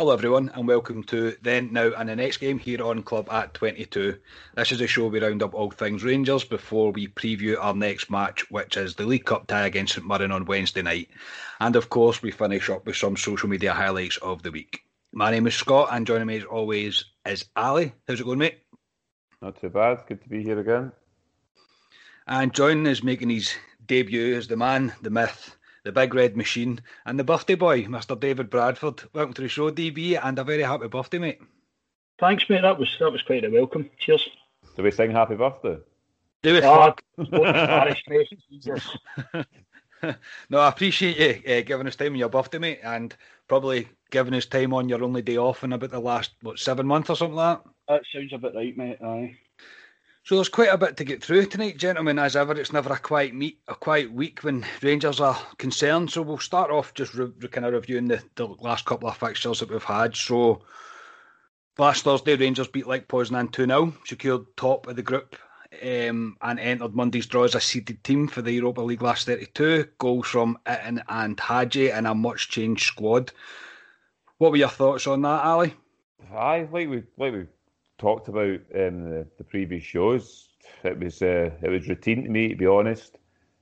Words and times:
Hello, 0.00 0.14
everyone, 0.14 0.50
and 0.54 0.66
welcome 0.66 1.04
to 1.04 1.36
Then, 1.42 1.74
Now, 1.74 1.92
and 1.92 2.08
the 2.08 2.16
Next 2.16 2.38
Game 2.38 2.58
here 2.58 2.82
on 2.82 3.02
Club 3.02 3.28
at 3.30 3.52
22. 3.52 4.16
This 4.56 4.72
is 4.72 4.80
a 4.80 4.86
show 4.86 5.08
we 5.08 5.20
round 5.20 5.42
up 5.42 5.52
all 5.52 5.70
things 5.70 6.02
Rangers 6.02 6.42
before 6.42 6.90
we 6.90 7.06
preview 7.06 7.58
our 7.60 7.74
next 7.74 8.10
match, 8.10 8.50
which 8.50 8.78
is 8.78 8.94
the 8.94 9.04
League 9.04 9.26
Cup 9.26 9.46
tie 9.46 9.66
against 9.66 9.92
St 9.92 10.06
Mirren 10.06 10.32
on 10.32 10.46
Wednesday 10.46 10.80
night. 10.80 11.10
And 11.60 11.76
of 11.76 11.90
course, 11.90 12.22
we 12.22 12.30
finish 12.30 12.70
up 12.70 12.86
with 12.86 12.96
some 12.96 13.14
social 13.14 13.50
media 13.50 13.74
highlights 13.74 14.16
of 14.16 14.42
the 14.42 14.50
week. 14.50 14.80
My 15.12 15.30
name 15.30 15.46
is 15.46 15.54
Scott, 15.54 15.90
and 15.92 16.06
joining 16.06 16.28
me 16.28 16.38
as 16.38 16.44
always 16.44 17.04
is 17.26 17.44
Ally. 17.54 17.92
How's 18.08 18.22
it 18.22 18.24
going, 18.24 18.38
mate? 18.38 18.60
Not 19.42 19.60
too 19.60 19.68
bad. 19.68 20.04
Good 20.08 20.22
to 20.22 20.30
be 20.30 20.42
here 20.42 20.60
again. 20.60 20.92
And 22.26 22.54
joining 22.54 22.86
is 22.86 23.04
making 23.04 23.28
his 23.28 23.52
debut 23.84 24.34
as 24.34 24.48
the 24.48 24.56
man, 24.56 24.94
the 25.02 25.10
myth, 25.10 25.58
the 25.90 26.00
big 26.00 26.14
red 26.14 26.36
machine, 26.36 26.80
and 27.04 27.18
the 27.18 27.24
birthday 27.24 27.56
boy, 27.56 27.82
Mr. 27.84 28.18
David 28.18 28.48
Bradford. 28.48 29.02
Welcome 29.12 29.34
to 29.34 29.42
the 29.42 29.48
show, 29.48 29.72
DB, 29.72 30.20
and 30.22 30.38
a 30.38 30.44
very 30.44 30.62
happy 30.62 30.86
birthday, 30.86 31.18
mate. 31.18 31.40
Thanks, 32.20 32.44
mate. 32.48 32.62
That 32.62 32.78
was 32.78 32.96
that 33.00 33.10
was 33.10 33.22
quite 33.22 33.44
a 33.44 33.50
welcome. 33.50 33.90
Cheers. 33.98 34.28
Do 34.76 34.84
we 34.84 34.92
sing 34.92 35.10
happy 35.10 35.34
birthday? 35.34 35.78
Do 36.42 36.52
we? 36.52 36.60
Oh, 36.62 36.62
fuck? 36.76 37.02
parish, 37.32 38.04
no, 40.48 40.60
I 40.60 40.68
appreciate 40.68 41.18
you 41.18 41.52
uh, 41.52 41.62
giving 41.62 41.88
us 41.88 41.96
time 41.96 42.12
on 42.12 42.18
your 42.18 42.28
birthday, 42.28 42.58
mate, 42.58 42.80
and 42.84 43.16
probably 43.48 43.88
giving 44.12 44.34
us 44.34 44.46
time 44.46 44.72
on 44.72 44.88
your 44.88 45.02
only 45.02 45.22
day 45.22 45.38
off 45.38 45.64
in 45.64 45.72
about 45.72 45.90
the 45.90 45.98
last 45.98 46.34
what 46.42 46.60
seven 46.60 46.86
months 46.86 47.10
or 47.10 47.16
something 47.16 47.34
like 47.34 47.58
that. 47.64 47.70
That 47.88 48.02
sounds 48.14 48.32
about 48.32 48.54
right, 48.54 48.76
mate. 48.76 48.98
Aye. 49.02 49.36
So 50.22 50.34
there's 50.34 50.50
quite 50.50 50.68
a 50.68 50.78
bit 50.78 50.96
to 50.98 51.04
get 51.04 51.24
through 51.24 51.46
tonight, 51.46 51.78
gentlemen. 51.78 52.18
As 52.18 52.36
ever, 52.36 52.52
it's 52.52 52.72
never 52.72 52.92
a 52.92 52.98
quiet 52.98 53.34
meet, 53.34 53.58
a 53.68 53.74
quiet 53.74 54.12
week 54.12 54.40
when 54.40 54.66
Rangers 54.82 55.18
are 55.18 55.38
concerned. 55.56 56.10
So 56.10 56.22
we'll 56.22 56.38
start 56.38 56.70
off 56.70 56.92
just 56.94 57.14
re- 57.14 57.32
kind 57.50 57.66
of 57.66 57.72
reviewing 57.72 58.06
the, 58.06 58.22
the 58.36 58.46
last 58.46 58.84
couple 58.84 59.08
of 59.08 59.16
fixtures 59.16 59.60
that 59.60 59.70
we've 59.70 59.82
had. 59.82 60.14
So 60.14 60.60
last 61.78 62.04
Thursday, 62.04 62.36
Rangers 62.36 62.68
beat 62.68 62.86
Lech 62.86 63.08
Poznan 63.08 63.50
2 63.50 63.66
0, 63.66 63.94
secured 64.04 64.44
top 64.56 64.86
of 64.86 64.96
the 64.96 65.02
group, 65.02 65.36
um, 65.82 66.36
and 66.42 66.60
entered 66.60 66.94
Monday's 66.94 67.26
draw 67.26 67.44
as 67.44 67.54
a 67.54 67.60
seeded 67.60 68.04
team 68.04 68.28
for 68.28 68.42
the 68.42 68.52
Europa 68.52 68.82
League 68.82 69.02
last 69.02 69.26
32. 69.26 69.86
Goals 69.98 70.26
from 70.26 70.58
Itten 70.66 71.02
and 71.08 71.40
Hagi 71.40 71.90
in 71.90 72.04
a 72.04 72.14
much 72.14 72.50
changed 72.50 72.84
squad. 72.84 73.32
What 74.36 74.50
were 74.50 74.58
your 74.58 74.68
thoughts 74.68 75.06
on 75.06 75.22
that, 75.22 75.44
Ally? 75.44 75.70
Aye, 76.32 76.68
like 76.70 76.88
we 76.88 77.02
like 77.16 77.32
we 77.32 77.46
talked 78.00 78.28
about 78.28 78.58
in 78.70 79.10
the, 79.10 79.26
the 79.38 79.44
previous 79.44 79.84
shows, 79.84 80.48
it 80.82 80.98
was 80.98 81.22
uh, 81.22 81.50
it 81.62 81.68
was 81.68 81.88
routine 81.88 82.24
to 82.24 82.30
me 82.30 82.48
to 82.48 82.56
be 82.56 82.66
honest. 82.66 83.18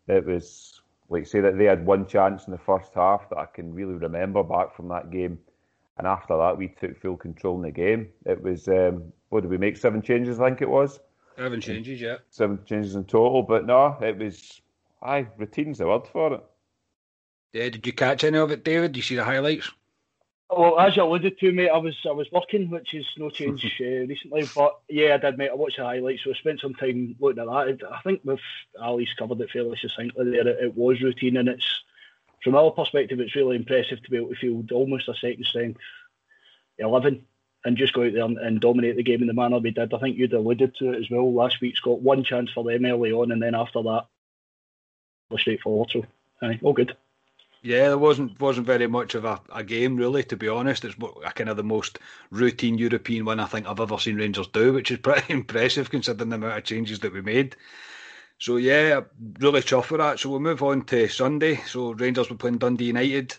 It 0.06 0.24
was 0.24 0.80
like 1.10 1.26
say 1.26 1.40
that 1.40 1.58
they 1.58 1.64
had 1.64 1.84
one 1.84 2.06
chance 2.06 2.46
in 2.46 2.52
the 2.52 2.58
first 2.58 2.94
half 2.94 3.28
that 3.30 3.38
I 3.38 3.46
can 3.46 3.74
really 3.74 3.94
remember 3.94 4.42
back 4.42 4.74
from 4.74 4.88
that 4.88 5.10
game, 5.10 5.38
and 5.98 6.06
after 6.06 6.36
that 6.38 6.56
we 6.56 6.68
took 6.68 7.00
full 7.00 7.16
control 7.16 7.56
in 7.56 7.62
the 7.62 7.70
game. 7.70 8.08
It 8.24 8.42
was 8.42 8.68
um, 8.68 9.12
what 9.28 9.42
did 9.42 9.50
we 9.50 9.58
make 9.58 9.76
seven 9.76 10.00
changes? 10.00 10.40
I 10.40 10.48
think 10.48 10.62
it 10.62 10.70
was 10.70 11.00
Seven 11.38 11.60
changes, 11.60 12.00
yeah. 12.00 12.16
seven 12.30 12.58
changes 12.64 12.96
in 12.96 13.04
total. 13.04 13.44
But 13.44 13.64
no, 13.64 13.96
it 14.00 14.18
was 14.18 14.60
aye 15.02 15.28
routine's 15.36 15.78
the 15.78 15.86
word 15.86 16.08
for 16.08 16.34
it. 16.34 16.44
Yeah, 17.52 17.68
did 17.68 17.86
you 17.86 17.92
catch 17.92 18.24
any 18.24 18.38
of 18.38 18.50
it, 18.50 18.64
David? 18.64 18.92
Did 18.92 18.96
you 18.98 19.02
see 19.02 19.16
the 19.16 19.24
highlights? 19.24 19.70
Well, 20.50 20.80
as 20.80 20.96
you 20.96 21.02
alluded 21.02 21.38
to, 21.38 21.52
mate, 21.52 21.68
I 21.68 21.76
was 21.76 21.96
I 22.06 22.12
was 22.12 22.30
working, 22.32 22.70
which 22.70 22.94
is 22.94 23.06
no 23.18 23.28
change 23.28 23.64
uh, 23.80 23.84
recently. 23.84 24.48
But 24.54 24.78
yeah, 24.88 25.14
I 25.14 25.18
did, 25.18 25.36
mate. 25.36 25.50
I 25.50 25.54
watched 25.54 25.76
the 25.76 25.84
highlights, 25.84 26.24
so 26.24 26.30
I 26.30 26.34
spent 26.34 26.60
some 26.60 26.74
time 26.74 27.16
looking 27.20 27.42
at 27.42 27.46
that. 27.46 27.88
I 27.92 28.00
think 28.00 28.22
with 28.24 28.40
Ally's 28.82 29.12
covered 29.18 29.40
it 29.40 29.50
fairly 29.50 29.76
succinctly 29.76 30.30
there. 30.30 30.48
It, 30.48 30.64
it 30.64 30.76
was 30.76 31.02
routine, 31.02 31.36
and 31.36 31.48
it's 31.48 31.82
from 32.42 32.54
our 32.54 32.70
perspective, 32.70 33.20
it's 33.20 33.36
really 33.36 33.56
impressive 33.56 34.02
to 34.02 34.10
be 34.10 34.16
able 34.16 34.30
to 34.30 34.36
field 34.36 34.72
almost 34.72 35.08
a 35.08 35.14
second 35.14 35.44
strength 35.44 35.80
eleven 36.78 37.26
and 37.64 37.76
just 37.76 37.92
go 37.92 38.04
out 38.04 38.12
there 38.12 38.24
and, 38.24 38.38
and 38.38 38.60
dominate 38.60 38.96
the 38.96 39.02
game 39.02 39.20
in 39.20 39.26
the 39.26 39.34
manner 39.34 39.58
we 39.58 39.70
did. 39.70 39.92
I 39.92 39.98
think 39.98 40.16
you'd 40.16 40.32
alluded 40.32 40.76
to 40.76 40.92
it 40.92 41.00
as 41.00 41.10
well. 41.10 41.32
Last 41.32 41.60
week's 41.60 41.80
got 41.80 42.00
one 42.00 42.24
chance 42.24 42.50
for 42.52 42.64
them 42.64 42.84
early 42.84 43.12
on, 43.12 43.32
and 43.32 43.42
then 43.42 43.54
after 43.54 43.82
that, 43.82 44.06
we're 45.28 45.38
straightforward. 45.38 45.90
So, 45.90 46.04
aye, 46.40 46.60
all 46.62 46.72
good. 46.72 46.96
Yeah, 47.62 47.88
there 47.88 47.98
wasn't 47.98 48.40
wasn't 48.40 48.66
very 48.66 48.86
much 48.86 49.14
of 49.14 49.24
a, 49.24 49.40
a 49.52 49.64
game 49.64 49.96
really, 49.96 50.22
to 50.24 50.36
be 50.36 50.48
honest. 50.48 50.84
It's 50.84 50.96
a 51.24 51.32
kind 51.32 51.50
of 51.50 51.56
the 51.56 51.64
most 51.64 51.98
routine 52.30 52.78
European 52.78 53.24
one 53.24 53.40
I 53.40 53.46
think 53.46 53.66
I've 53.66 53.80
ever 53.80 53.98
seen 53.98 54.16
Rangers 54.16 54.46
do, 54.48 54.72
which 54.72 54.90
is 54.90 54.98
pretty 55.02 55.32
impressive 55.32 55.90
considering 55.90 56.30
the 56.30 56.36
amount 56.36 56.58
of 56.58 56.64
changes 56.64 57.00
that 57.00 57.12
we 57.12 57.20
made. 57.20 57.56
So 58.38 58.56
yeah, 58.56 59.00
really 59.40 59.62
chuffed 59.62 59.90
with 59.90 60.00
that. 60.00 60.20
So 60.20 60.30
we'll 60.30 60.40
move 60.40 60.62
on 60.62 60.82
to 60.86 61.08
Sunday. 61.08 61.56
So 61.66 61.92
Rangers 61.94 62.30
were 62.30 62.36
playing 62.36 62.58
Dundee 62.58 62.86
United. 62.86 63.36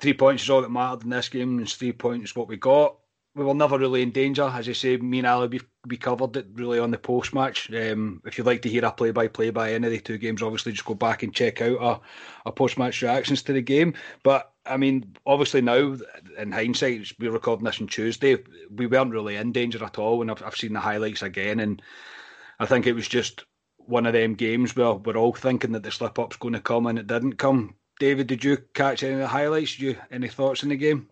Three 0.00 0.14
points 0.14 0.42
is 0.42 0.50
all 0.50 0.62
that 0.62 0.70
mattered 0.70 1.04
in 1.04 1.10
this 1.10 1.28
game, 1.28 1.58
and 1.58 1.68
three 1.70 1.92
points 1.92 2.34
what 2.34 2.48
we 2.48 2.56
got. 2.56 2.96
We 3.36 3.44
were 3.44 3.54
never 3.54 3.78
really 3.78 4.02
in 4.02 4.12
danger, 4.12 4.44
as 4.44 4.68
you 4.68 4.74
say. 4.74 4.96
Me 4.96 5.18
and 5.18 5.26
Ali 5.26 5.48
we, 5.48 5.60
we 5.88 5.96
covered 5.96 6.36
it 6.36 6.46
really 6.54 6.78
on 6.78 6.92
the 6.92 6.98
post 6.98 7.34
match. 7.34 7.68
Um, 7.72 8.22
if 8.24 8.38
you'd 8.38 8.46
like 8.46 8.62
to 8.62 8.68
hear 8.68 8.84
a 8.84 8.92
play 8.92 9.10
by 9.10 9.26
play 9.26 9.50
by 9.50 9.72
any 9.72 9.88
of 9.88 9.92
the 9.92 9.98
two 9.98 10.18
games, 10.18 10.40
obviously 10.40 10.70
just 10.70 10.84
go 10.84 10.94
back 10.94 11.24
and 11.24 11.34
check 11.34 11.60
out 11.60 11.78
our, 11.80 12.00
our 12.46 12.52
post 12.52 12.78
match 12.78 13.02
reactions 13.02 13.42
to 13.42 13.52
the 13.52 13.60
game. 13.60 13.94
But 14.22 14.52
I 14.64 14.76
mean, 14.76 15.16
obviously 15.26 15.62
now 15.62 15.96
in 16.38 16.52
hindsight, 16.52 17.12
we're 17.18 17.32
recording 17.32 17.64
this 17.64 17.80
on 17.80 17.88
Tuesday. 17.88 18.38
We 18.70 18.86
weren't 18.86 19.12
really 19.12 19.34
in 19.34 19.50
danger 19.50 19.82
at 19.84 19.98
all, 19.98 20.22
and 20.22 20.30
I've, 20.30 20.42
I've 20.42 20.56
seen 20.56 20.72
the 20.72 20.80
highlights 20.80 21.22
again, 21.22 21.58
and 21.58 21.82
I 22.60 22.66
think 22.66 22.86
it 22.86 22.94
was 22.94 23.08
just 23.08 23.44
one 23.78 24.06
of 24.06 24.12
them 24.12 24.34
games 24.34 24.76
where 24.76 24.94
we're 24.94 25.16
all 25.16 25.32
thinking 25.32 25.72
that 25.72 25.82
the 25.82 25.90
slip 25.90 26.20
up's 26.20 26.36
going 26.36 26.54
to 26.54 26.60
come, 26.60 26.86
and 26.86 27.00
it 27.00 27.08
didn't 27.08 27.34
come. 27.34 27.74
David, 27.98 28.28
did 28.28 28.44
you 28.44 28.58
catch 28.74 29.02
any 29.02 29.14
of 29.14 29.18
the 29.18 29.26
highlights? 29.26 29.72
Did 29.72 29.80
you 29.80 29.96
any 30.10 30.28
thoughts 30.28 30.62
in 30.62 30.68
the 30.68 30.76
game? 30.76 31.08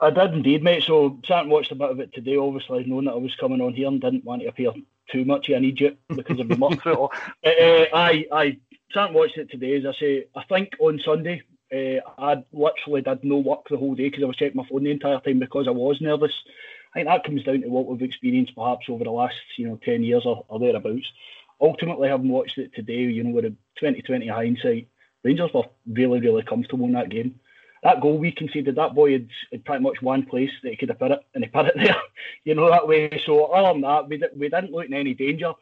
I 0.00 0.10
did 0.10 0.32
indeed, 0.32 0.62
mate. 0.62 0.84
So 0.84 1.18
sat 1.26 1.42
and 1.42 1.50
watched 1.50 1.72
a 1.72 1.74
bit 1.74 1.90
of 1.90 2.00
it 2.00 2.12
today. 2.12 2.36
Obviously, 2.36 2.84
knowing 2.84 3.06
that 3.06 3.12
I 3.12 3.18
was 3.18 3.34
coming 3.34 3.60
on 3.60 3.74
here 3.74 3.88
and 3.88 4.00
didn't 4.00 4.24
want 4.24 4.42
to 4.42 4.48
appear 4.48 4.72
too 5.10 5.24
much 5.24 5.48
an 5.48 5.64
idiot 5.64 5.98
because 6.08 6.38
of 6.38 6.48
the 6.48 6.56
muck 6.56 6.86
all. 6.86 7.12
Uh, 7.44 7.48
uh, 7.48 7.86
I 7.94 8.26
I 8.32 8.58
sat 8.92 9.06
and 9.06 9.14
watched 9.14 9.38
it 9.38 9.50
today. 9.50 9.76
As 9.76 9.86
I 9.86 9.98
say, 9.98 10.24
I 10.36 10.44
think 10.44 10.74
on 10.80 11.00
Sunday 11.04 11.42
uh, 11.72 12.00
I 12.18 12.44
literally 12.52 13.02
did 13.02 13.24
no 13.24 13.38
work 13.38 13.68
the 13.68 13.76
whole 13.76 13.94
day 13.94 14.08
because 14.08 14.22
I 14.22 14.26
was 14.26 14.36
checking 14.36 14.56
my 14.56 14.66
phone 14.68 14.84
the 14.84 14.90
entire 14.90 15.20
time 15.20 15.40
because 15.40 15.66
I 15.66 15.72
was 15.72 16.00
nervous. 16.00 16.32
I 16.92 16.98
think 16.98 17.08
that 17.08 17.24
comes 17.24 17.42
down 17.42 17.62
to 17.62 17.68
what 17.68 17.86
we've 17.86 18.02
experienced 18.02 18.54
perhaps 18.54 18.86
over 18.88 19.04
the 19.04 19.10
last 19.10 19.36
you 19.56 19.66
know 19.66 19.80
ten 19.84 20.04
years 20.04 20.24
or, 20.24 20.44
or 20.48 20.60
thereabouts. 20.60 21.06
Ultimately, 21.60 22.08
having 22.08 22.28
watched 22.28 22.58
it 22.58 22.72
today, 22.72 23.02
you 23.02 23.24
know, 23.24 23.30
with 23.30 23.46
a 23.46 23.50
2020 23.80 24.28
hindsight, 24.28 24.88
Rangers 25.24 25.52
were 25.52 25.64
really 25.90 26.20
really 26.20 26.44
comfortable 26.44 26.86
in 26.86 26.92
that 26.92 27.08
game 27.08 27.40
that 27.82 28.00
goal 28.00 28.18
we 28.18 28.32
conceded, 28.32 28.76
that 28.76 28.94
boy 28.94 29.12
had, 29.12 29.28
had 29.52 29.64
pretty 29.64 29.82
much 29.82 30.02
one 30.02 30.24
place 30.24 30.50
that 30.62 30.70
he 30.70 30.76
could 30.76 30.88
have 30.88 30.98
put 30.98 31.12
it, 31.12 31.20
and 31.34 31.44
he 31.44 31.50
put 31.50 31.66
it 31.66 31.74
there, 31.76 31.96
you 32.44 32.54
know, 32.54 32.70
that 32.70 32.88
way. 32.88 33.22
So, 33.24 33.44
other 33.46 33.72
than 33.72 33.82
that, 33.82 34.08
we, 34.08 34.22
we 34.36 34.48
didn't 34.48 34.72
look 34.72 34.86
in 34.86 34.94
any 34.94 35.14
danger. 35.14 35.52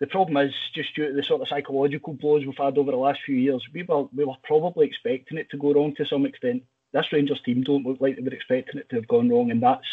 The 0.00 0.06
problem 0.06 0.36
is 0.36 0.52
just 0.74 0.94
due 0.94 1.08
to 1.08 1.14
the 1.14 1.22
sort 1.22 1.42
of 1.42 1.48
psychological 1.48 2.14
blows 2.14 2.44
we've 2.44 2.56
had 2.56 2.76
over 2.76 2.90
the 2.90 2.96
last 2.96 3.20
few 3.24 3.36
years, 3.36 3.64
we 3.72 3.84
were, 3.84 4.04
we 4.14 4.24
were 4.24 4.34
probably 4.42 4.86
expecting 4.86 5.38
it 5.38 5.48
to 5.50 5.56
go 5.56 5.72
wrong 5.72 5.94
to 5.94 6.04
some 6.04 6.26
extent. 6.26 6.64
This 6.92 7.12
Rangers 7.12 7.40
team 7.42 7.62
don't 7.62 7.86
look 7.86 8.00
like 8.00 8.16
they 8.16 8.22
were 8.22 8.34
expecting 8.34 8.80
it 8.80 8.90
to 8.90 8.96
have 8.96 9.08
gone 9.08 9.28
wrong, 9.30 9.50
and 9.50 9.62
that's, 9.62 9.86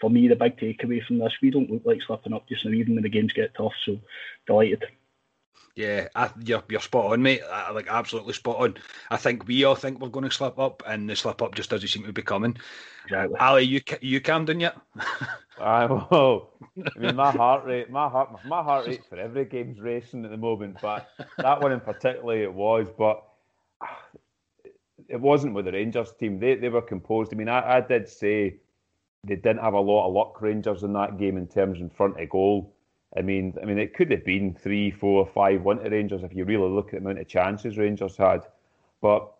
for 0.00 0.10
me, 0.10 0.28
the 0.28 0.36
big 0.36 0.58
takeaway 0.58 1.04
from 1.04 1.18
this. 1.18 1.32
We 1.40 1.50
don't 1.50 1.70
look 1.70 1.82
like 1.84 2.02
slipping 2.02 2.34
up 2.34 2.46
just 2.48 2.64
now, 2.64 2.72
even 2.72 2.94
when 2.94 3.02
the 3.02 3.08
games 3.08 3.32
get 3.32 3.54
tough, 3.54 3.72
so 3.84 3.98
delighted. 4.46 4.84
Yeah, 5.76 6.08
I, 6.14 6.30
you're 6.42 6.62
you're 6.70 6.80
spot 6.80 7.12
on, 7.12 7.22
mate. 7.22 7.42
I, 7.52 7.70
like 7.70 7.86
absolutely 7.88 8.32
spot 8.32 8.56
on. 8.56 8.76
I 9.10 9.18
think 9.18 9.46
we 9.46 9.64
all 9.64 9.74
think 9.74 10.00
we're 10.00 10.08
going 10.08 10.24
to 10.24 10.34
slip 10.34 10.58
up, 10.58 10.82
and 10.86 11.08
the 11.08 11.14
slip 11.14 11.42
up 11.42 11.54
just 11.54 11.68
doesn't 11.68 11.88
seem 11.88 12.04
to 12.04 12.12
be 12.14 12.22
coming. 12.22 12.56
Exactly. 13.04 13.36
Ally, 13.38 13.60
you 13.60 13.82
you 14.00 14.22
calmed 14.22 14.46
down 14.46 14.60
yet? 14.60 14.76
I 15.60 15.84
well, 15.84 16.50
I 16.78 16.98
mean, 16.98 17.16
my 17.16 17.30
heart 17.30 17.66
rate, 17.66 17.90
my 17.90 18.08
heart, 18.08 18.30
my 18.46 18.62
heart 18.62 18.86
rate 18.86 19.04
for 19.06 19.16
every 19.16 19.44
game's 19.44 19.78
racing 19.78 20.24
at 20.24 20.30
the 20.30 20.36
moment, 20.38 20.78
but 20.80 21.10
that 21.38 21.60
one 21.60 21.72
in 21.72 21.80
particular, 21.80 22.42
it 22.42 22.52
was. 22.52 22.88
But 22.96 23.22
ah, 23.82 23.98
it 25.08 25.20
wasn't 25.20 25.54
with 25.54 25.66
the 25.66 25.72
Rangers 25.72 26.12
team. 26.18 26.40
They 26.40 26.54
they 26.54 26.70
were 26.70 26.82
composed. 26.82 27.34
I 27.34 27.36
mean, 27.36 27.50
I, 27.50 27.76
I 27.76 27.80
did 27.82 28.08
say 28.08 28.56
they 29.24 29.36
didn't 29.36 29.60
have 29.60 29.74
a 29.74 29.80
lot 29.80 30.08
of 30.08 30.14
luck, 30.14 30.40
Rangers, 30.40 30.82
in 30.84 30.92
that 30.94 31.18
game 31.18 31.36
in 31.36 31.46
terms 31.46 31.80
in 31.80 31.90
front 31.90 32.20
of 32.20 32.28
goal. 32.30 32.75
I 33.16 33.22
mean, 33.22 33.54
I 33.62 33.64
mean, 33.64 33.78
it 33.78 33.94
could 33.94 34.10
have 34.10 34.24
been 34.24 34.54
three, 34.54 34.90
four, 34.90 35.26
five 35.26 35.62
one 35.62 35.78
to 35.78 35.90
Rangers 35.90 36.22
if 36.22 36.34
you 36.34 36.44
really 36.44 36.68
look 36.70 36.88
at 36.88 36.92
the 36.92 36.98
amount 36.98 37.18
of 37.20 37.28
chances 37.28 37.78
Rangers 37.78 38.16
had. 38.16 38.46
But 39.00 39.32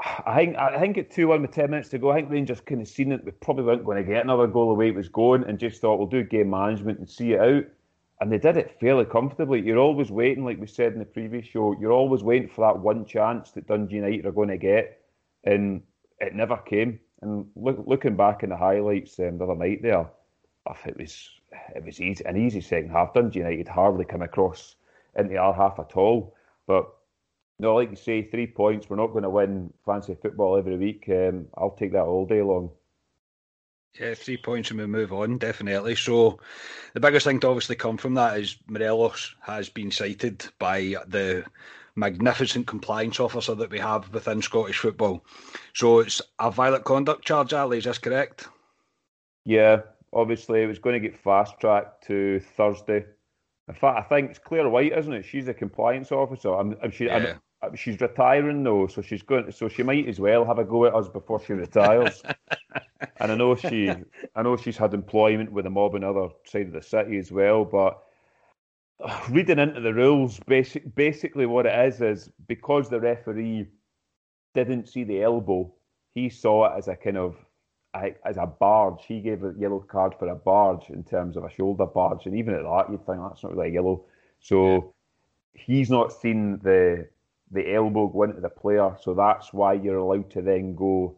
I 0.00 0.36
think 0.36 0.56
I 0.56 0.78
think 0.80 0.98
at 0.98 1.10
two 1.10 1.28
one 1.28 1.42
with 1.42 1.52
ten 1.52 1.70
minutes 1.70 1.88
to 1.90 1.98
go, 1.98 2.10
I 2.10 2.16
think 2.16 2.30
Rangers 2.30 2.60
kind 2.60 2.80
of 2.80 2.88
seen 2.88 3.12
it. 3.12 3.24
We 3.24 3.32
probably 3.32 3.64
weren't 3.64 3.84
going 3.84 4.04
to 4.04 4.10
get 4.12 4.24
another 4.24 4.46
goal 4.46 4.68
the 4.68 4.74
way 4.74 4.88
it 4.88 4.94
was 4.94 5.08
going, 5.08 5.44
and 5.44 5.58
just 5.58 5.80
thought 5.80 5.98
we'll 5.98 6.08
do 6.08 6.22
game 6.24 6.50
management 6.50 6.98
and 6.98 7.08
see 7.10 7.32
it 7.32 7.40
out. 7.40 7.64
and 8.20 8.32
they 8.32 8.38
did 8.38 8.56
it 8.56 8.76
fairly 8.80 9.04
comfortably. 9.04 9.60
You're 9.60 9.78
always 9.78 10.10
waiting, 10.10 10.44
like 10.44 10.58
we 10.58 10.66
said 10.66 10.92
in 10.92 10.98
the 10.98 11.04
previous 11.04 11.46
show, 11.46 11.76
you're 11.78 11.92
always 11.92 12.22
waiting 12.22 12.48
for 12.48 12.66
that 12.66 12.80
one 12.80 13.04
chance 13.04 13.52
that 13.52 13.66
Dundee 13.66 13.96
United 13.96 14.26
are 14.26 14.32
going 14.32 14.48
to 14.48 14.58
get, 14.58 15.04
and 15.44 15.82
it 16.18 16.34
never 16.34 16.56
came. 16.56 17.00
And 17.22 17.46
look, 17.54 17.78
looking 17.86 18.16
back 18.16 18.42
in 18.42 18.50
the 18.50 18.56
highlights 18.56 19.18
um, 19.20 19.38
the 19.38 19.44
other 19.44 19.54
night 19.54 19.82
there, 19.82 20.06
I 20.66 20.72
th 20.74 20.86
it 20.86 20.98
was 20.98 21.30
it 21.74 21.84
was 21.84 22.00
easy, 22.00 22.24
an 22.24 22.36
easy 22.36 22.60
second 22.60 22.90
half. 22.90 23.14
Dundee 23.14 23.40
United 23.40 23.68
hardly 23.68 24.04
come 24.04 24.22
across 24.22 24.76
into 25.16 25.36
our 25.36 25.54
half 25.54 25.78
at 25.78 25.96
all. 25.96 26.34
But 26.66 26.88
no, 27.58 27.74
like 27.74 27.90
you 27.90 27.96
say, 27.96 28.22
three 28.22 28.46
points. 28.46 28.88
We're 28.88 28.96
not 28.96 29.08
going 29.08 29.24
to 29.24 29.30
win 29.30 29.72
fancy 29.84 30.16
football 30.20 30.56
every 30.56 30.76
week. 30.76 31.04
Um, 31.08 31.46
I'll 31.56 31.76
take 31.76 31.92
that 31.92 32.04
all 32.04 32.26
day 32.26 32.42
long. 32.42 32.70
Yeah, 33.98 34.14
three 34.14 34.36
points 34.36 34.70
and 34.70 34.78
we 34.78 34.86
move 34.86 35.12
on, 35.12 35.38
definitely. 35.38 35.96
So, 35.96 36.38
the 36.94 37.00
biggest 37.00 37.26
thing 37.26 37.40
to 37.40 37.48
obviously 37.48 37.74
come 37.74 37.96
from 37.96 38.14
that 38.14 38.38
is 38.38 38.56
Morelos 38.68 39.34
has 39.40 39.68
been 39.68 39.90
cited 39.90 40.46
by 40.58 40.94
the 41.06 41.44
magnificent 41.96 42.66
compliance 42.66 43.18
officer 43.18 43.56
that 43.56 43.70
we 43.70 43.78
have 43.80 44.12
within 44.12 44.40
Scottish 44.40 44.78
football. 44.78 45.24
So, 45.74 46.00
it's 46.00 46.22
a 46.38 46.50
violent 46.50 46.84
conduct 46.84 47.24
charge, 47.24 47.52
Ally, 47.52 47.78
is 47.78 47.84
this 47.84 47.98
correct? 47.98 48.46
Yeah, 49.44 49.80
obviously, 50.12 50.62
it 50.62 50.66
was 50.66 50.78
going 50.78 51.00
to 51.00 51.08
get 51.08 51.18
fast 51.18 51.58
tracked 51.60 52.06
to 52.06 52.40
Thursday. 52.56 53.04
In 53.68 53.74
fact, 53.74 53.98
I 53.98 54.02
think 54.02 54.30
it's 54.30 54.38
Clare 54.38 54.68
Whyte, 54.68 54.96
isn't 54.96 55.12
it? 55.12 55.24
She's 55.24 55.48
a 55.48 55.54
compliance 55.54 56.10
officer. 56.10 56.54
I'm, 56.54 56.76
I'm, 56.82 56.90
she, 56.90 57.06
yeah. 57.06 57.34
I'm, 57.62 57.76
she's 57.76 58.00
retiring 58.00 58.62
though, 58.62 58.86
so 58.86 59.02
she's 59.02 59.22
going. 59.22 59.50
So 59.52 59.68
she 59.68 59.82
might 59.82 60.08
as 60.08 60.18
well 60.18 60.44
have 60.44 60.58
a 60.58 60.64
go 60.64 60.86
at 60.86 60.94
us 60.94 61.08
before 61.08 61.42
she 61.44 61.52
retires. 61.52 62.22
and 63.20 63.32
I 63.32 63.34
know 63.34 63.54
she, 63.56 63.90
I 64.34 64.42
know 64.42 64.56
she's 64.56 64.76
had 64.76 64.94
employment 64.94 65.52
with 65.52 65.64
the 65.64 65.70
mob 65.70 65.94
on 65.94 66.00
the 66.00 66.10
other 66.10 66.28
side 66.46 66.68
of 66.68 66.72
the 66.72 66.82
city 66.82 67.18
as 67.18 67.30
well. 67.30 67.64
But 67.64 68.02
uh, 69.04 69.20
reading 69.30 69.58
into 69.58 69.80
the 69.80 69.92
rules, 69.92 70.40
basic, 70.46 70.94
basically 70.94 71.46
what 71.46 71.66
it 71.66 71.86
is 71.86 72.00
is 72.00 72.30
because 72.46 72.88
the 72.88 73.00
referee 73.00 73.68
didn't 74.54 74.88
see 74.88 75.04
the 75.04 75.22
elbow, 75.22 75.72
he 76.14 76.28
saw 76.28 76.72
it 76.72 76.78
as 76.78 76.88
a 76.88 76.96
kind 76.96 77.18
of 77.18 77.36
as 78.24 78.36
a 78.36 78.46
barge. 78.46 79.04
He 79.06 79.20
gave 79.20 79.44
a 79.44 79.54
yellow 79.58 79.80
card 79.80 80.14
for 80.18 80.28
a 80.28 80.34
barge 80.34 80.90
in 80.90 81.04
terms 81.04 81.36
of 81.36 81.44
a 81.44 81.50
shoulder 81.50 81.86
barge, 81.86 82.26
and 82.26 82.36
even 82.36 82.54
at 82.54 82.62
that, 82.62 82.90
you'd 82.90 83.04
think 83.06 83.18
that's 83.20 83.42
not 83.42 83.54
really 83.54 83.70
a 83.70 83.72
yellow. 83.72 84.04
So 84.40 84.74
yeah. 84.74 84.80
he's 85.54 85.90
not 85.90 86.12
seen 86.12 86.58
the 86.62 87.08
the 87.50 87.74
elbow 87.74 88.08
go 88.08 88.24
into 88.24 88.40
the 88.40 88.48
player, 88.48 88.94
so 89.00 89.14
that's 89.14 89.52
why 89.52 89.72
you're 89.72 89.98
allowed 89.98 90.30
to 90.30 90.42
then 90.42 90.74
go 90.74 91.16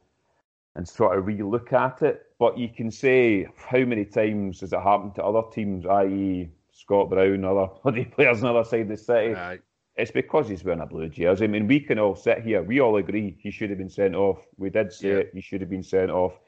and 0.77 0.89
sort 0.89 1.19
of 1.19 1.27
re-look 1.27 1.73
at 1.73 2.03
it. 2.03 2.27
But 2.39 2.57
you 2.57 2.69
can 2.69 2.91
say 2.91 3.49
how 3.57 3.81
many 3.81 4.05
times 4.05 4.61
has 4.61 4.73
it 4.73 4.81
happened 4.81 5.17
to 5.17 5.25
other 5.25 5.43
teams, 5.53 5.85
i.e. 5.87 6.51
Scott 6.73 7.11
Brown, 7.11 7.45
other 7.45 7.69
bloody 7.83 8.05
players 8.05 8.43
on 8.43 8.53
the 8.53 8.61
other 8.61 8.69
side 8.69 8.83
of 8.83 8.89
the 8.89 8.97
city. 8.97 9.33
Right. 9.33 9.61
It's 9.97 10.11
because 10.11 10.49
he's 10.49 10.65
wearing 10.65 10.81
a 10.81 10.87
blue 10.87 11.09
jersey. 11.09 11.45
I 11.45 11.49
mean, 11.49 11.67
we 11.67 11.81
can 11.81 11.99
all 11.99 12.15
sit 12.15 12.43
here. 12.43 12.63
We 12.63 12.81
all 12.81 12.97
agree 12.97 13.37
he 13.39 13.51
should 13.51 13.69
have 13.69 13.79
been 13.79 13.91
sent 13.91 14.15
off. 14.15 14.47
We 14.57 14.71
did 14.71 14.93
say 14.93 15.09
yeah. 15.09 15.15
it. 15.17 15.31
He 15.35 15.41
should 15.41 15.61
have 15.61 15.69
been 15.69 15.83
sent 15.83 16.11
off. 16.11 16.41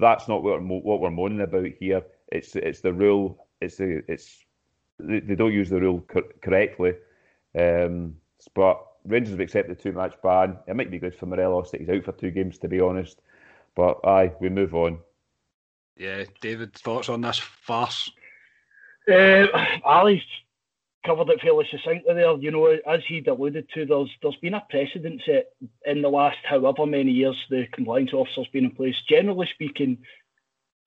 That's 0.00 0.28
not 0.28 0.42
what 0.42 0.60
we're, 0.62 0.78
what 0.78 1.00
we're 1.00 1.10
moaning 1.10 1.40
about 1.40 1.66
here. 1.78 2.02
It's 2.28 2.56
it's 2.56 2.80
the 2.80 2.92
rule. 2.92 3.46
It's 3.60 3.76
the 3.76 4.02
it's 4.08 4.44
they, 4.98 5.20
they 5.20 5.34
don't 5.34 5.52
use 5.52 5.70
the 5.70 5.80
rule 5.80 6.00
co- 6.08 6.28
correctly. 6.42 6.94
Um, 7.58 8.16
but 8.54 8.84
Rangers 9.04 9.32
have 9.32 9.40
accepted 9.40 9.78
a 9.78 9.80
two 9.80 9.92
match 9.92 10.14
ban. 10.22 10.58
It 10.66 10.76
might 10.76 10.90
be 10.90 10.98
good 10.98 11.14
for 11.14 11.26
Morelos 11.26 11.70
that 11.70 11.80
he's 11.80 11.90
out 11.90 12.04
for 12.04 12.12
two 12.12 12.30
games, 12.30 12.58
to 12.58 12.68
be 12.68 12.80
honest. 12.80 13.20
But 13.74 14.00
aye, 14.04 14.32
we 14.40 14.48
move 14.48 14.74
on. 14.74 14.98
Yeah, 15.96 16.24
David, 16.40 16.74
thoughts 16.74 17.08
on 17.08 17.20
this 17.20 17.38
farce? 17.38 18.10
Uh, 19.10 19.46
Ally's 19.84 20.22
covered 21.04 21.30
it 21.30 21.40
fairly 21.40 21.66
succinctly 21.70 22.14
there. 22.14 22.36
You 22.36 22.50
know, 22.50 22.66
as 22.66 23.00
he'd 23.06 23.28
alluded 23.28 23.68
to, 23.74 23.86
there's 23.86 24.10
there's 24.22 24.36
been 24.36 24.54
a 24.54 24.64
precedent 24.68 25.22
set 25.24 25.52
in 25.84 26.02
the 26.02 26.08
last 26.08 26.38
however 26.44 26.86
many 26.86 27.12
years 27.12 27.36
the 27.48 27.66
compliance 27.72 28.12
officer's 28.12 28.48
been 28.48 28.66
in 28.66 28.70
place. 28.72 28.96
Generally 29.08 29.48
speaking, 29.54 29.98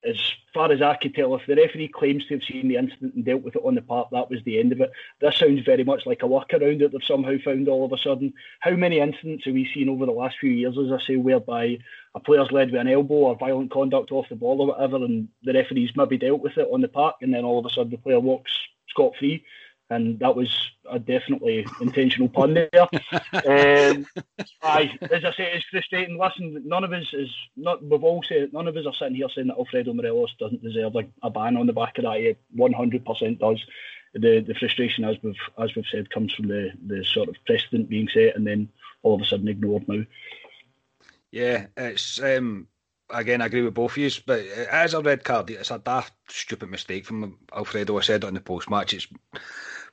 as 0.05 0.17
far 0.53 0.71
as 0.71 0.81
I 0.81 0.95
could 0.95 1.15
tell, 1.15 1.33
if 1.35 1.45
the 1.47 1.55
referee 1.55 1.87
claims 1.87 2.25
to 2.25 2.35
have 2.35 2.43
seen 2.43 2.67
the 2.67 2.75
incident 2.75 3.15
and 3.15 3.25
dealt 3.25 3.41
with 3.41 3.55
it 3.55 3.61
on 3.63 3.75
the 3.75 3.81
park, 3.81 4.09
that 4.11 4.29
was 4.29 4.39
the 4.43 4.59
end 4.59 4.71
of 4.71 4.81
it. 4.81 4.91
This 5.21 5.37
sounds 5.37 5.63
very 5.65 5.83
much 5.83 6.05
like 6.05 6.23
a 6.23 6.27
workaround 6.27 6.79
that 6.79 6.91
they've 6.91 7.03
somehow 7.03 7.37
found 7.43 7.67
all 7.69 7.85
of 7.85 7.93
a 7.93 7.97
sudden. 7.97 8.33
How 8.59 8.71
many 8.71 8.99
incidents 8.99 9.45
have 9.45 9.53
we 9.53 9.69
seen 9.73 9.89
over 9.89 10.05
the 10.05 10.11
last 10.11 10.37
few 10.39 10.51
years, 10.51 10.77
as 10.77 10.91
I 10.91 11.01
say, 11.05 11.15
whereby 11.15 11.79
a 12.15 12.19
player's 12.19 12.51
led 12.51 12.71
with 12.71 12.81
an 12.81 12.89
elbow 12.89 13.15
or 13.15 13.37
violent 13.37 13.71
conduct 13.71 14.11
off 14.11 14.27
the 14.29 14.35
ball 14.35 14.61
or 14.61 14.67
whatever, 14.67 14.97
and 14.97 15.29
the 15.43 15.53
referee's 15.53 15.95
maybe 15.95 16.17
dealt 16.17 16.41
with 16.41 16.57
it 16.57 16.67
on 16.71 16.81
the 16.81 16.89
park, 16.89 17.15
and 17.21 17.33
then 17.33 17.45
all 17.45 17.59
of 17.59 17.65
a 17.65 17.69
sudden 17.69 17.91
the 17.91 17.97
player 17.97 18.19
walks 18.19 18.51
scot 18.89 19.13
free? 19.17 19.43
And 19.93 20.19
that 20.19 20.35
was 20.35 20.71
a 20.89 20.99
definitely 20.99 21.65
intentional 21.81 22.27
pun 22.27 22.53
there. 22.53 22.69
um, 22.81 24.05
aye, 24.61 24.91
as 25.01 25.23
I 25.25 25.31
say, 25.35 25.53
it's 25.53 25.65
frustrating. 25.69 26.17
Listen, 26.17 26.61
none 26.65 26.83
of 26.83 26.91
us 26.93 27.07
is 27.13 27.29
not. 27.55 27.83
We've 27.83 28.03
all 28.03 28.23
said 28.23 28.53
none 28.53 28.67
of 28.67 28.75
us 28.75 28.85
are 28.85 28.93
sitting 28.93 29.15
here 29.15 29.27
saying 29.33 29.47
that 29.47 29.57
Alfredo 29.57 29.93
Morelos 29.93 30.33
doesn't 30.39 30.63
deserve 30.63 30.95
a, 30.95 31.05
a 31.21 31.29
ban 31.29 31.57
on 31.57 31.67
the 31.67 31.73
back 31.73 31.97
of 31.97 32.05
that. 32.05 32.17
He 32.17 32.35
one 32.51 32.73
hundred 32.73 33.05
percent 33.05 33.39
does. 33.39 33.63
The 34.13 34.41
the 34.41 34.55
frustration, 34.55 35.05
as 35.05 35.17
we've 35.23 35.35
as 35.57 35.75
we've 35.75 35.85
said, 35.91 36.09
comes 36.09 36.33
from 36.33 36.47
the 36.47 36.71
the 36.85 37.03
sort 37.03 37.29
of 37.29 37.35
precedent 37.45 37.89
being 37.89 38.07
set 38.07 38.35
and 38.35 38.45
then 38.45 38.69
all 39.01 39.15
of 39.15 39.21
a 39.21 39.25
sudden 39.25 39.47
ignored 39.47 39.87
now. 39.87 40.03
Yeah, 41.31 41.65
it's 41.75 42.21
um, 42.21 42.67
again, 43.09 43.41
I 43.41 43.47
agree 43.47 43.61
with 43.61 43.73
both 43.73 43.91
of 43.91 43.97
you, 43.97 44.09
but 44.25 44.41
as 44.41 44.93
a 44.93 45.01
red 45.01 45.23
card, 45.23 45.49
it's 45.49 45.71
a 45.71 45.79
daft, 45.79 46.13
stupid 46.27 46.69
mistake 46.69 47.05
from 47.05 47.37
Alfredo. 47.55 47.97
I 47.97 48.01
said 48.01 48.23
it 48.23 48.27
on 48.27 48.33
the 48.33 48.41
post 48.41 48.69
match. 48.69 48.93
It's 48.93 49.07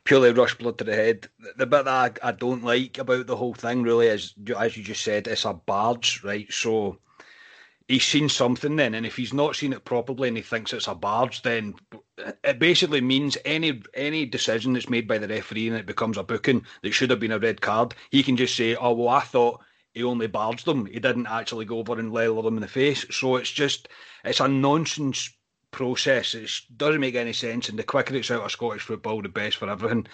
purely 0.04 0.32
rush 0.32 0.56
blood 0.56 0.78
to 0.78 0.84
the 0.84 0.94
head. 0.94 1.28
The 1.56 1.66
bit 1.66 1.84
that 1.84 2.20
I, 2.22 2.28
I 2.28 2.32
don't 2.32 2.64
like 2.64 2.98
about 2.98 3.26
the 3.26 3.36
whole 3.36 3.54
thing 3.54 3.82
really 3.82 4.06
is, 4.06 4.34
as 4.58 4.76
you 4.76 4.82
just 4.82 5.04
said, 5.04 5.26
it's 5.26 5.44
a 5.44 5.52
barge, 5.54 6.22
right? 6.24 6.50
So 6.52 6.98
he's 7.88 8.04
seen 8.04 8.28
something 8.28 8.76
then, 8.76 8.94
and 8.94 9.04
if 9.04 9.16
he's 9.16 9.32
not 9.32 9.56
seen 9.56 9.72
it 9.72 9.84
properly 9.84 10.28
and 10.28 10.36
he 10.36 10.42
thinks 10.42 10.72
it's 10.72 10.86
a 10.86 10.94
barge, 10.94 11.42
then 11.42 11.74
it 12.44 12.58
basically 12.58 13.00
means 13.00 13.36
any 13.44 13.82
any 13.94 14.26
decision 14.26 14.72
that's 14.72 14.88
made 14.88 15.08
by 15.08 15.18
the 15.18 15.28
referee 15.28 15.68
and 15.68 15.76
it 15.76 15.86
becomes 15.86 16.16
a 16.16 16.22
booking 16.22 16.64
that 16.82 16.92
should 16.92 17.10
have 17.10 17.20
been 17.20 17.32
a 17.32 17.38
red 17.38 17.60
card, 17.60 17.94
he 18.10 18.22
can 18.22 18.36
just 18.36 18.56
say, 18.56 18.76
"Oh 18.76 18.92
well, 18.92 19.08
I 19.08 19.20
thought." 19.20 19.60
He 19.92 20.04
only 20.04 20.28
barged 20.28 20.66
them. 20.66 20.86
He 20.86 21.00
didn't 21.00 21.26
actually 21.26 21.64
go 21.64 21.78
over 21.78 21.98
and 21.98 22.12
level 22.12 22.42
them 22.42 22.56
in 22.56 22.60
the 22.60 22.68
face. 22.68 23.04
So 23.10 23.34
it's 23.34 23.50
just, 23.50 23.88
it's 24.24 24.38
a 24.38 24.46
nonsense 24.46 25.28
process. 25.70 26.34
It 26.34 26.50
doesn't 26.76 27.00
make 27.00 27.14
any 27.14 27.32
sense, 27.32 27.68
and 27.68 27.78
the 27.78 27.84
quicker 27.84 28.14
it's 28.14 28.30
out 28.30 28.42
of 28.42 28.52
Scottish 28.52 28.82
football, 28.82 29.22
the 29.22 29.28
best 29.28 29.56
for 29.56 29.70
everything. 29.70 30.06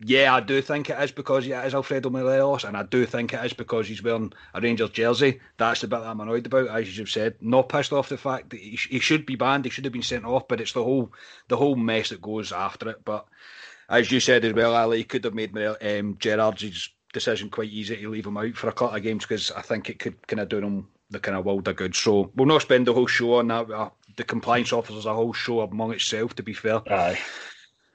Yeah, 0.00 0.32
I 0.32 0.40
do 0.40 0.62
think 0.62 0.90
it 0.90 1.02
is 1.02 1.10
because 1.10 1.44
it 1.44 1.50
is 1.50 1.74
Alfredo 1.74 2.08
Morelos, 2.08 2.62
and 2.62 2.76
I 2.76 2.84
do 2.84 3.04
think 3.04 3.32
it 3.32 3.44
is 3.44 3.52
because 3.52 3.88
he's 3.88 4.02
wearing 4.02 4.32
a 4.54 4.60
Rangers 4.60 4.90
jersey. 4.90 5.40
That's 5.56 5.80
the 5.80 5.88
bit 5.88 6.00
that 6.00 6.06
I'm 6.06 6.20
annoyed 6.20 6.46
about, 6.46 6.68
as 6.68 6.96
you've 6.96 7.10
said. 7.10 7.34
Not 7.40 7.68
pissed 7.68 7.92
off 7.92 8.08
the 8.08 8.16
fact 8.16 8.50
that 8.50 8.60
he, 8.60 8.78
he 8.90 9.00
should 9.00 9.26
be 9.26 9.34
banned, 9.34 9.64
he 9.64 9.70
should 9.70 9.84
have 9.84 9.92
been 9.92 10.02
sent 10.02 10.24
off, 10.24 10.46
but 10.46 10.60
it's 10.60 10.72
the 10.72 10.84
whole 10.84 11.12
the 11.48 11.56
whole 11.56 11.74
mess 11.74 12.10
that 12.10 12.22
goes 12.22 12.52
after 12.52 12.90
it. 12.90 13.04
But 13.04 13.26
as 13.88 14.12
you 14.12 14.20
said 14.20 14.44
as 14.44 14.52
well, 14.52 14.76
Ally, 14.76 14.98
he 14.98 15.04
could 15.04 15.24
have 15.24 15.34
made 15.34 15.56
um, 15.56 16.16
Gerrard's 16.20 16.90
decision 17.12 17.50
quite 17.50 17.70
easy 17.70 17.96
to 17.96 18.08
leave 18.08 18.26
him 18.26 18.36
out 18.36 18.54
for 18.54 18.68
a 18.68 18.72
couple 18.72 18.96
of 18.96 19.02
games 19.02 19.24
because 19.24 19.50
I 19.50 19.62
think 19.62 19.90
it 19.90 19.98
could 19.98 20.24
kind 20.28 20.40
of 20.40 20.48
do 20.48 20.58
him 20.58 20.88
the 21.10 21.18
kind 21.18 21.36
of 21.36 21.44
world 21.44 21.66
of 21.66 21.74
good. 21.74 21.96
So 21.96 22.30
we'll 22.36 22.46
not 22.46 22.62
spend 22.62 22.86
the 22.86 22.94
whole 22.94 23.06
show 23.06 23.34
on 23.34 23.48
that. 23.48 23.92
The 24.18 24.24
compliance 24.24 24.72
officers 24.72 25.06
a 25.06 25.14
whole 25.14 25.32
show 25.32 25.60
among 25.60 25.92
itself, 25.92 26.34
to 26.34 26.42
be 26.42 26.52
fair. 26.52 26.82
Aye. 26.92 27.20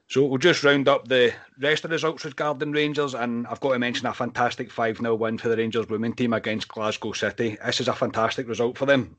So 0.08 0.24
we'll 0.24 0.38
just 0.38 0.64
round 0.64 0.88
up 0.88 1.06
the 1.06 1.34
rest 1.60 1.84
of 1.84 1.90
the 1.90 1.96
results 1.96 2.24
regarding 2.24 2.72
Rangers, 2.72 3.14
and 3.14 3.46
I've 3.48 3.60
got 3.60 3.74
to 3.74 3.80
mention 3.80 4.08
a 4.08 4.14
fantastic 4.14 4.72
5 4.72 5.00
0 5.00 5.16
win 5.16 5.38
for 5.38 5.50
the 5.50 5.58
Rangers 5.58 5.90
women 5.90 6.14
team 6.14 6.32
against 6.32 6.70
Glasgow 6.70 7.12
City. 7.12 7.58
This 7.66 7.82
is 7.82 7.90
a 7.90 7.94
fantastic 7.94 8.48
result 8.48 8.78
for 8.78 8.86
them. 8.86 9.18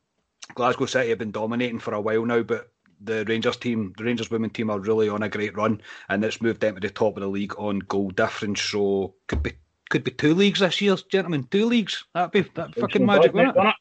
Glasgow 0.55 0.87
City 0.87 1.11
have 1.11 1.19
been 1.19 1.31
dominating 1.31 1.79
for 1.79 1.93
a 1.93 2.01
while 2.01 2.25
now, 2.25 2.43
but 2.43 2.71
the 3.03 3.27
Rangers 3.27 3.59
team, 3.59 3.93
the 3.99 4.05
Rangers 4.05 4.31
women 4.31 4.49
team, 4.49 4.71
are 4.71 4.81
really 4.81 5.11
on 5.11 5.23
a 5.23 5.29
great 5.29 5.55
run, 5.55 5.83
and 6.09 6.25
it's 6.25 6.41
moved 6.41 6.63
them 6.63 6.77
to 6.77 6.81
the 6.81 6.89
top 6.89 7.19
of 7.19 7.23
the 7.23 7.29
league 7.29 7.55
on 7.59 7.81
goal 7.81 8.09
difference. 8.09 8.63
So 8.63 9.15
could 9.27 9.43
be 9.43 9.53
could 9.91 10.05
be 10.05 10.11
two 10.11 10.35
leagues 10.35 10.61
this 10.61 10.81
year, 10.81 10.97
gentlemen. 11.11 11.47
Two 11.51 11.67
leagues. 11.67 12.05
That'd 12.15 12.31
be 12.31 12.51
that 12.55 12.75
fucking 12.75 13.05
magic, 13.05 13.35
wouldn't 13.35 13.57
it? 13.57 13.75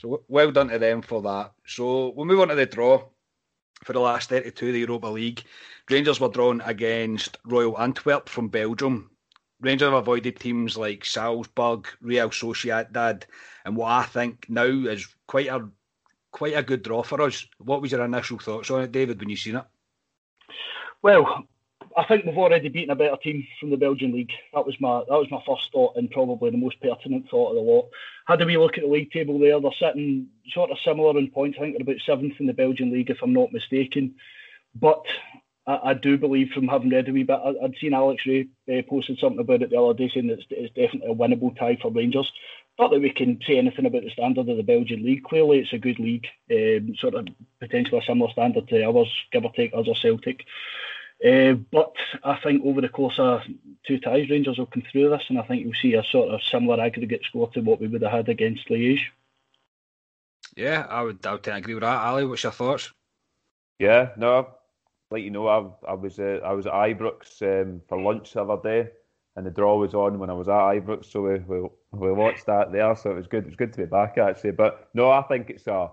So 0.00 0.24
well 0.28 0.50
done 0.50 0.68
to 0.68 0.78
them 0.78 1.02
for 1.02 1.20
that. 1.22 1.52
So 1.66 2.10
we'll 2.16 2.24
move 2.24 2.40
on 2.40 2.48
to 2.48 2.54
the 2.54 2.64
draw 2.64 3.04
for 3.84 3.92
the 3.92 4.00
last 4.00 4.30
32 4.30 4.68
of 4.68 4.72
the 4.72 4.78
Europa 4.80 5.08
League. 5.08 5.44
Rangers 5.90 6.18
were 6.18 6.28
drawn 6.28 6.62
against 6.62 7.36
Royal 7.44 7.78
Antwerp 7.78 8.28
from 8.28 8.48
Belgium. 8.48 9.10
Rangers 9.60 9.86
have 9.90 9.98
avoided 9.98 10.40
teams 10.40 10.78
like 10.78 11.04
Salzburg, 11.04 11.86
Real 12.00 12.30
Sociedad, 12.30 13.24
and 13.66 13.76
what 13.76 13.90
I 13.90 14.04
think 14.04 14.46
now 14.48 14.64
is 14.64 15.06
quite 15.26 15.48
a 15.48 15.68
quite 16.32 16.56
a 16.56 16.62
good 16.62 16.82
draw 16.82 17.02
for 17.02 17.20
us. 17.20 17.46
What 17.58 17.82
was 17.82 17.92
your 17.92 18.04
initial 18.04 18.38
thoughts 18.38 18.70
on 18.70 18.82
it, 18.82 18.92
David, 18.92 19.20
when 19.20 19.28
you 19.28 19.36
seen 19.36 19.56
it? 19.56 19.64
Well, 21.02 21.44
I 21.96 22.04
think 22.04 22.24
we've 22.24 22.36
already 22.36 22.68
beaten 22.68 22.90
a 22.90 22.96
better 22.96 23.16
team 23.16 23.46
from 23.58 23.70
the 23.70 23.76
Belgian 23.76 24.12
league. 24.12 24.30
That 24.54 24.64
was 24.64 24.80
my 24.80 25.00
that 25.00 25.18
was 25.18 25.30
my 25.30 25.42
first 25.46 25.72
thought 25.72 25.96
and 25.96 26.10
probably 26.10 26.50
the 26.50 26.56
most 26.56 26.80
pertinent 26.80 27.28
thought 27.28 27.50
of 27.50 27.56
the 27.56 27.62
lot. 27.62 27.90
Had 28.26 28.44
we 28.44 28.56
look 28.56 28.78
at 28.78 28.84
the 28.84 28.90
league 28.90 29.10
table 29.10 29.38
there, 29.38 29.60
they're 29.60 29.70
sitting 29.78 30.28
sort 30.52 30.70
of 30.70 30.78
similar 30.84 31.18
in 31.18 31.30
points. 31.30 31.58
I 31.58 31.62
think 31.62 31.76
they're 31.76 31.82
about 31.82 32.02
seventh 32.06 32.38
in 32.38 32.46
the 32.46 32.52
Belgian 32.52 32.92
league, 32.92 33.10
if 33.10 33.18
I'm 33.22 33.32
not 33.32 33.52
mistaken. 33.52 34.14
But 34.74 35.04
I, 35.66 35.90
I, 35.90 35.94
do 35.94 36.16
believe 36.16 36.50
from 36.50 36.68
having 36.68 36.90
read 36.90 37.08
a 37.08 37.12
wee 37.12 37.24
bit, 37.24 37.40
I, 37.44 37.50
would 37.50 37.76
seen 37.80 37.92
Alex 37.94 38.24
Rae 38.24 38.48
uh, 38.68 38.82
posted 38.88 39.18
something 39.18 39.40
about 39.40 39.62
it 39.62 39.70
the 39.70 39.80
other 39.80 39.94
day 39.94 40.08
saying 40.12 40.28
that 40.28 40.38
it's, 40.38 40.46
it's 40.50 40.74
definitely 40.74 41.10
a 41.10 41.14
winnable 41.14 41.56
tie 41.58 41.76
for 41.80 41.90
Rangers. 41.90 42.30
Not 42.78 42.92
that 42.92 43.00
we 43.00 43.10
can 43.10 43.40
say 43.46 43.58
anything 43.58 43.84
about 43.84 44.02
the 44.02 44.10
standard 44.10 44.48
of 44.48 44.56
the 44.56 44.62
Belgian 44.62 45.04
league. 45.04 45.24
Clearly, 45.24 45.58
it's 45.58 45.72
a 45.72 45.78
good 45.78 45.98
league, 45.98 46.26
um, 46.50 46.94
sort 46.96 47.14
of 47.14 47.28
potentially 47.60 47.98
a 47.98 48.02
similar 48.02 48.30
standard 48.30 48.68
to 48.68 48.88
others, 48.88 49.12
give 49.32 49.44
or 49.44 49.52
take, 49.52 49.72
other 49.74 49.94
Celtic. 49.94 50.44
Uh, 51.24 51.52
but 51.70 51.94
I 52.24 52.38
think 52.42 52.64
over 52.64 52.80
the 52.80 52.88
course 52.88 53.18
of 53.18 53.42
two 53.86 54.00
ties, 54.00 54.30
Rangers 54.30 54.58
will 54.58 54.66
come 54.66 54.82
through 54.90 55.10
this, 55.10 55.24
and 55.28 55.38
I 55.38 55.42
think 55.42 55.64
you'll 55.64 55.74
see 55.74 55.94
a 55.94 56.04
sort 56.04 56.30
of 56.30 56.42
similar 56.42 56.82
aggregate 56.82 57.22
score 57.24 57.50
to 57.50 57.60
what 57.60 57.80
we 57.80 57.88
would 57.88 58.02
have 58.02 58.12
had 58.12 58.28
against 58.28 58.68
Liège. 58.68 59.00
Yeah, 60.56 60.86
I 60.88 61.02
would, 61.02 61.24
I 61.26 61.32
would 61.32 61.46
agree 61.46 61.74
with 61.74 61.82
that. 61.82 62.04
Ally, 62.04 62.24
what's 62.24 62.42
your 62.42 62.52
thoughts? 62.52 62.90
Yeah, 63.78 64.10
no, 64.16 64.48
like 65.10 65.22
you 65.22 65.30
know, 65.30 65.48
I, 65.48 65.90
I 65.90 65.94
was 65.94 66.18
uh, 66.18 66.40
I 66.44 66.52
was 66.52 66.66
at 66.66 66.72
Ibrox 66.72 67.42
um, 67.42 67.82
for 67.88 68.00
lunch 68.00 68.32
the 68.32 68.44
other 68.44 68.62
day, 68.62 68.90
and 69.36 69.44
the 69.44 69.50
draw 69.50 69.76
was 69.76 69.94
on 69.94 70.18
when 70.18 70.30
I 70.30 70.34
was 70.34 70.48
at 70.48 70.54
Ibrox, 70.54 71.06
so 71.06 71.22
we, 71.22 71.38
we, 71.40 71.68
we 71.92 72.12
watched 72.12 72.46
that 72.46 72.72
there. 72.72 72.94
So 72.96 73.10
it 73.10 73.16
was 73.16 73.26
good. 73.26 73.44
It 73.44 73.48
was 73.48 73.56
good 73.56 73.72
to 73.72 73.78
be 73.78 73.86
back 73.86 74.18
actually. 74.18 74.52
But 74.52 74.88
no, 74.94 75.10
I 75.10 75.22
think 75.22 75.50
it's 75.50 75.66
a 75.66 75.90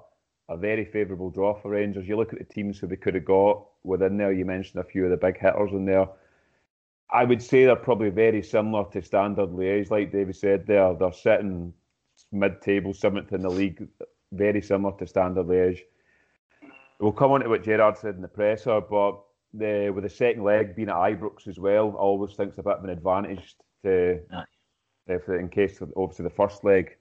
a 0.50 0.58
very 0.58 0.86
favourable 0.86 1.30
draw 1.30 1.54
for 1.54 1.72
Rangers. 1.72 2.08
You 2.08 2.16
look 2.16 2.34
at 2.34 2.39
the 2.39 2.46
teams 2.46 2.80
who 2.80 2.88
we 2.88 2.96
could 2.96 3.16
have 3.16 3.25
got 3.25 3.66
within 3.84 4.18
there. 4.18 4.32
You 4.32 4.46
mentioned 4.46 4.82
a 4.82 4.88
few 4.88 5.04
of 5.04 5.12
the 5.12 5.18
big 5.18 5.38
hitters 5.38 5.72
in 5.72 5.86
there. 5.86 6.08
I 7.10 7.24
would 7.24 7.42
say 7.42 7.66
they're 7.66 7.75
probably 7.75 8.10
very 8.10 8.42
similar 8.42 8.86
to 8.92 9.01
standard 9.01 9.50
Liège, 9.50 9.89
like 9.89 10.12
David 10.12 10.36
said. 10.36 10.68
There, 10.68 10.94
they're 10.94 11.13
sitting 11.13 11.74
mid-table, 12.32 12.94
seventh 12.94 13.32
in 13.34 13.42
the 13.42 13.50
league, 13.50 13.88
very 14.32 14.62
similar 14.62 14.98
to 14.98 15.08
standard 15.08 15.48
Liège. 15.48 15.80
We'll 17.00 17.12
come 17.12 17.32
on 17.32 17.42
to 17.42 17.50
what 17.50 17.63
Gerrard 17.63 17.98
said 17.98 18.16
in 18.16 18.22
the 18.22 18.27
presser, 18.27 18.82
but 18.82 19.22
the, 19.54 19.92
with 19.94 20.04
the 20.04 20.10
second 20.10 20.44
leg 20.44 20.75
being 20.75 20.89
at 20.89 20.96
Ibrox 20.96 21.48
as 21.48 21.60
well, 21.60 21.89
I 21.92 22.01
always 22.01 22.34
think 22.34 22.50
it's 22.50 22.58
a 22.58 22.63
bit 22.63 22.77
of 22.77 22.84
an 22.84 22.89
advantage 22.89 23.56
to, 23.84 24.20
if 25.08 25.30
in 25.30 25.50
case 25.50 25.80
of, 25.80 25.94
obviously 25.96 26.24
the 26.24 26.30
first 26.32 26.63
leg, 26.63 26.98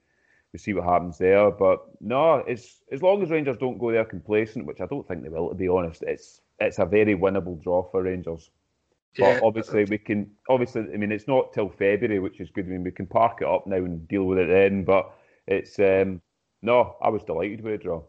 we 0.53 0.59
see 0.59 0.73
what 0.73 0.85
happens 0.85 1.17
there. 1.17 1.51
But 1.51 1.81
no, 1.99 2.35
it's 2.35 2.81
as 2.91 3.01
long 3.01 3.21
as 3.23 3.29
Rangers 3.29 3.57
don't 3.57 3.77
go 3.77 3.91
there 3.91 4.05
complacent, 4.05 4.65
which 4.65 4.81
I 4.81 4.85
don't 4.85 5.07
think 5.07 5.23
they 5.23 5.29
will, 5.29 5.49
to 5.49 5.55
be 5.55 5.67
honest. 5.67 6.03
It's 6.03 6.41
it's 6.59 6.79
a 6.79 6.85
very 6.85 7.15
winnable 7.15 7.61
draw 7.61 7.83
for 7.89 8.03
Rangers. 8.03 8.49
Yeah. 9.15 9.35
But 9.35 9.45
obviously, 9.45 9.85
we 9.85 9.97
can. 9.97 10.31
Obviously, 10.49 10.81
I 10.93 10.97
mean, 10.97 11.11
it's 11.11 11.27
not 11.27 11.53
till 11.53 11.69
February, 11.69 12.19
which 12.19 12.39
is 12.39 12.49
good. 12.49 12.65
I 12.65 12.69
mean, 12.69 12.83
we 12.83 12.91
can 12.91 13.07
park 13.07 13.39
it 13.41 13.47
up 13.47 13.67
now 13.67 13.77
and 13.77 14.07
deal 14.07 14.23
with 14.23 14.39
it 14.39 14.47
then. 14.47 14.83
But 14.83 15.11
it's 15.47 15.79
um, 15.79 16.21
no, 16.61 16.95
I 17.01 17.09
was 17.09 17.23
delighted 17.23 17.61
with 17.61 17.79
the 17.79 17.83
draw. 17.83 18.03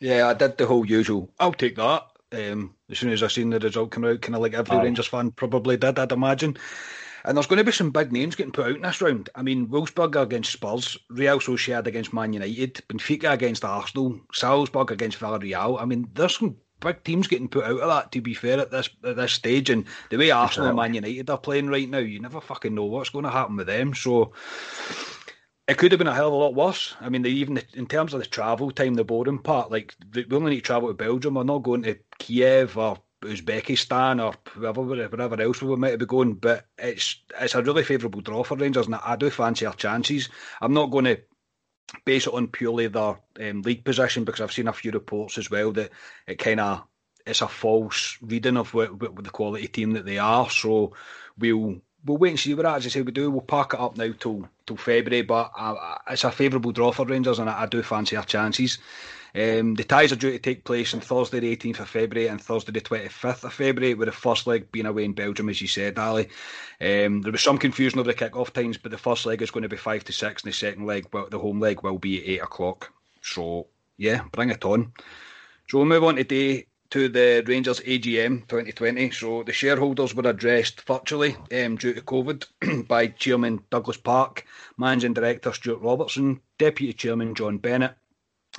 Yeah, 0.00 0.28
I 0.28 0.34
did 0.34 0.58
the 0.58 0.66
whole 0.66 0.86
usual. 0.86 1.30
I'll 1.38 1.52
take 1.52 1.76
that. 1.76 2.04
Um, 2.32 2.74
as 2.90 2.98
soon 2.98 3.12
as 3.12 3.22
I 3.22 3.28
seen 3.28 3.50
the 3.50 3.58
result 3.58 3.92
come 3.92 4.04
out, 4.04 4.20
kind 4.20 4.34
of 4.34 4.42
like 4.42 4.54
every 4.54 4.76
Aye. 4.76 4.82
Rangers 4.82 5.06
fan 5.06 5.30
probably 5.30 5.76
did, 5.76 5.98
I'd 5.98 6.12
imagine. 6.12 6.56
And 7.26 7.36
there's 7.36 7.48
going 7.48 7.58
to 7.58 7.64
be 7.64 7.72
some 7.72 7.90
big 7.90 8.12
names 8.12 8.36
getting 8.36 8.52
put 8.52 8.66
out 8.66 8.76
in 8.76 8.82
this 8.82 9.00
round. 9.00 9.28
I 9.34 9.42
mean, 9.42 9.66
Wolfsburg 9.66 10.14
against 10.14 10.52
Spurs, 10.52 10.96
Real 11.10 11.40
Sociedad 11.40 11.88
against 11.88 12.12
Man 12.12 12.32
United, 12.32 12.74
Benfica 12.88 13.32
against 13.32 13.64
Arsenal, 13.64 14.20
Salzburg 14.32 14.92
against 14.92 15.18
Villarreal. 15.18 15.82
I 15.82 15.86
mean, 15.86 16.08
there's 16.14 16.38
some 16.38 16.56
big 16.78 17.02
teams 17.02 17.26
getting 17.26 17.48
put 17.48 17.64
out 17.64 17.80
of 17.80 17.88
that. 17.88 18.12
To 18.12 18.20
be 18.20 18.32
fair, 18.32 18.60
at 18.60 18.70
this 18.70 18.88
at 19.02 19.16
this 19.16 19.32
stage, 19.32 19.70
and 19.70 19.86
the 20.10 20.18
way 20.18 20.30
Arsenal 20.30 20.68
and 20.68 20.76
Man 20.76 20.94
United 20.94 21.28
are 21.28 21.36
playing 21.36 21.66
right 21.66 21.90
now, 21.90 21.98
you 21.98 22.20
never 22.20 22.40
fucking 22.40 22.74
know 22.74 22.84
what's 22.84 23.10
going 23.10 23.24
to 23.24 23.30
happen 23.30 23.56
with 23.56 23.66
them. 23.66 23.92
So 23.92 24.32
it 25.66 25.78
could 25.78 25.90
have 25.90 25.98
been 25.98 26.06
a 26.06 26.14
hell 26.14 26.28
of 26.28 26.32
a 26.32 26.36
lot 26.36 26.54
worse. 26.54 26.94
I 27.00 27.08
mean, 27.08 27.26
even 27.26 27.60
in 27.74 27.86
terms 27.86 28.14
of 28.14 28.20
the 28.20 28.26
travel 28.26 28.70
time, 28.70 28.94
the 28.94 29.02
boring 29.02 29.40
part, 29.40 29.72
like 29.72 29.96
we 30.14 30.24
only 30.30 30.50
need 30.50 30.56
to 30.58 30.62
travel 30.62 30.88
to 30.88 30.94
Belgium. 30.94 31.34
We're 31.34 31.42
not 31.42 31.64
going 31.64 31.82
to 31.82 31.98
Kiev 32.20 32.78
or 32.78 32.98
Uzbekistan 33.22 34.22
or 34.22 34.34
wherever, 34.60 34.82
wherever 34.82 35.40
else 35.40 35.62
we 35.62 35.76
might 35.76 35.98
be 35.98 36.06
going. 36.06 36.34
But 36.34 36.66
it's 36.78 37.20
it's 37.40 37.54
a 37.54 37.62
really 37.62 37.84
favourable 37.84 38.20
draw 38.20 38.42
for 38.44 38.56
Rangers, 38.56 38.86
and 38.86 38.94
I 38.94 39.16
do 39.16 39.30
fancy 39.30 39.66
our 39.66 39.74
chances. 39.74 40.28
I'm 40.60 40.74
not 40.74 40.90
going 40.90 41.06
to 41.06 41.20
base 42.04 42.26
it 42.26 42.34
on 42.34 42.48
purely 42.48 42.88
their 42.88 43.18
um, 43.40 43.62
league 43.62 43.84
position 43.84 44.24
because 44.24 44.40
I've 44.40 44.52
seen 44.52 44.68
a 44.68 44.72
few 44.72 44.90
reports 44.90 45.38
as 45.38 45.50
well 45.50 45.72
that 45.72 45.90
it 46.26 46.38
kind 46.38 46.60
of 46.60 46.84
it's 47.24 47.42
a 47.42 47.48
false 47.48 48.18
reading 48.22 48.56
of 48.56 48.72
what, 48.72 49.00
what, 49.00 49.24
the 49.24 49.30
quality 49.30 49.66
team 49.66 49.92
that 49.92 50.06
they 50.06 50.18
are. 50.18 50.48
So 50.48 50.94
we'll 51.38 51.80
we'll 52.04 52.18
wait 52.18 52.30
and 52.30 52.38
see 52.38 52.54
what 52.54 52.66
as 52.66 52.86
I 52.86 52.88
say 52.88 53.02
we 53.02 53.12
do. 53.12 53.30
We'll 53.30 53.40
park 53.40 53.74
it 53.74 53.80
up 53.80 53.96
now 53.96 54.12
till 54.18 54.48
till 54.66 54.76
February, 54.76 55.22
but 55.22 55.52
uh, 55.56 55.98
it's 56.10 56.24
a 56.24 56.30
favourable 56.30 56.72
draw 56.72 56.92
for 56.92 57.06
Rangers, 57.06 57.38
and 57.38 57.50
I, 57.50 57.62
I 57.62 57.66
do 57.66 57.82
fancy 57.82 58.16
our 58.16 58.24
chances. 58.24 58.78
Um, 59.36 59.74
the 59.74 59.84
ties 59.84 60.12
are 60.12 60.16
due 60.16 60.32
to 60.32 60.38
take 60.38 60.64
place 60.64 60.94
on 60.94 61.00
Thursday, 61.00 61.40
the 61.40 61.54
18th 61.54 61.80
of 61.80 61.90
February, 61.90 62.28
and 62.28 62.40
Thursday, 62.40 62.72
the 62.72 62.80
25th 62.80 63.44
of 63.44 63.52
February, 63.52 63.92
with 63.92 64.06
the 64.06 64.12
first 64.12 64.46
leg 64.46 64.72
being 64.72 64.86
away 64.86 65.04
in 65.04 65.12
Belgium, 65.12 65.50
as 65.50 65.60
you 65.60 65.68
said, 65.68 65.98
Ally. 65.98 66.24
Um, 66.80 67.20
there 67.20 67.32
was 67.32 67.42
some 67.42 67.58
confusion 67.58 67.98
over 67.98 68.10
the 68.10 68.18
kick-off 68.18 68.54
times, 68.54 68.78
but 68.78 68.92
the 68.92 68.98
first 68.98 69.26
leg 69.26 69.42
is 69.42 69.50
going 69.50 69.62
to 69.62 69.68
be 69.68 69.76
5 69.76 70.04
to 70.04 70.12
6, 70.12 70.42
and 70.42 70.50
the 70.50 70.56
second 70.56 70.86
leg, 70.86 71.06
well, 71.12 71.28
the 71.30 71.38
home 71.38 71.60
leg, 71.60 71.82
will 71.82 71.98
be 71.98 72.18
at 72.18 72.28
8 72.28 72.42
o'clock. 72.44 72.92
So, 73.20 73.66
yeah, 73.98 74.22
bring 74.32 74.48
it 74.48 74.64
on. 74.64 74.92
So 75.68 75.78
we'll 75.78 75.86
move 75.86 76.04
on 76.04 76.16
today 76.16 76.66
to 76.90 77.08
the 77.10 77.44
Rangers 77.46 77.80
AGM 77.80 78.48
2020. 78.48 79.10
So 79.10 79.42
the 79.42 79.52
shareholders 79.52 80.14
were 80.14 80.28
addressed 80.30 80.80
virtually 80.82 81.36
um, 81.52 81.76
due 81.76 81.92
to 81.92 82.00
COVID 82.00 82.86
by 82.88 83.08
Chairman 83.08 83.60
Douglas 83.70 83.98
Park, 83.98 84.46
Managing 84.78 85.12
Director 85.12 85.52
Stuart 85.52 85.82
Robertson, 85.82 86.40
Deputy 86.58 86.92
Chairman 86.92 87.34
John 87.34 87.58
Bennett, 87.58 87.96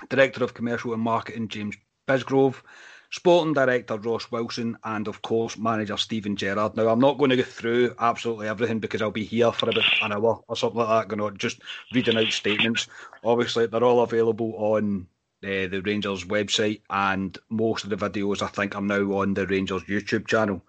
Director 0.09 0.43
of 0.43 0.53
Commercial 0.53 0.93
and 0.93 1.01
Marketing 1.01 1.47
James 1.47 1.75
Bisgrove, 2.07 2.61
Sporting 3.09 3.53
Director 3.53 3.97
Ross 3.97 4.31
Wilson, 4.31 4.77
and 4.83 5.07
of 5.07 5.21
course 5.21 5.57
Manager 5.57 5.97
Steven 5.97 6.35
Gerrard. 6.35 6.75
Now 6.75 6.89
I'm 6.89 6.99
not 6.99 7.17
going 7.17 7.29
to 7.31 7.37
go 7.37 7.43
through 7.43 7.95
absolutely 7.99 8.47
everything 8.47 8.79
because 8.79 9.01
I'll 9.01 9.11
be 9.11 9.23
here 9.23 9.51
for 9.51 9.69
about 9.69 9.83
an 10.01 10.11
hour 10.11 10.41
or 10.47 10.55
something 10.55 10.79
like 10.79 10.87
that, 10.87 11.07
going 11.07 11.21
on 11.21 11.37
just 11.37 11.61
reading 11.93 12.17
out 12.17 12.31
statements. 12.31 12.87
Obviously, 13.23 13.65
they're 13.65 13.83
all 13.83 14.03
available 14.03 14.53
on 14.57 15.07
uh, 15.43 15.67
the 15.67 15.81
Rangers 15.85 16.25
website, 16.25 16.81
and 16.89 17.37
most 17.49 17.83
of 17.83 17.89
the 17.89 17.97
videos 17.97 18.41
I 18.41 18.47
think 18.47 18.75
are 18.75 18.81
now 18.81 19.19
on 19.19 19.33
the 19.33 19.47
Rangers 19.47 19.83
YouTube 19.83 20.27
channel. 20.27 20.61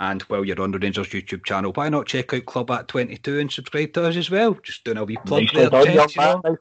And 0.00 0.22
while 0.22 0.44
you're 0.44 0.60
on 0.60 0.72
the 0.72 0.78
Rangers 0.78 1.08
YouTube 1.08 1.44
channel, 1.44 1.72
why 1.72 1.88
not 1.88 2.06
check 2.06 2.32
out 2.34 2.46
Club 2.46 2.70
at 2.70 2.88
22 2.88 3.38
and 3.38 3.50
subscribe 3.50 3.92
to 3.94 4.04
us 4.06 4.16
as 4.16 4.30
well? 4.30 4.54
Just 4.62 4.84
doing 4.84 4.98
a 4.98 5.04
wee 5.04 5.18
plug 5.24 5.48
there. 5.54 5.64
You 5.64 6.16
know? 6.16 6.56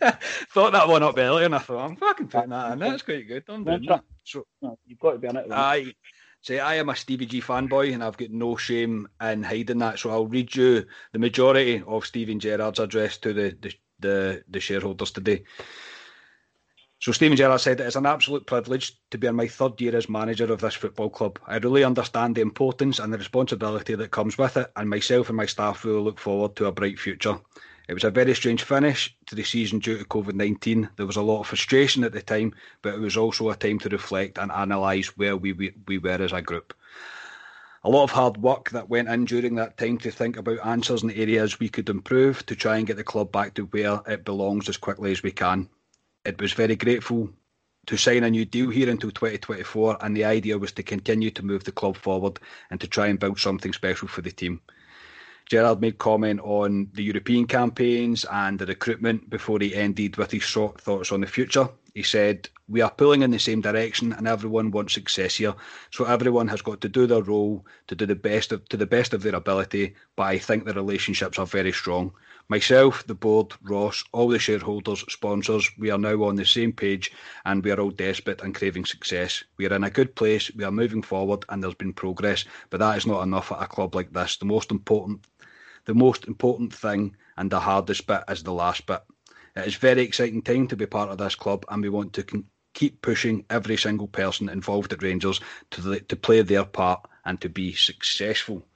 thought 0.50 0.72
that 0.72 0.88
one 0.88 1.02
up 1.02 1.18
earlier 1.18 1.46
and 1.46 1.54
I 1.54 1.58
thought, 1.58 1.84
I'm 1.84 1.96
fucking 1.96 2.28
putting 2.28 2.50
that 2.50 2.72
in. 2.72 2.78
That's 2.78 3.02
quite 3.02 3.28
good. 3.28 3.44
I'm 3.48 3.64
doing 3.64 3.86
that. 3.88 4.04
So, 4.24 4.46
you've 4.86 4.98
got 4.98 5.12
to 5.12 5.18
be 5.18 5.28
on 5.28 5.36
it. 5.36 5.46
I, 5.50 5.92
say 6.40 6.60
I 6.60 6.74
am 6.76 6.88
a 6.90 6.96
Stevie 6.96 7.26
G 7.26 7.40
fanboy 7.40 7.92
and 7.92 8.04
I've 8.04 8.16
got 8.16 8.30
no 8.30 8.56
shame 8.56 9.08
in 9.20 9.42
hiding 9.42 9.78
that. 9.78 9.98
So 9.98 10.10
I'll 10.10 10.26
read 10.26 10.54
you 10.54 10.84
the 11.12 11.18
majority 11.18 11.82
of 11.86 12.06
Steven 12.06 12.38
Gerrard's 12.38 12.78
address 12.78 13.16
to 13.18 13.32
the, 13.32 13.56
the, 13.60 13.74
the, 14.00 14.44
the 14.48 14.60
shareholders 14.60 15.10
today. 15.10 15.44
So 17.04 17.12
Steven 17.12 17.36
Gerrard 17.36 17.60
said 17.60 17.80
it 17.80 17.86
is 17.86 17.96
an 17.96 18.06
absolute 18.06 18.46
privilege 18.46 18.94
to 19.10 19.18
be 19.18 19.26
in 19.26 19.36
my 19.36 19.46
third 19.46 19.78
year 19.78 19.94
as 19.94 20.08
manager 20.08 20.50
of 20.50 20.62
this 20.62 20.72
football 20.72 21.10
club. 21.10 21.38
I 21.46 21.58
really 21.58 21.84
understand 21.84 22.34
the 22.34 22.40
importance 22.40 22.98
and 22.98 23.12
the 23.12 23.18
responsibility 23.18 23.94
that 23.94 24.10
comes 24.10 24.38
with 24.38 24.56
it, 24.56 24.72
and 24.74 24.88
myself 24.88 25.28
and 25.28 25.36
my 25.36 25.44
staff 25.44 25.84
really 25.84 26.00
look 26.00 26.18
forward 26.18 26.56
to 26.56 26.64
a 26.64 26.72
bright 26.72 26.98
future. 26.98 27.38
It 27.88 27.92
was 27.92 28.04
a 28.04 28.10
very 28.10 28.34
strange 28.34 28.62
finish 28.62 29.14
to 29.26 29.34
the 29.34 29.42
season 29.42 29.80
due 29.80 29.98
to 29.98 30.04
COVID 30.06 30.32
19. 30.32 30.88
There 30.96 31.04
was 31.04 31.16
a 31.16 31.20
lot 31.20 31.40
of 31.40 31.48
frustration 31.48 32.04
at 32.04 32.14
the 32.14 32.22
time, 32.22 32.54
but 32.80 32.94
it 32.94 33.00
was 33.00 33.18
also 33.18 33.50
a 33.50 33.54
time 33.54 33.80
to 33.80 33.90
reflect 33.90 34.38
and 34.38 34.50
analyse 34.50 35.08
where 35.18 35.36
we, 35.36 35.52
we, 35.52 35.74
we 35.86 35.98
were 35.98 36.22
as 36.22 36.32
a 36.32 36.40
group. 36.40 36.72
A 37.82 37.90
lot 37.90 38.04
of 38.04 38.12
hard 38.12 38.38
work 38.38 38.70
that 38.70 38.88
went 38.88 39.10
in 39.10 39.26
during 39.26 39.56
that 39.56 39.76
time 39.76 39.98
to 39.98 40.10
think 40.10 40.38
about 40.38 40.66
answers 40.66 41.02
and 41.02 41.12
areas 41.12 41.60
we 41.60 41.68
could 41.68 41.90
improve 41.90 42.46
to 42.46 42.56
try 42.56 42.78
and 42.78 42.86
get 42.86 42.96
the 42.96 43.04
club 43.04 43.30
back 43.30 43.52
to 43.56 43.66
where 43.66 44.00
it 44.06 44.24
belongs 44.24 44.70
as 44.70 44.78
quickly 44.78 45.12
as 45.12 45.22
we 45.22 45.30
can 45.30 45.68
it 46.24 46.40
was 46.40 46.52
very 46.52 46.76
grateful 46.76 47.30
to 47.86 47.96
sign 47.96 48.24
a 48.24 48.30
new 48.30 48.44
deal 48.44 48.70
here 48.70 48.88
until 48.88 49.10
2024, 49.10 49.98
and 50.00 50.16
the 50.16 50.24
idea 50.24 50.56
was 50.58 50.72
to 50.72 50.82
continue 50.82 51.30
to 51.30 51.44
move 51.44 51.64
the 51.64 51.72
club 51.72 51.96
forward 51.96 52.38
and 52.70 52.80
to 52.80 52.88
try 52.88 53.08
and 53.08 53.20
build 53.20 53.38
something 53.38 53.72
special 53.72 54.08
for 54.08 54.22
the 54.22 54.30
team. 54.32 54.60
Gerrard 55.46 55.82
made 55.82 55.98
comment 55.98 56.40
on 56.42 56.88
the 56.94 57.02
European 57.02 57.46
campaigns 57.46 58.24
and 58.32 58.58
the 58.58 58.64
recruitment 58.64 59.28
before 59.28 59.58
he 59.60 59.74
ended 59.74 60.16
with 60.16 60.30
his 60.30 60.50
thoughts 60.50 61.12
on 61.12 61.20
the 61.20 61.26
future. 61.26 61.68
He 61.94 62.02
said, 62.02 62.48
We 62.66 62.80
are 62.80 62.90
pulling 62.90 63.20
in 63.20 63.30
the 63.30 63.38
same 63.38 63.60
direction 63.60 64.14
and 64.14 64.26
everyone 64.26 64.70
wants 64.70 64.94
success 64.94 65.36
here. 65.36 65.54
So 65.90 66.06
everyone 66.06 66.48
has 66.48 66.62
got 66.62 66.80
to 66.80 66.88
do 66.88 67.06
their 67.06 67.22
role 67.22 67.66
to 67.88 67.94
do 67.94 68.06
the 68.06 68.14
best 68.14 68.52
of 68.52 68.66
to 68.70 68.78
the 68.78 68.86
best 68.86 69.12
of 69.12 69.22
their 69.22 69.34
ability, 69.34 69.94
but 70.16 70.24
I 70.24 70.38
think 70.38 70.64
the 70.64 70.72
relationships 70.72 71.38
are 71.38 71.46
very 71.46 71.72
strong. 71.72 72.14
Myself, 72.48 73.06
the 73.06 73.14
board, 73.14 73.54
Ross, 73.62 74.04
all 74.12 74.28
the 74.28 74.38
shareholders, 74.38 75.02
sponsors, 75.08 75.70
we 75.78 75.90
are 75.90 75.98
now 75.98 76.22
on 76.24 76.36
the 76.36 76.44
same 76.44 76.72
page 76.72 77.10
and 77.46 77.64
we 77.64 77.70
are 77.70 77.80
all 77.80 77.90
desperate 77.90 78.42
and 78.42 78.54
craving 78.54 78.84
success. 78.84 79.42
We 79.56 79.66
are 79.66 79.74
in 79.74 79.84
a 79.84 79.90
good 79.90 80.14
place, 80.14 80.54
we 80.54 80.64
are 80.64 80.70
moving 80.70 81.02
forward 81.02 81.46
and 81.48 81.62
there's 81.62 81.74
been 81.74 81.94
progress, 81.94 82.44
but 82.68 82.80
that 82.80 82.98
is 82.98 83.06
not 83.06 83.22
enough 83.22 83.50
at 83.50 83.62
a 83.62 83.66
club 83.66 83.94
like 83.94 84.12
this. 84.12 84.36
The 84.36 84.44
most 84.44 84.70
important 84.70 85.26
the 85.86 85.94
most 85.94 86.26
important 86.26 86.72
thing 86.72 87.16
and 87.36 87.50
the 87.50 87.60
hardest 87.60 88.06
bit 88.06 88.24
is 88.28 88.42
the 88.42 88.52
last 88.52 88.86
bit. 88.86 89.02
It 89.56 89.66
is 89.66 89.74
very 89.74 90.02
exciting 90.02 90.42
time 90.42 90.66
to 90.68 90.76
be 90.76 90.86
part 90.86 91.10
of 91.10 91.18
this 91.18 91.34
club 91.34 91.64
and 91.68 91.82
we 91.82 91.88
want 91.88 92.12
to 92.14 92.22
con- 92.22 92.46
keep 92.74 93.00
pushing 93.02 93.44
every 93.50 93.76
single 93.76 94.08
person 94.08 94.48
involved 94.48 94.92
at 94.92 95.02
Rangers 95.02 95.40
to 95.70 96.00
to 96.00 96.16
play 96.16 96.42
their 96.42 96.64
part 96.64 97.06
and 97.24 97.40
to 97.40 97.48
be 97.48 97.72
successful. 97.72 98.66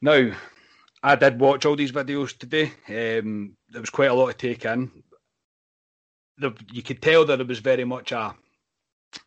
Now, 0.00 0.32
I 1.02 1.16
did 1.16 1.40
watch 1.40 1.66
all 1.66 1.76
these 1.76 1.92
videos 1.92 2.36
today. 2.36 2.72
Um, 2.88 3.56
there 3.68 3.80
was 3.80 3.90
quite 3.90 4.10
a 4.10 4.14
lot 4.14 4.28
to 4.28 4.34
take 4.34 4.64
in. 4.64 4.90
The, 6.38 6.52
you 6.72 6.82
could 6.82 7.02
tell 7.02 7.24
that 7.26 7.40
it 7.40 7.48
was 7.48 7.58
very 7.58 7.84
much 7.84 8.12
a 8.12 8.34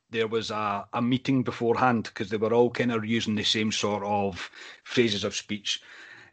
there 0.09 0.27
was 0.27 0.49
a, 0.51 0.87
a 0.93 1.01
meeting 1.01 1.43
beforehand 1.43 2.03
because 2.05 2.29
they 2.29 2.37
were 2.37 2.53
all 2.53 2.69
kind 2.69 2.91
of 2.91 3.05
using 3.05 3.35
the 3.35 3.43
same 3.43 3.71
sort 3.71 4.03
of 4.03 4.49
phrases 4.83 5.23
of 5.23 5.35
speech. 5.35 5.81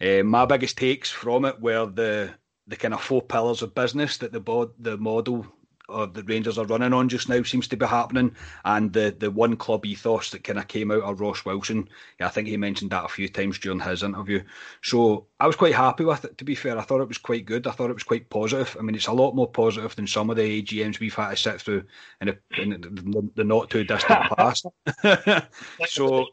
Uh, 0.00 0.22
my 0.22 0.46
biggest 0.46 0.78
takes 0.78 1.10
from 1.10 1.44
it 1.44 1.60
were 1.60 1.86
the 1.86 2.30
the 2.66 2.76
kind 2.76 2.94
of 2.94 3.02
four 3.02 3.22
pillars 3.22 3.62
of 3.62 3.74
business 3.74 4.18
that 4.18 4.32
the 4.32 4.40
bod, 4.40 4.70
the 4.78 4.96
model 4.96 5.46
or 5.88 6.06
the 6.06 6.22
Rangers 6.24 6.58
are 6.58 6.66
running 6.66 6.92
on 6.92 7.08
just 7.08 7.28
now 7.28 7.42
seems 7.42 7.68
to 7.68 7.76
be 7.76 7.86
happening, 7.86 8.34
and 8.64 8.92
the 8.92 9.14
the 9.18 9.30
one 9.30 9.56
club 9.56 9.84
ethos 9.84 10.30
that 10.30 10.44
kind 10.44 10.58
of 10.58 10.68
came 10.68 10.90
out 10.90 11.02
of 11.02 11.20
Ross 11.20 11.44
Wilson. 11.44 11.88
Yeah, 12.18 12.26
I 12.26 12.30
think 12.30 12.48
he 12.48 12.56
mentioned 12.56 12.90
that 12.90 13.04
a 13.04 13.08
few 13.08 13.28
times 13.28 13.58
during 13.58 13.80
his 13.80 14.02
interview. 14.02 14.42
So 14.82 15.26
I 15.40 15.46
was 15.46 15.56
quite 15.56 15.74
happy 15.74 16.04
with 16.04 16.24
it. 16.24 16.38
To 16.38 16.44
be 16.44 16.54
fair, 16.54 16.78
I 16.78 16.82
thought 16.82 17.00
it 17.00 17.08
was 17.08 17.18
quite 17.18 17.44
good. 17.44 17.66
I 17.66 17.72
thought 17.72 17.90
it 17.90 17.94
was 17.94 18.02
quite 18.02 18.30
positive. 18.30 18.76
I 18.78 18.82
mean, 18.82 18.94
it's 18.94 19.06
a 19.06 19.12
lot 19.12 19.34
more 19.34 19.50
positive 19.50 19.94
than 19.96 20.06
some 20.06 20.30
of 20.30 20.36
the 20.36 20.62
AGMs 20.62 21.00
we've 21.00 21.14
had 21.14 21.30
to 21.30 21.36
sit 21.36 21.60
through 21.60 21.84
in, 22.20 22.28
a, 22.28 22.34
in 22.58 22.70
the, 22.70 23.30
the, 23.34 23.44
not 23.44 23.70
too 23.70 23.84
distant 23.84 24.22
past. 24.36 24.66
so 25.86 26.26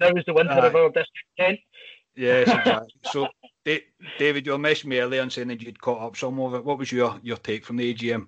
that 0.00 0.14
was 0.14 0.24
the 0.26 0.32
winter 0.32 0.52
uh, 0.52 0.66
of 0.66 0.74
our 0.74 0.88
district. 0.88 1.62
Yes, 2.16 2.48
exactly. 2.48 2.92
so, 3.04 3.28
David, 4.18 4.46
you 4.46 4.52
were 4.52 4.58
me 4.58 4.98
earlier 4.98 5.22
and 5.22 5.32
saying 5.32 5.48
that 5.48 5.62
you'd 5.62 5.80
caught 5.80 6.02
up 6.02 6.16
some 6.16 6.40
of 6.40 6.54
it. 6.54 6.64
What 6.64 6.78
was 6.78 6.90
your, 6.90 7.18
your 7.22 7.36
take 7.36 7.64
from 7.64 7.76
the 7.76 7.94
AGM? 7.94 8.26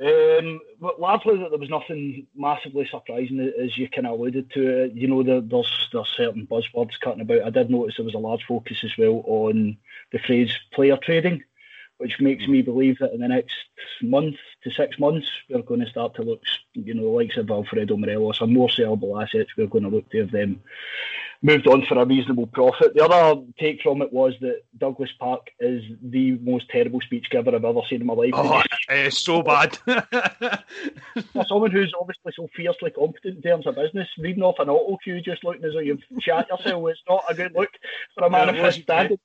Um, 0.00 0.60
largely 0.98 1.36
that 1.36 1.50
there 1.50 1.58
was 1.58 1.68
nothing 1.68 2.26
massively 2.34 2.88
surprising, 2.90 3.52
as 3.62 3.76
you 3.76 3.86
kind 3.88 4.06
of 4.06 4.18
alluded 4.18 4.50
to. 4.52 4.90
You 4.94 5.08
know, 5.08 5.22
there, 5.22 5.42
there's 5.42 5.88
there's 5.92 6.08
certain 6.16 6.46
buzzwords 6.46 6.98
cutting 7.00 7.20
about. 7.20 7.42
I 7.42 7.50
did 7.50 7.68
notice 7.68 7.96
there 7.96 8.06
was 8.06 8.14
a 8.14 8.18
large 8.18 8.44
focus 8.44 8.82
as 8.82 8.96
well 8.96 9.22
on 9.26 9.76
the 10.10 10.18
phrase 10.18 10.52
player 10.72 10.96
trading, 10.96 11.44
which 11.98 12.18
makes 12.18 12.48
me 12.48 12.62
believe 12.62 12.98
that 13.00 13.12
in 13.12 13.20
the 13.20 13.28
next 13.28 13.54
month 14.00 14.36
to 14.62 14.70
six 14.70 14.98
months 14.98 15.28
we're 15.50 15.60
going 15.60 15.80
to 15.80 15.90
start 15.90 16.14
to 16.14 16.22
look, 16.22 16.42
you 16.72 16.94
know, 16.94 17.02
the 17.02 17.08
likes 17.08 17.36
of 17.36 17.50
Alfredo 17.50 17.98
Morelos, 17.98 18.40
or 18.40 18.46
more 18.46 18.68
sellable 18.68 19.22
assets. 19.22 19.50
We're 19.54 19.66
going 19.66 19.84
to 19.84 19.90
look 19.90 20.08
to 20.12 20.20
have 20.20 20.30
them 20.30 20.62
moved 21.42 21.66
on 21.66 21.84
for 21.86 21.98
a 21.98 22.04
reasonable 22.04 22.46
profit. 22.46 22.94
The 22.94 23.04
other 23.04 23.42
take 23.58 23.80
from 23.82 24.02
it 24.02 24.12
was 24.12 24.34
that 24.40 24.62
Douglas 24.76 25.10
Park 25.18 25.48
is 25.58 25.82
the 26.02 26.32
most 26.42 26.68
terrible 26.68 27.00
speech 27.00 27.26
giver 27.30 27.54
I've 27.54 27.64
ever 27.64 27.80
seen 27.88 28.02
in 28.02 28.06
my 28.06 28.14
life. 28.14 28.32
Oh, 28.34 28.62
it's 28.88 29.18
so 29.18 29.42
bad. 29.42 29.76
for 29.86 31.44
someone 31.46 31.70
who's 31.70 31.94
obviously 31.98 32.32
so 32.36 32.48
fiercely 32.54 32.90
competent 32.90 33.36
in 33.36 33.42
terms 33.42 33.66
of 33.66 33.76
business, 33.76 34.08
reading 34.18 34.42
off 34.42 34.58
an 34.58 34.68
auto 34.68 34.98
cue 35.02 35.20
just 35.20 35.44
looking 35.44 35.64
as 35.64 35.72
though 35.72 35.80
you've 35.80 36.02
shot 36.20 36.48
yourself, 36.48 36.88
it's 36.88 37.00
not 37.08 37.24
a 37.28 37.34
good 37.34 37.52
look 37.54 37.70
for 38.14 38.24
a 38.24 38.30
man 38.30 38.48
of 38.50 38.56
his 38.56 38.76
standard. 38.76 39.20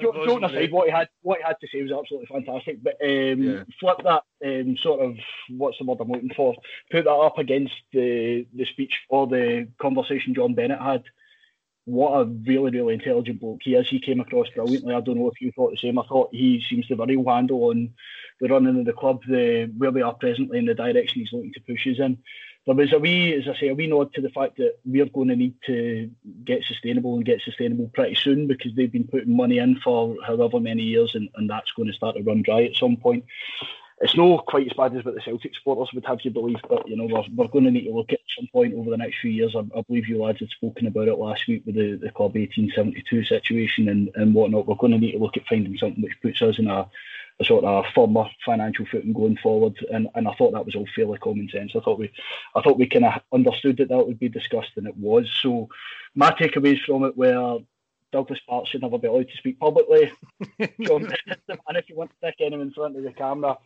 Joking 0.00 0.44
aside, 0.44 0.70
what 0.70 0.86
he 0.86 0.92
had 0.92 1.08
what 1.22 1.38
he 1.38 1.44
had 1.44 1.56
to 1.60 1.66
say 1.66 1.82
was 1.82 1.90
absolutely 1.90 2.28
fantastic. 2.28 2.80
But 2.80 2.94
um, 3.02 3.42
yeah. 3.42 3.64
flip 3.80 3.96
that 4.04 4.22
um, 4.44 4.76
sort 4.80 5.00
of 5.00 5.16
what's 5.48 5.78
the 5.78 5.84
word 5.84 5.98
I'm 6.00 6.08
looking 6.08 6.30
for? 6.36 6.54
Put 6.92 7.06
that 7.06 7.10
up 7.10 7.38
against 7.38 7.74
the 7.92 8.46
the 8.54 8.66
speech 8.66 8.92
or 9.08 9.26
the 9.26 9.66
conversation 9.82 10.32
John 10.32 10.54
Bennett 10.54 10.80
had 10.80 11.02
what 11.90 12.20
a 12.20 12.24
really, 12.24 12.70
really 12.70 12.94
intelligent 12.94 13.40
bloke 13.40 13.60
he 13.62 13.74
is. 13.74 13.88
He 13.88 14.00
came 14.00 14.20
across 14.20 14.48
brilliantly. 14.50 14.94
I 14.94 15.00
don't 15.00 15.18
know 15.18 15.28
if 15.28 15.40
you 15.40 15.50
thought 15.52 15.72
the 15.72 15.76
same. 15.76 15.98
I 15.98 16.06
thought 16.06 16.30
he 16.32 16.64
seems 16.68 16.86
to 16.86 16.94
have 16.94 17.00
a 17.00 17.06
real 17.06 17.24
handle 17.24 17.64
on 17.64 17.92
the 18.40 18.48
running 18.48 18.78
of 18.78 18.86
the 18.86 18.92
club, 18.92 19.22
the 19.26 19.70
where 19.76 19.90
we 19.90 20.02
are 20.02 20.14
presently, 20.14 20.58
and 20.58 20.68
the 20.68 20.74
direction 20.74 21.20
he's 21.20 21.32
looking 21.32 21.52
to 21.52 21.60
push 21.60 21.86
us 21.86 21.98
in. 21.98 22.18
There 22.66 22.74
was 22.76 22.92
a 22.92 22.98
wee, 22.98 23.34
as 23.34 23.48
I 23.48 23.58
say, 23.58 23.68
a 23.68 23.74
wee 23.74 23.86
nod 23.86 24.12
to 24.14 24.20
the 24.20 24.28
fact 24.28 24.58
that 24.58 24.74
we're 24.84 25.06
going 25.06 25.28
to 25.28 25.36
need 25.36 25.54
to 25.66 26.10
get 26.44 26.62
sustainable 26.62 27.16
and 27.16 27.24
get 27.24 27.40
sustainable 27.40 27.90
pretty 27.92 28.14
soon 28.14 28.46
because 28.46 28.72
they've 28.76 28.92
been 28.92 29.08
putting 29.08 29.34
money 29.34 29.58
in 29.58 29.80
for 29.80 30.14
however 30.24 30.60
many 30.60 30.82
years, 30.82 31.14
and, 31.14 31.28
and 31.34 31.50
that's 31.50 31.72
going 31.72 31.88
to 31.88 31.94
start 31.94 32.16
to 32.16 32.22
run 32.22 32.42
dry 32.42 32.64
at 32.64 32.76
some 32.76 32.96
point 32.96 33.24
it's 34.00 34.16
not 34.16 34.46
quite 34.46 34.66
as 34.66 34.72
bad 34.72 34.96
as 34.96 35.04
what 35.04 35.14
the 35.14 35.20
Celtic 35.20 35.54
supporters 35.54 35.92
would 35.92 36.06
have 36.06 36.20
you 36.22 36.30
believe, 36.30 36.60
but 36.68 36.88
you 36.88 36.96
know 36.96 37.04
we're, 37.04 37.24
we're 37.34 37.50
going 37.50 37.64
to 37.64 37.70
need 37.70 37.84
to 37.84 37.94
look 37.94 38.12
at 38.12 38.20
some 38.36 38.48
point 38.50 38.74
over 38.74 38.90
the 38.90 38.96
next 38.96 39.20
few 39.20 39.30
years. 39.30 39.54
I, 39.54 39.60
I 39.76 39.82
believe 39.82 40.08
you 40.08 40.22
lads 40.22 40.40
had 40.40 40.48
spoken 40.48 40.86
about 40.86 41.08
it 41.08 41.18
last 41.18 41.46
week 41.46 41.64
with 41.66 41.74
the, 41.74 41.96
the 41.96 42.10
club 42.10 42.34
1872 42.34 43.24
situation 43.24 43.90
and, 43.90 44.10
and 44.14 44.34
whatnot. 44.34 44.66
We're 44.66 44.76
going 44.76 44.92
to 44.92 44.98
need 44.98 45.12
to 45.12 45.18
look 45.18 45.36
at 45.36 45.46
finding 45.46 45.76
something 45.76 46.02
which 46.02 46.20
puts 46.22 46.40
us 46.40 46.58
in 46.58 46.68
a, 46.68 46.88
a 47.40 47.44
sort 47.44 47.64
of 47.64 47.84
a 47.84 47.88
firmer 47.90 48.24
financial 48.44 48.86
footing 48.86 49.12
going 49.12 49.36
forward. 49.36 49.74
And, 49.92 50.08
and 50.14 50.26
I 50.26 50.34
thought 50.34 50.52
that 50.52 50.64
was 50.64 50.74
all 50.74 50.88
fairly 50.96 51.18
common 51.18 51.50
sense. 51.50 51.72
I 51.76 51.80
thought 51.80 51.98
we 51.98 52.10
I 52.56 52.62
thought 52.62 52.78
we 52.78 52.88
kind 52.88 53.04
of 53.04 53.20
understood 53.34 53.76
that 53.78 53.90
that 53.90 54.06
would 54.06 54.18
be 54.18 54.30
discussed, 54.30 54.72
and 54.76 54.86
it 54.86 54.96
was. 54.96 55.30
So 55.42 55.68
my 56.14 56.30
takeaways 56.30 56.82
from 56.84 57.04
it 57.04 57.18
were 57.18 57.58
Douglas 58.12 58.40
Park 58.48 58.66
should 58.66 58.82
never 58.82 58.98
be 58.98 59.08
allowed 59.08 59.28
to 59.28 59.36
speak 59.36 59.58
publicly. 59.58 60.12
And 60.58 61.76
if 61.76 61.88
you 61.88 61.96
want 61.96 62.10
to 62.10 62.16
stick 62.18 62.36
anyone 62.40 62.68
in 62.68 62.72
front 62.72 62.96
of 62.96 63.02
the 63.02 63.12
camera, 63.12 63.58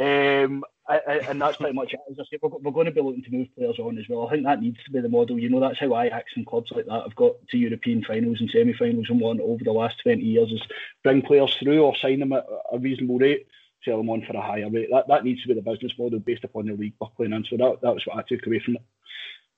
um, 0.00 0.64
I, 0.88 1.00
I, 1.06 1.12
and 1.28 1.40
that's 1.40 1.58
pretty 1.58 1.74
much 1.74 1.92
it. 1.92 2.00
As 2.10 2.18
I 2.18 2.24
say, 2.24 2.38
we're, 2.40 2.50
we're, 2.50 2.72
going 2.72 2.86
to 2.86 2.92
be 2.92 3.00
looking 3.00 3.22
to 3.22 3.30
move 3.30 3.48
players 3.56 3.78
on 3.78 3.98
as 3.98 4.08
well. 4.08 4.26
I 4.26 4.30
think 4.30 4.44
that 4.44 4.60
needs 4.60 4.82
to 4.84 4.90
be 4.90 5.00
the 5.00 5.08
model. 5.08 5.38
You 5.38 5.50
know, 5.50 5.60
that's 5.60 5.78
how 5.78 5.98
Ajax 5.98 6.32
and 6.36 6.46
clubs 6.46 6.70
like 6.72 6.86
that 6.86 7.02
have 7.02 7.14
got 7.16 7.34
to 7.50 7.58
European 7.58 8.02
finals 8.02 8.40
and 8.40 8.50
semi-finals 8.50 9.06
and 9.10 9.20
won 9.20 9.40
over 9.40 9.62
the 9.62 9.72
last 9.72 10.00
20 10.02 10.22
years 10.22 10.50
is 10.50 10.62
bring 11.04 11.22
players 11.22 11.54
through 11.56 11.82
or 11.82 11.94
sign 11.96 12.20
them 12.20 12.32
at 12.32 12.46
a 12.72 12.78
reasonable 12.78 13.18
rate, 13.18 13.46
sell 13.84 13.98
them 13.98 14.10
on 14.10 14.24
for 14.24 14.36
a 14.36 14.40
higher 14.40 14.70
rate. 14.70 14.88
That 14.90 15.08
that 15.08 15.24
needs 15.24 15.42
to 15.42 15.48
be 15.48 15.54
the 15.54 15.62
business 15.62 15.92
model 15.98 16.18
based 16.18 16.44
upon 16.44 16.66
the 16.66 16.72
league 16.72 16.94
we're 17.00 17.08
playing 17.16 17.32
in. 17.32 17.44
So 17.44 17.56
that, 17.58 17.80
that 17.82 17.94
was 17.94 18.06
what 18.06 18.16
I 18.16 18.22
took 18.22 18.46
away 18.46 18.60
from 18.60 18.76
it. 18.76 18.82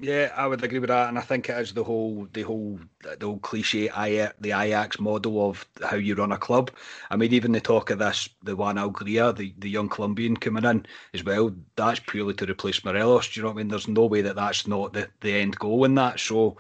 Yeah, 0.05 0.33
I 0.37 0.49
would 0.49 0.65
agree 0.65 0.81
with 0.81 0.89
that, 0.89 1.09
and 1.09 1.17
I 1.17 1.21
think 1.21 1.49
it 1.49 1.57
is 1.59 1.75
the 1.75 1.85
whole 1.85 2.27
the 2.33 2.43
whole 2.43 2.81
the 3.03 3.17
whole 3.25 3.39
cliche 3.39 3.87
the 3.87 4.51
Ajax 4.51 4.99
model 4.99 5.49
of 5.49 5.65
how 5.81 5.95
you 5.95 6.17
run 6.17 6.33
a 6.33 6.39
club. 6.39 6.73
I 7.09 7.15
mean, 7.17 7.33
even 7.33 7.53
the 7.53 7.61
talk 7.61 7.89
of 7.91 8.01
this, 8.01 8.29
the 8.43 8.57
Juan 8.57 8.79
Alegria, 8.79 9.33
the, 9.35 9.55
the 9.59 9.71
young 9.71 9.89
Colombian 9.89 10.37
coming 10.37 10.65
in 10.65 10.87
as 11.15 11.23
well. 11.23 11.55
That's 11.77 12.01
purely 12.01 12.35
to 12.35 12.47
replace 12.51 12.85
Morelos. 12.85 13.29
Do 13.29 13.39
you 13.39 13.43
know 13.45 13.51
what 13.51 13.55
I 13.55 13.59
mean? 13.59 13.69
There's 13.69 13.87
no 13.87 14.07
way 14.07 14.23
that 14.23 14.35
that's 14.35 14.67
not 14.67 14.93
the, 14.93 15.09
the 15.21 15.35
end 15.35 15.57
goal 15.61 15.85
in 15.85 15.95
that. 15.95 16.19
So, 16.19 16.57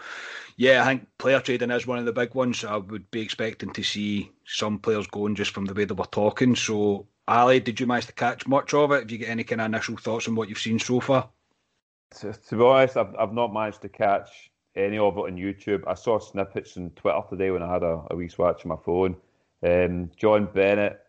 yeah, 0.56 0.82
I 0.82 0.86
think 0.86 1.08
player 1.18 1.40
trading 1.40 1.72
is 1.72 1.86
one 1.86 1.98
of 1.98 2.04
the 2.06 2.12
big 2.12 2.34
ones. 2.34 2.64
I 2.64 2.76
would 2.76 3.10
be 3.10 3.22
expecting 3.22 3.72
to 3.72 3.82
see 3.82 4.32
some 4.46 4.78
players 4.78 5.08
going 5.08 5.34
just 5.34 5.52
from 5.52 5.64
the 5.66 5.74
way 5.74 5.84
they 5.84 5.94
were 5.94 6.04
talking. 6.06 6.54
So, 6.56 7.08
Ally, 7.28 7.58
did 7.58 7.80
you 7.80 7.86
manage 7.88 8.06
to 8.06 8.12
catch 8.14 8.46
much 8.46 8.74
of 8.74 8.92
it? 8.92 9.00
Have 9.00 9.10
you 9.10 9.18
got 9.18 9.30
any 9.30 9.44
kind 9.44 9.60
of 9.60 9.66
initial 9.66 9.96
thoughts 9.96 10.28
on 10.28 10.36
what 10.36 10.48
you've 10.48 10.58
seen 10.60 10.78
so 10.78 11.00
far? 11.00 11.30
To, 12.20 12.32
to, 12.32 12.56
be 12.56 12.62
honest, 12.62 12.96
I've, 12.96 13.14
I've 13.16 13.32
not 13.32 13.52
managed 13.52 13.82
to 13.82 13.88
catch 13.88 14.50
any 14.74 14.98
of 14.98 15.16
it 15.16 15.20
on 15.20 15.36
YouTube. 15.36 15.82
I 15.86 15.94
saw 15.94 16.18
snippets 16.18 16.76
on 16.76 16.90
Twitter 16.90 17.20
today 17.28 17.50
when 17.50 17.62
I 17.62 17.72
had 17.72 17.82
a, 17.82 18.02
a 18.10 18.16
wee 18.16 18.28
swatch 18.28 18.64
on 18.64 18.70
my 18.70 18.76
phone. 18.84 19.16
Um, 19.62 20.10
John 20.16 20.48
Bennett, 20.52 21.00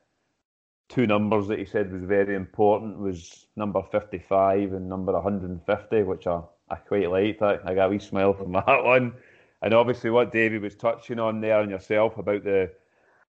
two 0.89 1.08
numbers 1.08 1.48
that 1.48 1.60
he 1.60 1.66
said 1.66 1.92
was 1.92 2.04
very 2.04 2.36
important 2.36 2.98
was 3.00 3.48
number 3.56 3.82
55 3.82 4.74
and 4.74 4.89
number 4.89 5.13
150, 5.13 6.04
which 6.04 6.28
I, 6.28 6.42
I 6.70 6.76
quite 6.76 7.10
liked. 7.10 7.42
I, 7.42 7.58
I 7.66 7.74
got 7.74 7.88
a 7.88 7.89
wee 7.89 8.00
smile 8.00 8.34
from 8.34 8.52
that 8.54 8.84
one. 8.84 9.13
And 9.62 9.74
obviously 9.74 10.10
what 10.10 10.32
David 10.32 10.62
was 10.62 10.76
touching 10.76 11.20
on 11.20 11.39
there 11.39 11.62
and 11.62 11.72
yourself 11.72 12.18
about 12.18 12.44
the 12.44 12.72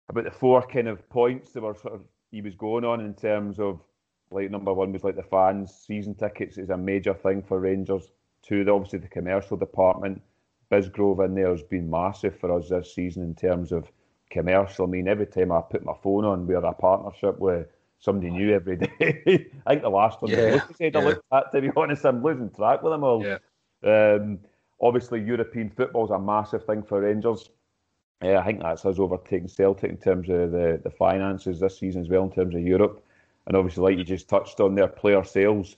about 0.09 0.23
the 0.23 0.31
four 0.31 0.61
kind 0.61 0.87
of 0.87 1.07
points 1.09 1.51
that 1.51 1.61
were 1.61 1.75
sort 1.75 1.93
of 1.93 2.01
he 2.31 2.41
was 2.41 2.55
going 2.55 2.85
on 2.85 3.01
in 3.01 3.13
terms 3.13 3.59
of 3.59 3.81
like 4.31 4.49
number 4.49 4.73
one 4.73 4.93
was 4.93 5.03
like 5.03 5.15
the 5.15 5.23
fans. 5.23 5.73
Season 5.73 6.15
tickets 6.15 6.57
is 6.57 6.69
a 6.69 6.77
major 6.77 7.13
thing 7.13 7.41
for 7.41 7.59
Rangers. 7.59 8.11
Two, 8.41 8.65
obviously 8.69 8.99
the 8.99 9.07
commercial 9.07 9.57
department. 9.57 10.21
Bisgrove 10.71 11.23
in 11.25 11.35
there 11.35 11.49
has 11.49 11.63
been 11.63 11.89
massive 11.89 12.39
for 12.39 12.57
us 12.57 12.69
this 12.69 12.95
season 12.95 13.23
in 13.23 13.35
terms 13.35 13.71
of 13.71 13.91
commercial. 14.29 14.85
I 14.85 14.89
mean, 14.89 15.07
every 15.07 15.27
time 15.27 15.51
I 15.51 15.61
put 15.61 15.83
my 15.83 15.93
phone 16.01 16.23
on, 16.23 16.47
we're 16.47 16.57
a 16.57 16.73
partnership 16.73 17.37
with 17.39 17.67
somebody 17.99 18.31
new 18.31 18.53
every 18.53 18.77
day. 18.77 18.89
I 19.65 19.73
think 19.73 19.81
the 19.83 19.89
last 19.89 20.21
one 20.21 20.31
yeah, 20.31 20.61
said 20.77 20.93
yeah. 20.93 20.99
I 20.99 21.03
looked 21.03 21.25
at, 21.31 21.51
to 21.51 21.61
be 21.61 21.71
honest, 21.75 22.05
I'm 22.05 22.23
losing 22.23 22.49
track 22.49 22.81
with 22.81 22.93
them 22.93 23.03
all. 23.03 23.23
Yeah. 23.23 23.37
Um, 23.83 24.39
obviously, 24.79 25.21
European 25.21 25.69
football 25.69 26.05
is 26.05 26.11
a 26.11 26.19
massive 26.19 26.65
thing 26.65 26.83
for 26.83 27.01
Rangers. 27.01 27.49
Yeah, 28.23 28.39
I 28.39 28.45
think 28.45 28.61
that's 28.61 28.85
us 28.85 28.99
overtaking 28.99 29.47
Celtic 29.47 29.89
in 29.89 29.97
terms 29.97 30.29
of 30.29 30.51
the, 30.51 30.79
the 30.83 30.91
finances 30.91 31.59
this 31.59 31.79
season 31.79 32.01
as 32.01 32.09
well, 32.09 32.23
in 32.23 32.31
terms 32.31 32.55
of 32.55 32.61
Europe. 32.61 33.03
And 33.47 33.55
obviously, 33.55 33.83
like 33.83 33.97
you 33.97 34.03
just 34.03 34.29
touched 34.29 34.59
on 34.59 34.75
their 34.75 34.87
player 34.87 35.23
sales. 35.23 35.75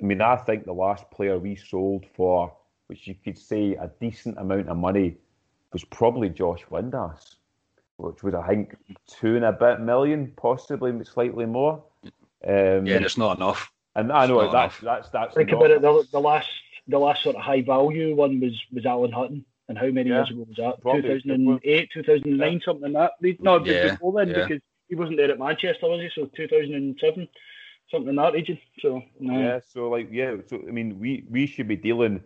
I 0.00 0.04
mean, 0.04 0.20
I 0.20 0.36
think 0.36 0.64
the 0.64 0.72
last 0.72 1.10
player 1.10 1.38
we 1.38 1.56
sold 1.56 2.06
for, 2.14 2.52
which 2.86 3.06
you 3.06 3.14
could 3.22 3.38
say 3.38 3.74
a 3.74 3.90
decent 4.00 4.38
amount 4.38 4.68
of 4.68 4.76
money, 4.76 5.16
was 5.72 5.84
probably 5.84 6.28
Josh 6.28 6.64
Windass, 6.70 7.36
which 7.96 8.22
was, 8.22 8.34
I 8.34 8.46
think, 8.46 8.76
two 9.06 9.36
and 9.36 9.44
a 9.44 9.52
bit 9.52 9.80
million, 9.80 10.32
possibly 10.36 10.92
slightly 11.04 11.46
more. 11.46 11.82
Um, 12.46 12.86
yeah, 12.86 12.96
it's 12.96 13.18
not 13.18 13.36
enough. 13.36 13.70
And 13.94 14.12
I 14.12 14.26
know 14.26 14.50
that's, 14.50 14.78
that's, 14.78 15.10
that's 15.10 15.34
think 15.34 15.52
about 15.52 15.70
it. 15.70 15.82
The, 15.82 16.06
the, 16.12 16.20
last 16.20 16.48
the 16.88 16.98
last 16.98 17.22
sort 17.22 17.36
of 17.36 17.42
high 17.42 17.62
value 17.62 18.14
one 18.14 18.40
was 18.40 18.52
was 18.72 18.86
Alan 18.86 19.12
Hutton. 19.12 19.44
And 19.68 19.78
how 19.78 19.86
many 19.86 20.10
yeah, 20.10 20.16
years 20.16 20.30
ago 20.30 20.46
was 20.48 20.56
that? 20.56 20.82
2008, 20.82 21.90
2009, 21.94 22.52
yeah. 22.52 22.58
something 22.64 22.92
like 22.92 23.10
that. 23.20 23.40
No, 23.40 23.64
yeah, 23.64 23.90
before 23.92 24.12
then, 24.14 24.28
yeah. 24.28 24.46
because 24.48 24.62
he 24.90 24.96
wasn't 24.96 25.16
there 25.16 25.30
at 25.30 25.38
Manchester, 25.38 25.88
was 25.88 26.00
he? 26.00 26.10
So 26.14 26.28
2007. 26.36 27.28
something 27.90 28.08
in 28.08 28.16
that 28.16 28.32
region. 28.34 28.58
So 28.80 29.02
yeah, 29.18 29.60
so 29.66 29.88
like 29.88 30.08
yeah, 30.10 30.36
so 30.46 30.60
I 30.68 30.70
mean, 30.70 30.98
we 30.98 31.24
we 31.30 31.46
should 31.46 31.68
be 31.68 31.76
dealing. 31.76 32.20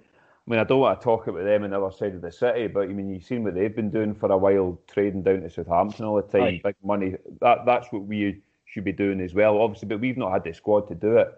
I 0.46 0.50
mean, 0.50 0.60
I 0.60 0.64
don't 0.64 0.80
want 0.80 1.00
to 1.00 1.04
talk 1.04 1.26
about 1.26 1.44
them 1.44 1.64
on 1.64 1.70
the 1.70 1.80
other 1.80 1.94
side 1.94 2.14
of 2.14 2.20
the 2.20 2.32
city, 2.32 2.66
but 2.66 2.82
I 2.82 2.86
mean, 2.92 3.08
you've 3.08 3.24
seen 3.24 3.44
what 3.44 3.54
they've 3.54 3.74
been 3.74 3.90
doing 3.90 4.14
for 4.14 4.30
a 4.30 4.36
while, 4.36 4.78
trading 4.90 5.22
down 5.22 5.40
to 5.40 5.50
Southampton 5.50 6.04
all 6.04 6.16
the 6.16 6.22
time, 6.22 6.42
Aye. 6.42 6.60
big 6.64 6.76
money. 6.82 7.16
That 7.40 7.64
that's 7.66 7.92
what 7.92 8.02
we 8.02 8.42
should 8.66 8.84
be 8.84 8.92
doing 8.92 9.20
as 9.20 9.34
well, 9.34 9.60
obviously. 9.60 9.88
But 9.88 10.00
we've 10.00 10.16
not 10.16 10.32
had 10.32 10.44
the 10.44 10.52
squad 10.52 10.88
to 10.88 10.94
do 10.94 11.18
it. 11.18 11.28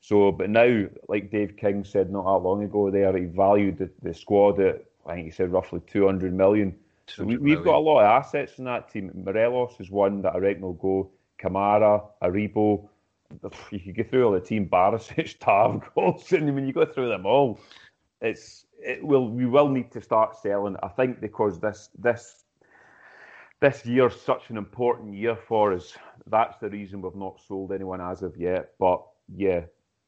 So, 0.00 0.30
but 0.30 0.50
now, 0.50 0.86
like 1.08 1.30
Dave 1.30 1.56
King 1.56 1.84
said 1.84 2.10
not 2.10 2.24
that 2.24 2.46
long 2.46 2.62
ago, 2.62 2.90
there 2.90 3.16
he 3.16 3.24
valued 3.24 3.78
the, 3.78 3.90
the 4.02 4.14
squad 4.14 4.60
at 4.60 4.84
I 5.06 5.14
think 5.14 5.26
he 5.26 5.30
said 5.32 5.52
roughly 5.52 5.80
two 5.86 6.06
hundred 6.06 6.34
million. 6.34 6.76
So 7.08 7.24
we, 7.24 7.52
have 7.52 7.64
got 7.64 7.76
a 7.76 7.78
lot 7.78 8.00
of 8.00 8.06
assets 8.06 8.58
in 8.58 8.64
that 8.64 8.90
team. 8.90 9.10
Morelos 9.14 9.76
is 9.78 9.90
one 9.90 10.22
that 10.22 10.34
I 10.34 10.38
reckon 10.38 10.62
will 10.62 10.72
go. 10.74 11.10
Kamara, 11.40 12.02
Aribo, 12.22 12.88
you 13.70 13.78
could 13.78 13.96
go 13.96 14.02
through 14.04 14.24
all 14.26 14.32
the 14.32 14.40
team, 14.40 14.68
Barisic, 14.68 15.38
Tav, 15.40 15.82
Goldson. 15.96 16.48
I 16.48 16.50
mean, 16.50 16.66
you 16.66 16.72
go 16.72 16.86
through 16.86 17.08
them 17.08 17.26
all. 17.26 17.60
It's 18.20 18.66
it 18.78 19.04
will 19.04 19.28
we 19.28 19.46
will 19.46 19.68
need 19.68 19.90
to 19.92 20.00
start 20.00 20.36
selling. 20.36 20.76
I 20.82 20.88
think 20.88 21.20
because 21.20 21.60
this 21.60 21.90
this 21.98 22.44
this 23.60 23.86
year's 23.86 24.20
such 24.20 24.50
an 24.50 24.56
important 24.56 25.14
year 25.14 25.36
for 25.36 25.72
us. 25.72 25.96
That's 26.26 26.58
the 26.58 26.70
reason 26.70 27.02
we've 27.02 27.14
not 27.14 27.40
sold 27.46 27.72
anyone 27.72 28.00
as 28.00 28.22
of 28.22 28.36
yet. 28.36 28.72
But 28.78 29.02
yeah, 29.34 29.62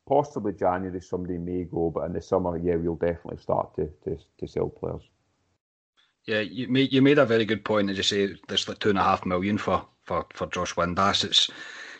possibly 0.07 0.53
January 0.53 1.01
somebody 1.01 1.39
may 1.39 1.65
go, 1.65 1.91
but 1.91 2.05
in 2.05 2.13
the 2.13 2.21
summer, 2.21 2.57
yeah, 2.59 2.77
we'll 2.77 2.97
definitely 2.97 3.39
start 3.39 3.75
to 3.77 3.89
to, 4.05 4.19
to 4.39 4.47
sell 4.47 4.69
players. 4.69 5.09
Yeah, 6.29 6.41
you 6.41 6.69
made 6.69 6.93
you 6.93 7.01
made 7.01 7.17
a 7.19 7.25
very 7.25 7.47
good 7.47 7.65
point. 7.65 7.89
As 7.89 7.97
you 7.97 8.03
say, 8.03 8.37
there's 8.49 8.69
like 8.69 8.81
two 8.81 8.91
and 8.91 8.99
a 8.99 9.03
half 9.03 9.25
million 9.25 9.57
for 9.57 9.87
for 10.05 10.27
for 10.35 10.47
Josh 10.49 10.75
Windass. 10.75 11.25
It's 11.25 11.49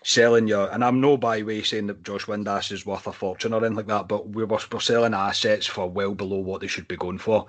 selling 0.05 0.47
your, 0.47 0.71
and 0.71 0.85
I'm 0.85 1.01
no 1.01 1.17
by 1.17 1.41
way 1.43 1.63
saying 1.63 1.87
that 1.87 2.03
Josh 2.03 2.27
Windass 2.27 2.71
is 2.71 2.85
worth 2.85 3.07
a 3.07 3.13
fortune 3.13 3.55
or 3.55 3.65
anything 3.65 3.77
like 3.77 3.87
that, 3.87 4.07
but 4.07 4.29
we're, 4.29 4.45
we're 4.45 4.81
selling 4.81 5.15
assets 5.15 5.67
for 5.67 5.89
well 5.89 6.15
below 6.15 6.41
what 6.41 6.61
they 6.61 6.67
should 6.67 6.87
be 6.89 6.97
going 6.99 7.17
for. 7.17 7.47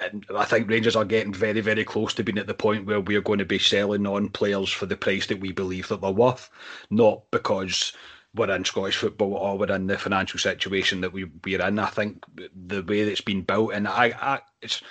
And 0.00 0.24
I 0.34 0.46
think 0.46 0.70
Rangers 0.70 0.96
are 0.96 1.04
getting 1.04 1.34
very, 1.34 1.60
very 1.60 1.84
close 1.84 2.14
to 2.14 2.24
being 2.24 2.38
at 2.38 2.46
the 2.46 2.54
point 2.54 2.86
where 2.86 3.00
we're 3.02 3.20
going 3.20 3.38
to 3.38 3.44
be 3.44 3.58
selling 3.58 4.06
on 4.06 4.30
players 4.30 4.70
for 4.70 4.86
the 4.86 4.96
price 4.96 5.26
that 5.26 5.40
we 5.40 5.52
believe 5.52 5.88
that 5.88 6.00
they're 6.00 6.10
worth, 6.10 6.48
not 6.88 7.30
because 7.30 7.92
we're 8.34 8.50
in 8.54 8.64
Scottish 8.64 8.96
football 8.96 9.34
or 9.34 9.58
we're 9.58 9.70
in 9.74 9.86
the 9.86 9.98
financial 9.98 10.38
situation 10.38 11.02
that 11.02 11.12
we, 11.12 11.26
we're 11.44 11.60
in. 11.60 11.78
I 11.78 11.86
think 11.86 12.24
the 12.54 12.82
way 12.82 13.04
that 13.04 13.12
it's 13.12 13.20
been 13.20 13.42
built, 13.42 13.74
and 13.74 13.86
I, 13.86 14.14
I 14.20 14.40
it's 14.62 14.82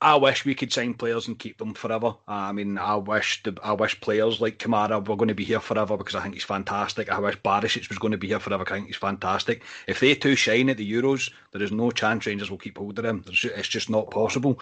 I 0.00 0.16
wish 0.16 0.44
we 0.44 0.54
could 0.54 0.72
sign 0.72 0.92
players 0.92 1.26
and 1.26 1.38
keep 1.38 1.56
them 1.56 1.72
forever. 1.72 2.14
I 2.28 2.52
mean, 2.52 2.76
I 2.76 2.96
wish 2.96 3.42
the, 3.42 3.56
I 3.62 3.72
wish 3.72 3.98
players 4.00 4.42
like 4.42 4.58
Kamara 4.58 5.06
were 5.06 5.16
going 5.16 5.28
to 5.28 5.34
be 5.34 5.44
here 5.44 5.60
forever 5.60 5.96
because 5.96 6.14
I 6.14 6.22
think 6.22 6.34
he's 6.34 6.44
fantastic. 6.44 7.10
I 7.10 7.18
wish 7.18 7.38
Barisic 7.38 7.88
was 7.88 7.98
going 7.98 8.12
to 8.12 8.18
be 8.18 8.28
here 8.28 8.38
forever 8.38 8.62
because 8.62 8.74
I 8.74 8.76
think 8.76 8.88
he's 8.88 8.96
fantastic. 8.96 9.62
If 9.86 10.00
they 10.00 10.14
two 10.14 10.36
shine 10.36 10.68
at 10.68 10.76
the 10.76 10.92
Euros, 10.92 11.32
there 11.52 11.62
is 11.62 11.72
no 11.72 11.90
chance 11.90 12.26
Rangers 12.26 12.50
will 12.50 12.58
keep 12.58 12.76
hold 12.76 12.98
of 12.98 13.06
him. 13.06 13.24
It's 13.26 13.68
just 13.68 13.88
not 13.88 14.10
possible. 14.10 14.60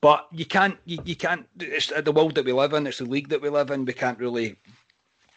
But 0.00 0.28
you 0.30 0.46
can't, 0.46 0.78
you, 0.84 0.98
you 1.04 1.16
can't. 1.16 1.46
It's 1.58 1.88
the 1.88 2.12
world 2.12 2.36
that 2.36 2.44
we 2.44 2.52
live 2.52 2.72
in. 2.72 2.86
It's 2.86 2.98
the 2.98 3.04
league 3.04 3.30
that 3.30 3.42
we 3.42 3.48
live 3.48 3.70
in. 3.70 3.84
We 3.84 3.92
can't 3.92 4.18
really 4.18 4.56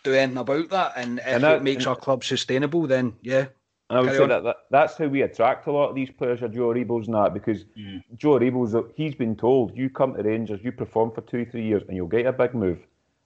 do 0.03 0.13
anything 0.13 0.37
about 0.37 0.69
that. 0.69 0.93
And 0.95 1.19
if 1.19 1.25
and 1.25 1.43
that, 1.43 1.57
it 1.57 1.63
makes 1.63 1.87
our 1.87 1.95
club 1.95 2.23
sustainable, 2.23 2.85
then 2.87 3.15
yeah, 3.21 3.47
and 3.93 3.99
I 3.99 4.11
would 4.11 4.17
say 4.17 4.27
that, 4.27 4.43
that, 4.43 4.55
that's 4.71 4.97
how 4.97 5.05
we 5.05 5.21
attract 5.21 5.67
a 5.67 5.71
lot 5.71 5.89
of 5.89 5.95
these 5.95 6.09
players, 6.09 6.41
are 6.41 6.47
Joe 6.47 6.73
Aribo's 6.73 7.07
and 7.07 7.15
that, 7.15 7.33
because 7.33 7.65
mm. 7.77 8.03
Joe 8.15 8.39
Aribo's, 8.39 8.75
he's 8.95 9.13
been 9.13 9.35
told, 9.35 9.77
you 9.77 9.89
come 9.89 10.15
to 10.15 10.23
Rangers, 10.23 10.61
you 10.63 10.71
perform 10.71 11.11
for 11.11 11.21
two, 11.21 11.45
three 11.45 11.63
years, 11.63 11.83
and 11.87 11.95
you'll 11.95 12.07
get 12.07 12.25
a 12.25 12.33
big 12.33 12.55
move. 12.55 12.79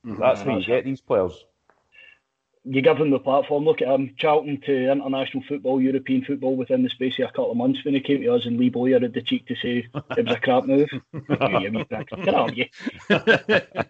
Mm-hmm. 0.05 0.19
That's 0.19 0.41
how 0.41 0.57
you 0.57 0.65
get 0.65 0.83
these 0.83 0.99
players 0.99 1.45
you 2.69 2.81
give 2.81 2.97
him 2.97 3.11
the 3.11 3.19
platform. 3.19 3.63
Look 3.63 3.81
at 3.81 3.87
him, 3.87 4.13
Charlton 4.17 4.59
to 4.65 4.91
international 4.91 5.43
football, 5.47 5.81
European 5.81 6.25
football 6.25 6.55
within 6.55 6.83
the 6.83 6.89
space 6.89 7.17
of 7.19 7.25
a 7.25 7.31
couple 7.31 7.51
of 7.51 7.57
months 7.57 7.83
when 7.85 7.93
he 7.93 8.01
came 8.01 8.21
to 8.21 8.33
us, 8.33 8.45
and 8.45 8.57
Lee 8.57 8.69
Bowyer 8.69 8.99
had 8.99 9.13
the 9.13 9.21
cheek 9.21 9.47
to 9.47 9.55
say 9.55 9.87
it 10.17 10.25
was 10.25 10.35
a 10.35 10.39
crap 10.39 10.65
move. 10.65 10.89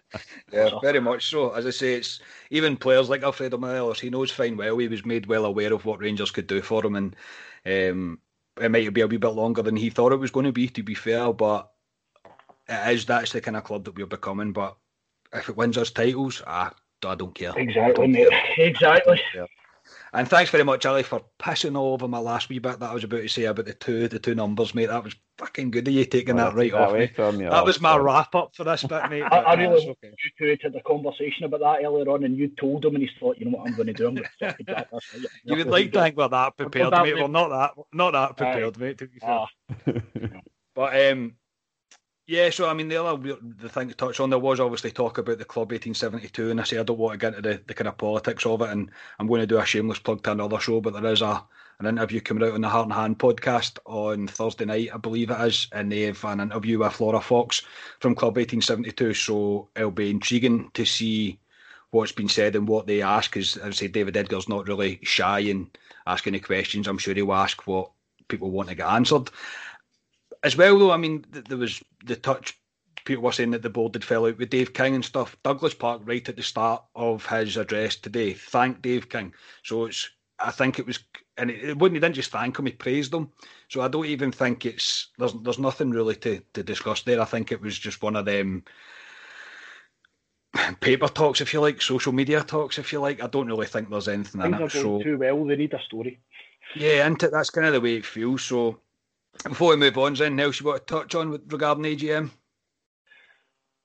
yeah, 0.52 0.70
very 0.80 1.00
much 1.00 1.28
so. 1.28 1.50
As 1.50 1.66
I 1.66 1.70
say, 1.70 1.94
it's 1.94 2.20
even 2.50 2.76
players 2.76 3.08
like 3.08 3.22
Alfredo 3.22 3.58
Morelos. 3.58 4.00
He 4.00 4.10
knows 4.10 4.30
fine 4.30 4.56
well. 4.56 4.78
He 4.78 4.88
was 4.88 5.04
made 5.04 5.26
well 5.26 5.44
aware 5.44 5.72
of 5.72 5.84
what 5.84 6.00
Rangers 6.00 6.30
could 6.30 6.46
do 6.46 6.62
for 6.62 6.84
him, 6.84 6.94
and 6.94 7.16
um, 7.66 8.20
it 8.60 8.70
might 8.70 8.94
be 8.94 9.00
a 9.00 9.06
wee 9.06 9.16
bit 9.16 9.28
longer 9.28 9.62
than 9.62 9.76
he 9.76 9.90
thought 9.90 10.12
it 10.12 10.16
was 10.16 10.30
going 10.30 10.46
to 10.46 10.52
be. 10.52 10.68
To 10.68 10.82
be 10.82 10.94
fair, 10.94 11.32
but 11.32 11.70
it 12.68 12.94
is 12.94 13.06
that's 13.06 13.32
the 13.32 13.40
kind 13.40 13.56
of 13.56 13.64
club 13.64 13.84
that 13.84 13.96
we're 13.96 14.06
becoming. 14.06 14.52
But 14.52 14.76
if 15.32 15.48
it 15.48 15.56
wins 15.56 15.76
us 15.76 15.90
titles, 15.90 16.42
ah 16.46 16.72
I 17.04 17.14
don't 17.14 17.34
care. 17.34 17.52
Exactly, 17.56 18.06
don't 18.06 18.12
mate. 18.12 18.30
Care. 18.30 18.42
Exactly. 18.66 19.20
And 20.12 20.28
thanks 20.28 20.50
very 20.50 20.64
much, 20.64 20.86
Ally, 20.86 21.02
for 21.02 21.22
pissing 21.38 21.76
all 21.76 21.92
over 21.92 22.08
my 22.08 22.18
last 22.18 22.48
wee 22.48 22.58
bit 22.58 22.80
that 22.80 22.90
I 22.90 22.94
was 22.94 23.04
about 23.04 23.22
to 23.22 23.28
say 23.28 23.44
about 23.44 23.66
the 23.66 23.74
two 23.74 24.08
the 24.08 24.18
two 24.18 24.34
numbers, 24.34 24.74
mate. 24.74 24.86
That 24.86 25.04
was 25.04 25.14
fucking 25.36 25.70
good 25.70 25.86
of 25.86 25.94
you 25.94 26.04
taking 26.04 26.36
that 26.36 26.54
right 26.54 26.72
that 26.72 26.80
off 26.80 27.34
me. 27.34 27.44
That 27.44 27.64
was 27.64 27.80
my 27.80 27.96
wrap 27.96 28.34
up 28.34 28.54
for 28.54 28.64
this 28.64 28.84
bit, 28.84 29.10
mate. 29.10 29.22
I, 29.30 29.38
I 29.38 29.54
really 29.54 29.88
okay. 29.88 30.12
you 30.24 30.30
two 30.38 30.56
had 30.62 30.74
a 30.74 30.82
conversation 30.82 31.44
about 31.44 31.60
that 31.60 31.84
earlier 31.84 32.08
on, 32.08 32.24
and 32.24 32.36
you 32.36 32.48
told 32.48 32.84
him, 32.84 32.94
and 32.94 33.04
he 33.04 33.10
thought, 33.20 33.36
you 33.38 33.46
know 33.46 33.58
what 33.58 33.66
I'm 33.66 33.74
going 33.74 33.86
to 33.88 33.92
do. 33.92 34.08
I'm 34.08 34.14
going 34.14 34.26
to 34.40 34.64
that. 34.66 34.88
you 35.44 35.56
would 35.56 35.66
like 35.66 35.92
to 35.92 36.00
think 36.00 36.16
we're 36.16 36.28
that 36.28 36.56
prepared, 36.56 36.92
mate. 36.92 37.14
Well, 37.14 37.28
not 37.28 37.48
that, 37.50 37.84
not 37.92 38.12
that 38.12 38.36
prepared, 38.36 38.76
uh, 38.76 38.80
mate. 38.80 38.98
To 38.98 39.06
be 39.06 39.18
fair. 39.18 39.46
Uh, 39.86 39.92
but 40.74 41.12
um, 41.12 41.34
yeah, 42.28 42.50
so 42.50 42.68
I 42.68 42.74
mean, 42.74 42.88
the 42.88 43.02
other 43.02 43.38
the 43.40 43.70
thing 43.70 43.88
to 43.88 43.94
touch 43.94 44.20
on 44.20 44.28
there 44.28 44.38
was 44.38 44.60
obviously 44.60 44.90
talk 44.90 45.16
about 45.16 45.38
the 45.38 45.46
club 45.46 45.72
1872, 45.72 46.50
and 46.50 46.60
I 46.60 46.64
say 46.64 46.76
I 46.76 46.82
don't 46.82 46.98
want 46.98 47.14
to 47.14 47.18
get 47.18 47.34
into 47.34 47.48
the, 47.48 47.62
the 47.66 47.72
kind 47.72 47.88
of 47.88 47.96
politics 47.96 48.44
of 48.44 48.60
it, 48.60 48.68
and 48.68 48.90
I'm 49.18 49.26
going 49.26 49.40
to 49.40 49.46
do 49.46 49.58
a 49.58 49.64
shameless 49.64 49.98
plug 49.98 50.22
to 50.24 50.32
another 50.32 50.60
show, 50.60 50.82
but 50.82 50.92
there 50.92 51.10
is 51.10 51.22
a 51.22 51.42
an 51.80 51.86
interview 51.86 52.20
coming 52.20 52.46
out 52.46 52.52
on 52.52 52.60
the 52.60 52.68
Heart 52.68 52.86
and 52.86 52.92
Hand 52.92 53.18
podcast 53.18 53.78
on 53.86 54.26
Thursday 54.26 54.66
night, 54.66 54.90
I 54.92 54.98
believe 54.98 55.30
it 55.30 55.40
is, 55.40 55.68
and 55.72 55.90
they 55.90 56.02
have 56.02 56.22
an 56.24 56.40
interview 56.40 56.80
with 56.80 57.00
Laura 57.00 57.20
Fawkes 57.20 57.62
from 58.00 58.14
Club 58.14 58.36
1872, 58.36 59.14
so 59.14 59.68
it'll 59.74 59.90
be 59.90 60.10
intriguing 60.10 60.70
to 60.74 60.84
see 60.84 61.38
what's 61.92 62.12
been 62.12 62.28
said 62.28 62.56
and 62.56 62.68
what 62.68 62.86
they 62.86 63.00
ask, 63.00 63.30
because 63.30 63.56
as 63.56 63.68
I 63.68 63.70
say, 63.70 63.88
David 63.88 64.18
Edgar's 64.18 64.50
not 64.50 64.68
really 64.68 64.98
shy 65.02 65.38
in 65.38 65.70
asking 66.06 66.34
the 66.34 66.40
questions. 66.40 66.88
I'm 66.88 66.98
sure 66.98 67.14
he'll 67.14 67.32
ask 67.32 67.66
what 67.66 67.90
people 68.28 68.50
want 68.50 68.68
to 68.68 68.74
get 68.74 68.86
answered 68.86 69.30
as 70.42 70.56
well, 70.56 70.78
though, 70.78 70.90
I 70.90 70.96
mean, 70.96 71.24
there 71.30 71.58
was 71.58 71.82
the 72.04 72.16
touch. 72.16 72.58
People 73.04 73.24
were 73.24 73.32
saying 73.32 73.52
that 73.52 73.62
the 73.62 73.70
board 73.70 73.94
had 73.94 74.04
fell 74.04 74.26
out 74.26 74.38
with 74.38 74.50
Dave 74.50 74.74
King 74.74 74.94
and 74.94 75.04
stuff. 75.04 75.36
Douglas 75.42 75.74
Park, 75.74 76.02
right 76.04 76.28
at 76.28 76.36
the 76.36 76.42
start 76.42 76.82
of 76.94 77.24
his 77.26 77.56
address 77.56 77.96
today, 77.96 78.34
thanked 78.34 78.82
Dave 78.82 79.08
King. 79.08 79.32
So 79.62 79.86
it's, 79.86 80.10
I 80.38 80.50
think 80.50 80.78
it 80.78 80.86
was, 80.86 80.98
and 81.36 81.50
it, 81.50 81.70
it 81.70 81.78
wouldn't. 81.78 81.96
He 81.96 82.00
didn't 82.00 82.16
just 82.16 82.30
thank 82.30 82.58
him; 82.58 82.66
he 82.66 82.72
praised 82.72 83.14
him. 83.14 83.30
So 83.68 83.80
I 83.80 83.88
don't 83.88 84.06
even 84.06 84.30
think 84.30 84.66
it's 84.66 85.08
there's 85.18 85.32
there's 85.42 85.58
nothing 85.58 85.90
really 85.90 86.16
to 86.16 86.42
to 86.52 86.62
discuss 86.62 87.02
there. 87.02 87.20
I 87.20 87.24
think 87.24 87.50
it 87.50 87.60
was 87.62 87.78
just 87.78 88.02
one 88.02 88.16
of 88.16 88.26
them 88.26 88.64
paper 90.80 91.08
talks, 91.08 91.40
if 91.40 91.52
you 91.52 91.60
like, 91.60 91.80
social 91.80 92.12
media 92.12 92.42
talks, 92.42 92.78
if 92.78 92.92
you 92.92 93.00
like. 93.00 93.22
I 93.22 93.26
don't 93.26 93.46
really 93.46 93.66
think 93.66 93.90
there's 93.90 94.08
anything 94.08 94.40
Things 94.40 94.56
in 94.56 94.62
it. 94.62 94.70
so 94.70 95.02
too 95.02 95.18
well. 95.18 95.44
They 95.44 95.56
need 95.56 95.74
a 95.74 95.82
story. 95.82 96.20
Yeah, 96.74 97.06
and 97.06 97.18
that's 97.18 97.50
kind 97.50 97.66
of 97.66 97.72
the 97.72 97.80
way 97.80 97.96
it 97.96 98.06
feels. 98.06 98.42
So 98.42 98.80
before 99.44 99.70
we 99.70 99.76
move 99.76 99.98
on, 99.98 100.14
then, 100.14 100.36
Nels, 100.36 100.60
you 100.60 100.66
want 100.66 100.86
to 100.86 100.94
touch 100.94 101.14
on 101.14 101.30
with 101.30 101.52
regarding 101.52 101.84
AGM? 101.84 102.30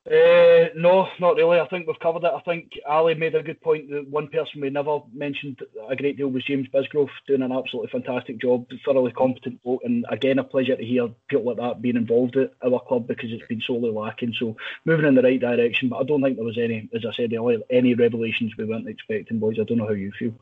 Uh, 0.06 0.68
no, 0.76 1.08
not 1.22 1.38
really. 1.38 1.62
I 1.62 1.68
think 1.70 1.88
we've 1.88 2.00
covered 2.00 2.26
it. 2.26 2.34
I 2.34 2.42
think 2.42 2.74
Ally 2.86 3.14
made 3.14 3.36
a 3.36 3.44
good 3.44 3.62
point 3.62 3.90
that 3.90 4.10
one 4.10 4.28
person 4.28 4.60
we 4.60 4.70
never 4.70 5.00
mentioned 5.14 5.62
a 5.88 5.96
great 5.96 6.18
deal 6.18 6.28
was 6.28 6.44
James 6.44 6.68
Bisgrove, 6.68 7.08
doing 7.26 7.42
an 7.42 7.54
absolutely 7.54 7.90
fantastic 7.90 8.38
job, 8.42 8.66
thoroughly 8.84 9.14
competent 9.14 9.64
bloke, 9.64 9.80
and 9.86 10.06
again 10.10 10.40
a 10.40 10.44
pleasure 10.44 10.76
to 10.76 10.84
hear 10.84 11.08
people 11.30 11.46
like 11.46 11.58
that 11.58 11.82
being 11.82 11.96
involved 11.96 12.36
at 12.36 12.52
our 12.66 12.82
club 12.82 13.08
because 13.08 13.32
it's 13.32 13.48
been 13.48 13.62
sorely 13.62 13.92
lacking. 13.92 14.36
So 14.38 14.58
moving 14.84 15.06
in 15.06 15.16
the 15.16 15.22
right 15.22 15.40
direction, 15.40 15.88
but 15.88 16.00
I 16.00 16.04
don't 16.04 16.22
think 16.22 16.36
there 16.36 16.44
was 16.44 16.58
any, 16.58 16.90
as 16.94 17.06
I 17.06 17.14
said 17.14 17.32
earlier, 17.32 17.60
any 17.70 17.94
revelations 17.94 18.58
we 18.58 18.66
weren't 18.66 18.90
expecting, 18.90 19.40
boys. 19.40 19.56
I 19.58 19.64
don't 19.64 19.78
know 19.78 19.88
how 19.88 19.94
you 19.94 20.12
feel. 20.20 20.34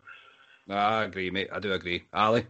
I 0.67 1.04
agree, 1.04 1.30
mate. 1.30 1.50
I 1.54 1.60
do 1.60 1.71
agree. 1.71 2.06
Ally. 2.12 2.45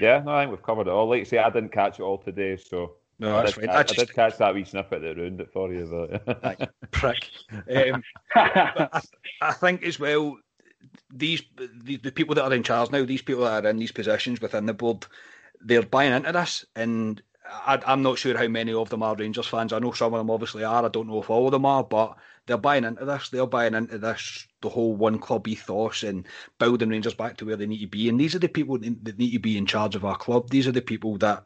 Yeah, 0.00 0.22
no, 0.24 0.32
I 0.32 0.42
think 0.42 0.52
we've 0.52 0.62
covered 0.62 0.86
it 0.86 0.90
all. 0.90 1.08
Like 1.08 1.20
I 1.20 1.24
say, 1.24 1.38
I 1.38 1.50
didn't 1.50 1.72
catch 1.72 1.98
it 1.98 2.02
all 2.02 2.18
today, 2.18 2.56
so 2.56 2.94
no, 3.18 3.36
I, 3.36 3.46
did, 3.46 3.54
fine. 3.54 3.68
I, 3.68 3.78
I, 3.78 3.82
just... 3.82 3.98
I, 3.98 4.04
did 4.04 4.14
catch 4.14 4.38
that 4.38 4.54
wee 4.54 4.64
snippet 4.64 5.02
that 5.02 5.16
ruined 5.16 5.40
it 5.40 5.52
for 5.52 5.72
you, 5.72 5.86
but 6.26 6.70
prick. 6.92 7.28
Um, 7.52 8.02
I, 8.34 9.00
I, 9.42 9.52
think 9.52 9.82
as 9.82 9.98
well, 9.98 10.38
these 11.12 11.42
the, 11.56 11.96
the 11.96 12.12
people 12.12 12.34
that 12.36 12.44
are 12.44 12.54
in 12.54 12.62
charge 12.62 12.90
now, 12.90 13.04
these 13.04 13.22
people 13.22 13.44
that 13.44 13.64
are 13.64 13.68
in 13.68 13.78
these 13.78 13.92
positions 13.92 14.40
within 14.40 14.66
the 14.66 14.74
board, 14.74 15.06
they're 15.60 15.82
buying 15.82 16.12
into 16.12 16.30
this, 16.32 16.64
and 16.76 17.20
I, 17.50 17.80
am 17.86 18.02
not 18.02 18.18
sure 18.18 18.36
how 18.36 18.48
many 18.48 18.72
of 18.72 18.90
them 18.90 19.02
are 19.02 19.16
Rangers 19.16 19.46
fans. 19.46 19.72
I 19.72 19.78
know 19.78 19.92
some 19.92 20.14
of 20.14 20.18
them 20.18 20.30
obviously 20.30 20.64
are. 20.64 20.84
I 20.84 20.88
don't 20.88 21.08
know 21.08 21.22
if 21.22 21.30
all 21.30 21.46
of 21.46 21.52
them 21.52 21.66
are, 21.66 21.84
but 21.84 22.16
they're 22.46 22.58
buying 22.58 22.84
into 22.84 23.04
this. 23.04 23.28
They're 23.28 23.46
buying 23.46 23.74
into 23.74 23.98
this, 23.98 24.46
the 24.60 24.68
whole 24.68 24.94
one 24.94 25.18
club 25.18 25.48
ethos 25.48 26.02
and 26.02 26.26
building 26.58 26.90
Rangers 26.90 27.14
back 27.14 27.36
to 27.38 27.46
where 27.46 27.56
they 27.56 27.66
need 27.66 27.80
to 27.80 27.86
be. 27.86 28.08
And 28.08 28.20
these 28.20 28.34
are 28.34 28.40
the 28.40 28.48
people 28.48 28.78
that 28.78 29.18
need 29.18 29.32
to 29.32 29.38
be 29.38 29.56
in 29.56 29.66
charge 29.66 29.94
of 29.94 30.04
our 30.04 30.16
club. 30.16 30.50
These 30.50 30.68
are 30.68 30.72
the 30.72 30.82
people 30.82 31.16
that 31.18 31.44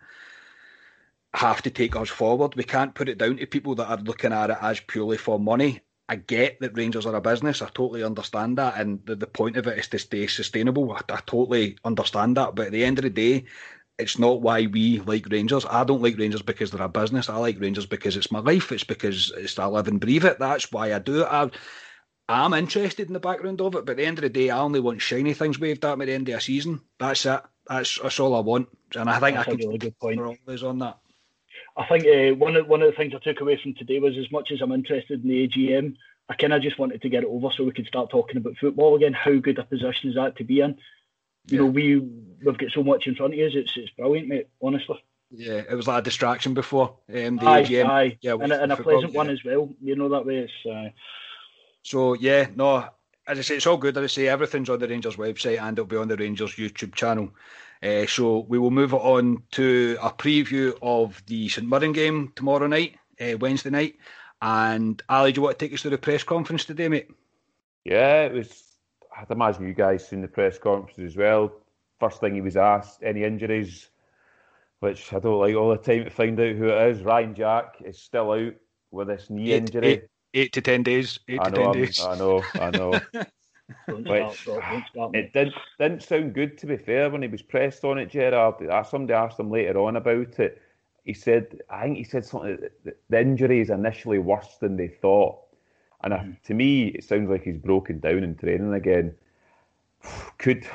have 1.35 1.63
to 1.63 1.71
take 1.71 1.97
us 1.97 2.09
forward. 2.09 2.57
We 2.57 2.65
can't 2.65 2.95
put 2.95 3.09
it 3.09 3.19
down 3.19 3.37
to 3.37 3.47
people 3.47 3.75
that 3.77 3.89
are 3.89 4.03
looking 4.03 4.33
at 4.33 4.51
it 4.51 4.59
as 4.61 4.81
purely 4.81 5.17
for 5.17 5.39
money 5.39 5.81
I 6.13 6.17
get 6.17 6.61
that 6.61 6.77
Rangers 6.77 7.07
are 7.07 7.15
a 7.15 7.23
business. 7.23 7.63
I 7.63 7.67
totally 7.69 8.03
understand 8.03 8.59
that, 8.59 8.79
and 8.79 9.01
the, 9.07 9.17
the 9.17 9.27
point 9.27 9.57
of 9.57 9.67
it 9.67 9.79
is 9.79 9.89
to 9.89 9.99
stay 9.99 10.27
sustainable. 10.27 10.93
I, 10.93 11.01
I 11.09 11.21
totally 11.25 11.79
understand 11.87 12.37
that, 12.37 12.55
but 12.55 12.67
at 12.67 12.73
the 12.73 12.85
end 12.85 12.99
of 12.99 13.05
the 13.05 13.11
day, 13.11 13.45
it's 14.03 14.19
not 14.19 14.43
why 14.43 14.67
we 14.67 15.01
like 15.01 15.27
Rangers. 15.31 15.65
I 15.69 15.85
don't 15.85 16.03
like 16.03 16.19
Rangers 16.19 16.43
because 16.43 16.71
they're 16.71 16.83
a 16.83 16.89
business. 16.89 17.29
I 17.29 17.37
like 17.37 17.61
Rangers 17.61 17.87
because 17.87 18.17
it's 18.17 18.33
my 18.33 18.41
life. 18.41 18.73
It's 18.73 18.85
because 18.85 19.33
it's 19.37 19.59
I 19.59 19.67
live 19.67 19.89
and 19.89 20.01
breathe 20.01 20.25
it. 20.25 20.39
That's 20.39 20.71
why 20.71 20.93
I 20.93 20.99
do 20.99 21.23
it. 21.23 21.29
I, 21.31 21.51
I'm 22.29 22.55
interested 22.55 23.07
in 23.07 23.13
the 23.13 23.21
background 23.21 23.61
of 23.61 23.75
it, 23.75 23.85
but 23.85 23.93
at 23.93 23.97
the 23.99 24.07
end 24.07 24.19
of 24.19 24.23
the 24.23 24.29
day, 24.29 24.51
I 24.51 24.59
only 24.59 24.81
want 24.81 25.03
shiny 25.03 25.35
things 25.35 25.59
waved 25.59 25.85
at 25.85 25.99
me 25.99 26.05
at 26.05 26.07
the 26.07 26.13
end 26.13 26.29
of 26.29 26.37
a 26.37 26.41
season. 26.41 26.81
That's 26.99 27.27
it. 27.27 27.41
That's 27.69 27.99
that's 28.01 28.21
all 28.21 28.35
I 28.35 28.41
want, 28.41 28.69
and 28.97 29.09
I 29.09 29.19
think 29.21 29.37
That's 29.37 29.49
I 29.49 29.51
can 29.53 29.61
really 29.61 29.79
good 29.79 29.99
point. 29.99 30.21
on 30.21 30.79
that. 30.81 30.99
I 31.77 31.87
think 31.87 32.05
uh, 32.05 32.35
one 32.37 32.57
of 32.57 32.67
one 32.67 32.83
of 32.83 32.91
the 32.91 32.97
things 32.97 33.15
I 33.15 33.19
took 33.19 33.41
away 33.41 33.59
from 33.63 33.75
today 33.75 33.99
was 33.99 34.17
as 34.19 34.31
much 34.31 34.51
as 34.53 34.61
I'm 34.61 34.73
interested 34.73 35.23
in 35.23 35.29
the 35.29 35.49
AGM, 35.49 35.97
I 36.29 36.35
kind 36.35 36.53
of 36.53 36.63
just 36.63 36.79
wanted 36.79 37.03
to 37.03 37.09
get 37.09 37.23
it 37.23 37.29
over 37.29 37.51
so 37.51 37.65
we 37.65 37.73
could 37.73 37.87
start 37.87 38.11
talking 38.11 38.37
about 38.37 38.57
football 38.61 38.97
again. 38.97 39.13
How 39.13 39.37
good 39.37 39.59
a 39.59 39.65
position 39.65 40.11
is 40.11 40.17
that 40.17 40.37
to 40.37 40.45
be 40.45 40.61
in? 40.61 40.77
You 41.47 41.59
know, 41.59 41.67
we 41.67 41.97
we've 42.45 42.59
got 42.59 42.71
so 42.73 42.83
much 42.83 43.07
in 43.07 43.15
front 43.15 43.35
of 43.35 43.41
us. 43.41 43.53
It's 43.55 43.73
it's 43.77 43.91
brilliant, 43.91 44.29
mate. 44.29 44.49
Honestly, 44.63 45.03
Yeah, 45.31 45.63
it 45.69 45.75
was 45.75 45.87
like 45.87 46.01
a 46.01 46.05
distraction 46.05 46.55
before 46.55 46.97
um, 47.09 47.37
the 47.37 47.47
aye, 47.47 47.63
AGM. 47.65 47.87
aye, 47.89 48.19
Yeah, 48.21 48.35
and, 48.35 48.53
a, 48.53 48.63
and 48.63 48.73
a 48.73 48.77
football, 48.77 48.95
pleasant 48.95 49.15
one 49.15 49.27
yeah. 49.27 49.33
as 49.33 49.45
well. 49.45 49.69
You 49.81 49.97
know 49.97 50.09
that 50.11 50.27
way. 50.27 50.39
It's 50.39 50.67
uh, 50.67 50.91
So 51.83 52.15
yeah, 52.15 52.47
no, 52.55 52.89
as 53.27 53.39
I 53.39 53.43
say, 53.43 53.57
it's 53.57 53.67
all 53.67 53.77
good. 53.77 53.97
As 53.97 54.05
I 54.05 54.07
say, 54.07 54.29
everything's 54.29 54.71
on 54.71 54.79
the 54.79 54.89
Rangers 54.89 55.17
website 55.17 55.61
and 55.61 55.79
it'll 55.79 55.87
be 55.87 55.97
on 55.97 56.09
the 56.09 56.17
Rangers 56.17 56.55
YouTube 56.55 56.95
channel. 56.95 57.31
Uh, 57.83 58.07
so 58.07 58.41
we 58.49 58.59
will 58.59 58.71
move 58.71 58.95
on 58.95 59.43
to 59.53 59.97
a 60.01 60.11
preview 60.11 60.77
of 60.83 61.21
the 61.27 61.49
St 61.49 61.69
Mirren 61.69 61.93
game 61.93 62.33
tomorrow 62.37 62.69
night, 62.69 62.97
uh, 63.21 63.37
Wednesday 63.39 63.71
night. 63.71 63.97
And 64.41 65.03
Ally, 65.09 65.31
do 65.33 65.39
you 65.39 65.43
want 65.43 65.59
to 65.59 65.65
take 65.65 65.75
us 65.75 65.83
through 65.83 65.93
the 65.93 65.99
press 65.99 66.23
conference 66.23 66.65
today, 66.65 66.89
mate? 66.89 67.09
Yeah, 67.85 68.25
it 68.25 68.33
was. 68.33 68.63
I'd 69.19 69.31
imagine 69.31 69.67
you 69.67 69.75
guys 69.75 70.07
seen 70.09 70.23
the 70.23 70.29
press 70.29 70.59
conference 70.59 70.99
as 70.99 71.17
well. 71.17 71.53
First 72.01 72.21
thing 72.21 72.35
he 72.35 72.41
was 72.41 72.57
asked, 72.57 73.03
any 73.03 73.25
injuries, 73.25 73.89
which 74.81 75.13
I 75.13 75.19
don't 75.19 75.39
like 75.39 75.55
all 75.55 75.71
the 75.71 75.77
time 75.77 76.05
to 76.05 76.11
find 76.11 76.39
out 76.41 76.57
who 76.57 76.69
it 76.69 76.91
is. 76.91 77.03
Ryan 77.03 77.35
Jack 77.35 77.77
is 77.85 77.99
still 77.99 78.33
out 78.33 78.55
with 78.91 79.09
this 79.09 79.31
knee 79.31 79.53
Eight- 79.53 79.63
injury. 79.63 79.87
eight- 79.87 80.05
Eight 80.35 80.53
to 80.55 80.63
ten 80.63 80.83
days. 80.83 81.21
Eight 81.29 81.41
I 81.41 81.45
to 81.45 81.51
know, 81.51 81.57
ten 81.57 81.67
I'm- 81.67 81.73
days. 81.85 82.05
I 82.05 82.19
know, 82.19 82.43
I 82.55 82.71
know. 82.71 82.91
Which- 83.89 84.39
start, 84.41 84.63
Rob, 84.65 84.83
don't. 84.95 85.15
It 85.15 85.33
did, 85.35 85.53
didn't 85.79 86.03
sound 86.03 86.35
good, 86.35 86.57
to 86.59 86.67
be 86.67 86.77
fair, 86.79 87.11
when 87.11 87.21
he 87.23 87.29
was 87.29 87.43
pressed 87.43 87.85
on 87.85 87.99
it, 87.99 88.09
Gerrard. 88.11 88.67
Uh, 88.67 88.83
Somebody 88.83 89.13
asked 89.15 89.39
him 89.39 89.51
later 89.51 89.79
on 89.81 89.97
about 89.97 90.39
it. 90.41 90.61
He 91.05 91.13
said, 91.13 91.61
I 91.69 91.83
think 91.85 91.99
he 91.99 92.05
said 92.05 92.25
something, 92.25 92.57
that 92.61 92.83
the- 92.85 92.97
the 93.11 93.21
injury 93.21 93.61
is 93.61 93.69
initially 93.71 94.19
worse 94.19 94.57
than 94.59 94.77
they 94.77 94.89
thought. 94.89 95.39
And 96.03 96.13
uh, 96.13 96.23
to 96.45 96.55
me, 96.55 96.89
it 96.89 97.05
sounds 97.05 97.31
like 97.31 97.45
he's 97.45 97.59
broken 97.59 98.01
down 98.01 98.25
in 98.25 98.35
training 98.35 98.75
again. 98.75 99.15
Could 100.39 100.67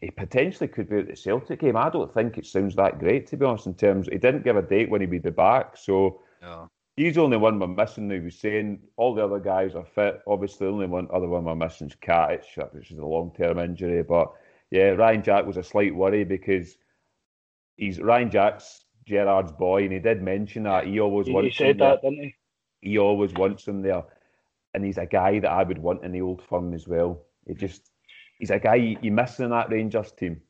he 0.00 0.10
potentially 0.10 0.68
could 0.68 0.88
be 0.88 0.98
at 0.98 1.08
the 1.08 1.16
Celtic 1.16 1.60
game? 1.60 1.76
I 1.76 1.90
don't 1.90 2.12
think 2.12 2.38
it 2.38 2.46
sounds 2.46 2.74
that 2.76 2.98
great, 2.98 3.26
to 3.28 3.36
be 3.36 3.44
honest, 3.44 3.66
in 3.66 3.74
terms 3.74 4.08
he 4.10 4.18
didn't 4.18 4.44
give 4.44 4.56
a 4.56 4.62
date 4.62 4.90
when 4.90 5.00
he'd 5.00 5.10
be 5.10 5.18
back. 5.30 5.76
So 5.76 6.20
No. 6.42 6.70
He's 6.96 7.16
the 7.16 7.22
only 7.22 7.36
one 7.36 7.58
we're 7.58 7.66
missing. 7.66 8.10
He 8.10 8.20
was 8.20 8.38
saying 8.38 8.80
all 8.96 9.14
the 9.14 9.22
other 9.22 9.38
guys 9.38 9.74
are 9.74 9.84
fit. 9.84 10.22
Obviously, 10.26 10.66
the 10.66 10.72
only 10.72 10.86
one 10.86 11.08
other 11.12 11.28
one 11.28 11.44
we're 11.44 11.54
missing 11.54 11.88
is 11.88 11.94
Katic, 11.96 12.42
which 12.72 12.90
is 12.90 12.98
a 12.98 13.04
long 13.04 13.32
term 13.36 13.58
injury. 13.58 14.02
But 14.02 14.32
yeah, 14.70 14.90
Ryan 14.90 15.22
Jack 15.22 15.44
was 15.44 15.58
a 15.58 15.62
slight 15.62 15.94
worry 15.94 16.24
because 16.24 16.78
he's 17.76 18.00
Ryan 18.00 18.30
Jack's 18.30 18.84
Gerrard's 19.04 19.52
boy, 19.52 19.84
and 19.84 19.92
he 19.92 19.98
did 19.98 20.22
mention 20.22 20.62
that 20.62 20.86
he 20.86 20.98
always 20.98 21.26
He, 21.26 21.32
he 21.32 21.34
wants 21.34 21.58
him 21.58 21.66
said 21.66 21.78
there. 21.78 21.90
that, 21.90 22.02
didn't 22.02 22.22
he? 22.24 22.34
He 22.80 22.98
always 22.98 23.32
wants 23.34 23.68
him 23.68 23.82
there, 23.82 24.04
and 24.76 24.84
he's 24.84 24.98
a 24.98 25.06
guy 25.06 25.40
that 25.40 25.50
I 25.50 25.62
would 25.62 25.78
want 25.78 26.04
in 26.04 26.12
the 26.12 26.20
old 26.20 26.42
firm 26.42 26.74
as 26.74 26.86
well. 26.86 27.22
He 27.46 27.54
just 27.54 27.90
he's 28.38 28.50
a 28.50 28.58
guy 28.58 28.74
you 28.76 29.10
miss 29.10 29.40
in 29.40 29.50
that 29.50 29.70
Rangers 29.70 30.12
team. 30.12 30.42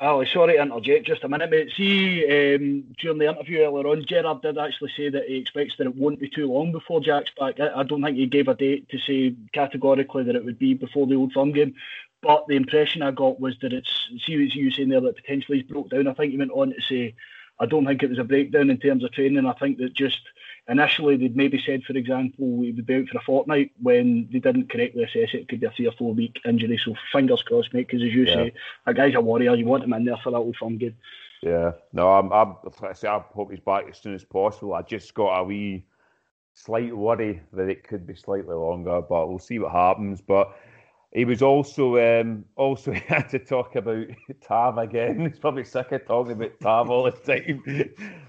Oh, 0.00 0.24
sorry 0.24 0.54
to 0.54 0.62
interject 0.62 1.06
just 1.06 1.24
a 1.24 1.28
minute, 1.28 1.50
mate. 1.50 1.72
See, 1.76 2.24
um, 2.24 2.84
during 3.00 3.18
the 3.18 3.28
interview 3.28 3.60
earlier 3.60 3.86
on, 3.86 4.04
Gerrard 4.06 4.42
did 4.42 4.58
actually 4.58 4.92
say 4.96 5.08
that 5.08 5.26
he 5.26 5.38
expects 5.38 5.76
that 5.76 5.86
it 5.86 5.96
won't 5.96 6.20
be 6.20 6.28
too 6.28 6.52
long 6.52 6.70
before 6.72 7.00
Jack's 7.00 7.30
back. 7.38 7.58
I, 7.58 7.80
I 7.80 7.82
don't 7.84 8.02
think 8.02 8.16
he 8.16 8.26
gave 8.26 8.48
a 8.48 8.54
date 8.54 8.88
to 8.90 8.98
say 8.98 9.34
categorically 9.52 10.24
that 10.24 10.36
it 10.36 10.44
would 10.44 10.58
be 10.58 10.74
before 10.74 11.06
the 11.06 11.16
Old 11.16 11.32
Firm 11.32 11.52
game. 11.52 11.74
But 12.22 12.46
the 12.48 12.56
impression 12.56 13.02
I 13.02 13.12
got 13.12 13.40
was 13.40 13.56
that 13.62 13.72
it's, 13.72 14.08
see 14.24 14.36
what 14.36 14.54
you 14.54 14.70
saying 14.70 14.88
there, 14.88 15.00
that 15.00 15.16
potentially 15.16 15.58
he's 15.58 15.66
broke 15.68 15.90
down. 15.90 16.08
I 16.08 16.14
think 16.14 16.32
he 16.32 16.38
went 16.38 16.50
on 16.52 16.70
to 16.70 16.80
say, 16.80 17.14
I 17.60 17.66
don't 17.66 17.86
think 17.86 18.02
it 18.02 18.10
was 18.10 18.18
a 18.18 18.24
breakdown 18.24 18.70
in 18.70 18.78
terms 18.78 19.04
of 19.04 19.12
training. 19.12 19.46
I 19.46 19.52
think 19.52 19.78
that 19.78 19.94
just 19.94 20.20
initially 20.68 21.16
they'd 21.16 21.36
maybe 21.36 21.62
said, 21.64 21.82
for 21.84 21.94
example, 21.94 22.46
we 22.46 22.72
would 22.72 22.86
be 22.86 22.96
out 22.96 23.08
for 23.08 23.18
a 23.18 23.22
fortnight 23.22 23.72
when 23.82 24.28
they 24.30 24.38
didn't 24.38 24.70
correctly 24.70 25.04
assess 25.04 25.34
it. 25.34 25.40
It 25.40 25.48
could 25.48 25.60
be 25.60 25.66
a 25.66 25.70
three 25.70 25.86
or 25.86 25.92
four 25.92 26.14
week 26.14 26.38
injury. 26.44 26.80
So 26.84 26.94
fingers 27.12 27.42
crossed, 27.42 27.72
mate, 27.72 27.86
because 27.86 28.02
as 28.02 28.12
you 28.12 28.24
Yeah. 28.24 28.34
say, 28.34 28.52
a 28.86 28.94
guy's 28.94 29.14
a 29.14 29.20
warrior. 29.20 29.54
You 29.54 29.66
want 29.66 29.84
him 29.84 29.94
in 29.94 30.04
there 30.04 30.18
for 30.18 30.30
that 30.30 30.36
old 30.36 30.56
firm 30.56 30.76
game. 30.78 30.96
Yeah, 31.42 31.72
no, 31.92 32.12
I'm, 32.12 32.32
I'm, 32.32 32.56
I 32.82 32.92
say, 32.92 33.08
I 33.08 33.18
hope 33.18 33.50
he's 33.50 33.60
back 33.60 33.86
as 33.88 33.98
soon 33.98 34.14
as 34.14 34.24
possible. 34.24 34.74
I 34.74 34.82
just 34.82 35.14
got 35.14 35.38
a 35.38 35.44
wee 35.44 35.84
slight 36.54 36.94
worry 36.94 37.40
that 37.52 37.68
it 37.68 37.86
could 37.86 38.06
be 38.06 38.16
slightly 38.16 38.54
longer, 38.54 39.00
but 39.00 39.28
we'll 39.28 39.38
see 39.38 39.58
what 39.60 39.70
happens. 39.70 40.20
But 40.20 40.56
he 41.12 41.24
was 41.24 41.40
also, 41.42 41.96
um, 41.98 42.44
also 42.56 42.92
had 43.08 43.28
to 43.30 43.38
talk 43.38 43.76
about 43.76 44.06
Tav 44.42 44.78
again. 44.78 45.20
He's 45.30 45.38
probably 45.38 45.64
sick 45.64 45.92
of 45.92 46.06
talking 46.06 46.32
about 46.32 46.60
Tav 46.60 46.90
all 46.90 47.04
the 47.04 47.12
time. 47.12 47.62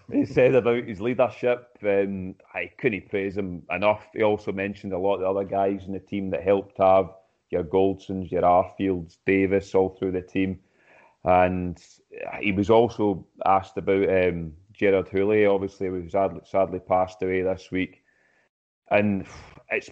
he 0.12 0.26
said 0.26 0.56
about 0.56 0.86
his 0.86 1.02
leadership. 1.02 1.78
Um, 1.84 2.36
I 2.54 2.72
couldn't 2.78 3.10
praise 3.10 3.38
him 3.38 3.64
enough. 3.70 4.08
He 4.14 4.24
also 4.24 4.52
mentioned 4.52 4.94
a 4.94 4.98
lot 4.98 5.16
of 5.16 5.22
the 5.22 5.28
other 5.30 5.44
guys 5.44 5.86
in 5.86 5.94
the 5.94 6.00
team 6.00 6.30
that 6.32 6.44
helped 6.44 6.78
Tav. 6.78 7.14
Your 7.50 7.64
Goldsons, 7.64 8.32
your 8.32 8.44
Arfields, 8.44 9.18
Davis, 9.26 9.74
all 9.74 9.90
through 9.90 10.12
the 10.12 10.22
team. 10.22 10.60
And 11.24 11.78
he 12.40 12.52
was 12.52 12.70
also 12.70 13.26
asked 13.46 13.78
about 13.78 14.04
um, 14.04 14.54
Gérard 14.80 15.10
Houllier, 15.10 15.52
obviously, 15.54 15.88
who 15.88 16.08
sadly, 16.10 16.42
sadly 16.46 16.80
passed 16.80 17.22
away 17.22 17.42
this 17.42 17.72
week. 17.72 18.04
And 18.92 19.26
it's 19.70 19.90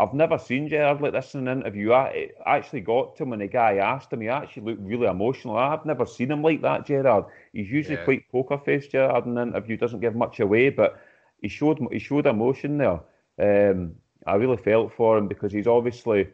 I've 0.00 0.14
never 0.14 0.38
seen 0.38 0.66
Gerrard 0.66 1.02
like 1.02 1.12
this 1.12 1.34
in 1.34 1.46
an 1.46 1.60
interview. 1.60 1.92
I 1.92 2.30
actually 2.46 2.80
got 2.80 3.16
to 3.16 3.22
him 3.22 3.30
when 3.30 3.40
the 3.40 3.48
guy 3.48 3.76
asked 3.76 4.10
him. 4.10 4.22
He 4.22 4.28
actually 4.28 4.62
looked 4.62 4.80
really 4.82 5.06
emotional. 5.06 5.58
I've 5.58 5.84
never 5.84 6.06
seen 6.06 6.30
him 6.30 6.40
like 6.42 6.62
that, 6.62 6.86
Gerrard. 6.86 7.26
He's 7.52 7.70
usually 7.70 7.98
Yeah. 7.98 8.04
quite 8.04 8.30
poker 8.32 8.56
faced, 8.56 8.92
Gerrard, 8.92 9.26
in 9.26 9.36
an 9.36 9.48
interview. 9.48 9.76
Doesn't 9.76 10.00
give 10.00 10.16
much 10.16 10.40
away, 10.40 10.70
but 10.70 10.98
he 11.42 11.48
showed 11.48 11.78
he 11.92 11.98
showed 11.98 12.26
emotion 12.26 12.78
there. 12.78 13.00
Um, 13.38 13.96
I 14.26 14.36
really 14.36 14.56
felt 14.56 14.92
for 14.92 15.18
him 15.18 15.28
because 15.28 15.52
he's 15.52 15.66
obviously. 15.66 16.28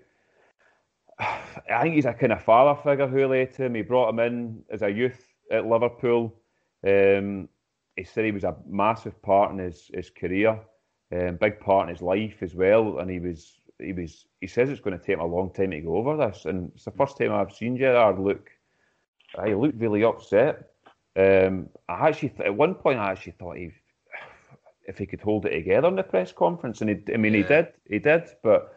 I 1.19 1.83
think 1.83 1.95
he's 1.95 2.05
a 2.05 2.13
kind 2.13 2.33
of 2.33 2.43
father 2.45 2.81
figure, 2.83 3.09
Houllier, 3.09 3.47
to 3.55 3.65
him. 3.65 3.75
He 3.75 3.83
brought 3.83 4.11
him 4.11 4.21
in 4.21 4.63
as 4.71 4.83
a 4.83 4.91
youth 4.91 5.27
at 5.51 5.67
Liverpool. 5.67 6.35
Um, 6.87 7.49
he 7.97 8.05
said 8.05 8.27
he 8.27 8.33
was 8.33 8.45
a 8.45 8.57
massive 8.69 9.21
part 9.23 9.51
in 9.53 9.59
his, 9.59 9.91
his 9.93 10.11
career, 10.11 10.61
um, 11.13 11.37
big 11.37 11.61
part 11.61 11.89
in 11.89 11.95
his 11.95 12.03
life 12.03 12.43
as 12.43 12.55
well. 12.55 12.99
And 12.99 13.11
he 13.11 13.19
was 13.19 13.61
he 13.79 13.93
was 13.93 14.27
he 14.41 14.47
says 14.47 14.71
it's 14.71 14.81
going 14.81 14.99
to 14.99 15.05
take 15.05 15.15
him 15.15 15.21
a 15.21 15.27
long 15.27 15.51
time 15.53 15.71
to 15.71 15.81
go 15.81 15.97
over 15.97 16.17
this. 16.17 16.45
And 16.47 16.73
it's 16.75 16.85
the 16.85 16.91
first 16.93 17.19
time 17.19 17.33
I've 17.33 17.53
seen 17.53 17.77
Gerrard 17.77 18.19
look. 18.19 18.51
He 19.45 19.55
looked 19.55 19.81
really 19.81 20.05
upset. 20.05 20.71
Um, 21.17 21.69
I 21.89 22.09
actually 22.09 22.31
th- 22.31 22.41
at 22.47 22.55
one 22.55 22.75
point 22.75 22.99
I 22.99 23.11
actually 23.11 23.33
thought 23.33 23.57
he 23.57 23.73
if 24.87 24.99
he 24.99 25.07
could 25.07 25.21
hold 25.21 25.47
it 25.47 25.51
together 25.51 25.89
in 25.89 25.97
the 25.97 26.03
press 26.03 26.33
conference, 26.33 26.81
and 26.81 26.91
he, 26.91 27.13
I 27.13 27.17
mean 27.17 27.35
he 27.35 27.41
Yeah. 27.41 27.49
did, 27.63 27.73
he 27.89 27.99
did, 27.99 28.23
but 28.43 28.75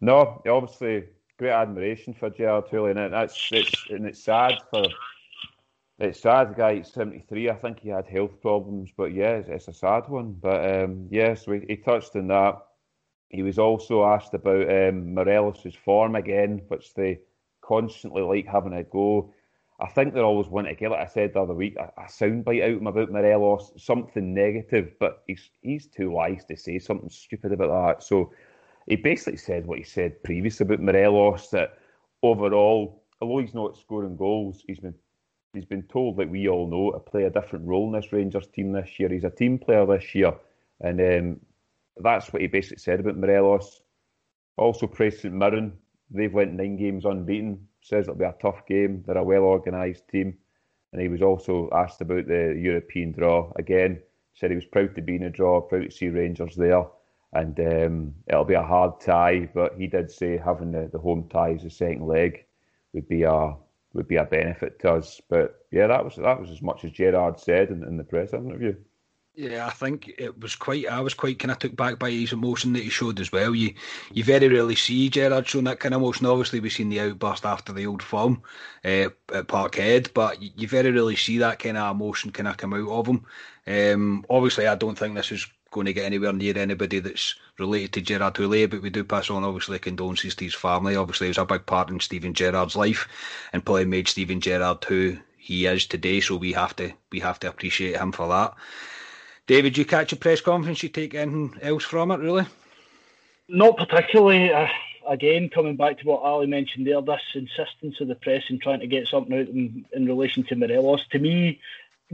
no, 0.00 0.42
obviously 0.46 1.04
great 1.38 1.50
admiration 1.50 2.14
for 2.14 2.30
Gérard 2.30 2.68
Houllier, 2.68 2.96
and 2.96 3.12
that's 3.14 3.50
it's 3.50 3.86
and 3.90 4.06
it's 4.06 4.22
sad 4.22 4.62
for 4.70 4.94
it's 5.98 6.20
sad. 6.20 6.50
The 6.50 6.54
guy 6.54 6.76
at 6.76 6.86
seventy 6.86 7.24
three. 7.28 7.48
I 7.48 7.54
think 7.54 7.80
he 7.80 7.88
had 7.88 8.06
health 8.06 8.40
problems, 8.40 8.90
but 8.96 9.14
yeah, 9.14 9.36
it's, 9.36 9.48
it's 9.48 9.68
a 9.68 9.72
sad 9.72 10.08
one. 10.08 10.32
But 10.32 10.82
um, 10.82 11.08
yes, 11.10 11.44
he 11.44 11.76
touched 11.76 12.16
on 12.16 12.28
that. 12.28 12.58
He 13.28 13.42
was 13.42 13.58
also 13.58 14.04
asked 14.04 14.34
about 14.34 14.70
um, 14.70 15.14
Morelos' 15.14 15.74
form 15.84 16.14
again, 16.14 16.62
which 16.68 16.94
they 16.94 17.20
constantly 17.60 18.22
like 18.22 18.46
having 18.46 18.74
a 18.74 18.84
go. 18.84 19.32
I 19.78 19.88
think 19.88 20.14
they're 20.14 20.24
always 20.24 20.48
wanting 20.48 20.74
to 20.74 20.78
get, 20.80 20.90
like 20.90 21.06
I 21.06 21.10
said 21.10 21.34
the 21.34 21.42
other 21.42 21.52
week, 21.52 21.76
a, 21.76 21.92
a 22.00 22.04
soundbite 22.04 22.62
out 22.62 22.70
of 22.70 22.78
him 22.78 22.86
about 22.86 23.12
Morelos, 23.12 23.72
something 23.76 24.32
negative, 24.32 24.92
but 24.98 25.22
he's 25.26 25.50
he's 25.60 25.86
too 25.86 26.10
wise 26.10 26.44
to 26.46 26.56
say 26.56 26.78
something 26.78 27.10
stupid 27.10 27.52
about 27.52 27.88
that. 27.88 28.02
So 28.02 28.32
he 28.86 28.96
basically 28.96 29.36
said 29.36 29.66
what 29.66 29.78
he 29.78 29.84
said 29.84 30.22
previously 30.22 30.64
about 30.64 30.80
Morelos 30.80 31.50
that 31.50 31.78
overall, 32.22 33.02
although 33.20 33.38
he's 33.38 33.54
not 33.54 33.76
scoring 33.76 34.16
goals, 34.16 34.62
he's 34.66 34.78
been 34.78 34.94
he's 35.56 35.64
been 35.64 35.82
told, 35.84 36.18
like 36.18 36.30
we 36.30 36.48
all 36.48 36.68
know, 36.68 36.92
to 36.92 37.00
play 37.00 37.24
a 37.24 37.30
different 37.30 37.66
role 37.66 37.86
in 37.86 38.00
this 38.00 38.12
Rangers 38.12 38.46
team 38.46 38.72
this 38.72 38.98
year. 38.98 39.08
He's 39.08 39.24
a 39.24 39.30
team 39.30 39.58
player 39.58 39.86
this 39.86 40.14
year, 40.14 40.32
and 40.80 41.00
um, 41.00 41.40
that's 41.96 42.32
what 42.32 42.42
he 42.42 42.48
basically 42.48 42.78
said 42.78 43.00
about 43.00 43.16
Morelos. 43.16 43.82
Also 44.56 44.86
praised 44.86 45.20
St 45.20 45.34
Mirren. 45.34 45.72
They've 46.10 46.32
went 46.32 46.54
nine 46.54 46.76
games 46.76 47.04
unbeaten. 47.04 47.66
Says 47.80 48.04
it'll 48.04 48.14
be 48.14 48.24
a 48.24 48.34
tough 48.40 48.66
game. 48.66 49.04
They're 49.06 49.18
a 49.18 49.24
well 49.24 49.42
organised 49.42 50.08
team. 50.08 50.36
And 50.92 51.02
he 51.02 51.08
was 51.08 51.22
also 51.22 51.68
asked 51.72 52.00
about 52.00 52.26
the 52.26 52.56
European 52.58 53.12
draw. 53.12 53.52
Again, 53.56 54.00
said 54.34 54.50
he 54.50 54.56
was 54.56 54.64
proud 54.64 54.94
to 54.94 55.02
be 55.02 55.16
in 55.16 55.24
a 55.24 55.30
draw, 55.30 55.60
proud 55.60 55.84
to 55.84 55.90
see 55.90 56.08
Rangers 56.08 56.56
there. 56.56 56.84
and 57.32 57.58
um, 57.60 58.14
it'll 58.28 58.44
be 58.44 58.54
a 58.54 58.62
hard 58.62 59.00
tie. 59.00 59.48
But 59.52 59.74
he 59.76 59.86
did 59.86 60.10
say 60.10 60.36
having 60.38 60.72
the, 60.72 60.88
the 60.92 60.98
home 60.98 61.28
tie 61.30 61.52
as 61.52 61.62
the 61.62 61.70
second 61.70 62.06
leg 62.06 62.44
would 62.92 63.08
be 63.08 63.24
a 63.24 63.54
would 63.96 64.08
be 64.08 64.16
a 64.16 64.24
benefit 64.24 64.78
to 64.80 64.92
us. 64.92 65.20
But 65.28 65.64
yeah, 65.70 65.86
that 65.88 66.04
was 66.04 66.16
that 66.16 66.40
was 66.40 66.50
as 66.50 66.62
much 66.62 66.84
as 66.84 66.92
Gerrard 66.92 67.40
said 67.40 67.70
in, 67.70 67.82
in 67.82 67.96
the 67.96 68.04
press 68.04 68.32
interview. 68.32 68.76
Yeah, 69.38 69.66
I 69.66 69.70
think 69.70 70.10
it 70.16 70.40
was 70.40 70.56
quite. 70.56 70.86
I 70.86 71.00
was 71.00 71.12
quite 71.12 71.38
kind 71.38 71.50
of 71.50 71.58
took 71.58 71.76
back 71.76 71.98
by 71.98 72.10
his 72.10 72.32
emotion 72.32 72.72
that 72.72 72.82
he 72.82 72.88
showed 72.88 73.20
as 73.20 73.30
well. 73.30 73.54
You 73.54 73.74
you 74.10 74.24
very 74.24 74.48
rarely 74.48 74.76
see 74.76 75.10
Gerrard 75.10 75.46
showing 75.46 75.66
that 75.66 75.78
kind 75.78 75.94
of 75.94 76.00
emotion. 76.00 76.24
Obviously, 76.24 76.60
we've 76.60 76.72
seen 76.72 76.88
the 76.88 77.00
outburst 77.00 77.44
after 77.44 77.74
the 77.74 77.86
old 77.86 78.02
firm 78.02 78.42
uh, 78.82 79.10
at 79.34 79.48
Parkhead, 79.48 80.14
but 80.14 80.40
you, 80.40 80.50
you, 80.56 80.68
very 80.68 80.90
rarely 80.90 81.16
see 81.16 81.36
that 81.38 81.58
kind 81.58 81.76
of 81.76 81.94
emotion 81.94 82.30
kind 82.30 82.48
of 82.48 82.56
come 82.56 82.72
out 82.72 82.88
of 82.88 83.06
him. 83.06 83.26
Um, 83.66 84.24
obviously, 84.30 84.66
I 84.66 84.74
don't 84.74 84.96
think 84.96 85.14
this 85.14 85.30
is 85.32 85.46
going 85.76 85.86
to 85.86 85.92
get 85.92 86.06
anywhere 86.06 86.32
near 86.32 86.56
anybody 86.56 86.98
that's 86.98 87.34
related 87.58 87.92
to 87.92 88.02
Gérard 88.02 88.34
Houllier, 88.36 88.68
but 88.68 88.80
we 88.80 88.88
do 88.88 89.04
pass 89.04 89.28
on 89.28 89.44
obviously 89.44 89.78
condolences 89.78 90.34
to 90.34 90.44
his 90.44 90.54
family. 90.54 90.96
Obviously, 90.96 91.26
it 91.26 91.30
was 91.30 91.38
a 91.38 91.44
big 91.44 91.66
part 91.66 91.90
in 91.90 92.00
Steven 92.00 92.32
Gerrard's 92.32 92.74
life, 92.76 93.06
and 93.52 93.64
probably 93.64 93.84
made 93.84 94.08
Steven 94.08 94.40
Gerrard 94.40 94.82
who 94.84 95.18
he 95.36 95.66
is 95.66 95.84
today. 95.84 96.20
So 96.20 96.36
we 96.36 96.54
have 96.54 96.74
to 96.76 96.92
we 97.12 97.20
have 97.20 97.38
to 97.40 97.48
appreciate 97.48 97.96
him 97.96 98.10
for 98.10 98.26
that. 98.28 98.54
David, 99.46 99.76
you 99.76 99.84
catch 99.84 100.12
a 100.12 100.16
press 100.16 100.40
conference? 100.40 100.82
You 100.82 100.88
take 100.88 101.14
anything 101.14 101.56
else 101.60 101.84
from 101.84 102.10
it, 102.10 102.20
really? 102.20 102.46
Not 103.48 103.76
particularly. 103.76 104.50
Uh, 104.52 104.68
again, 105.06 105.50
coming 105.50 105.76
back 105.76 105.98
to 105.98 106.06
what 106.06 106.22
Ali 106.22 106.46
mentioned 106.46 106.86
there, 106.86 107.02
this 107.02 107.20
insistence 107.34 108.00
of 108.00 108.08
the 108.08 108.14
press 108.16 108.44
in 108.48 108.58
trying 108.58 108.80
to 108.80 108.86
get 108.86 109.08
something 109.08 109.38
out 109.38 109.48
in, 109.48 109.84
in 109.92 110.06
relation 110.06 110.42
to 110.44 110.56
Morelos, 110.56 111.06
to 111.10 111.18
me, 111.18 111.60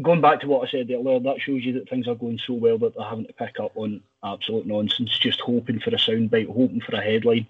going 0.00 0.20
back 0.20 0.40
to 0.40 0.46
what 0.46 0.66
I 0.66 0.70
said 0.70 0.90
earlier, 0.90 1.20
that 1.20 1.40
shows 1.40 1.64
you 1.64 1.74
that 1.74 1.88
things 1.88 2.08
are 2.08 2.14
going 2.14 2.38
so 2.38 2.54
well 2.54 2.78
that 2.78 2.94
they're 2.94 3.04
having 3.04 3.26
to 3.26 3.32
pick 3.32 3.60
up 3.60 3.72
on 3.74 4.02
absolute 4.24 4.66
nonsense, 4.66 5.18
just 5.18 5.40
hoping 5.40 5.80
for 5.80 5.90
a 5.90 5.98
soundbite, 5.98 6.46
hoping 6.46 6.80
for 6.80 6.96
a 6.96 7.02
headline. 7.02 7.46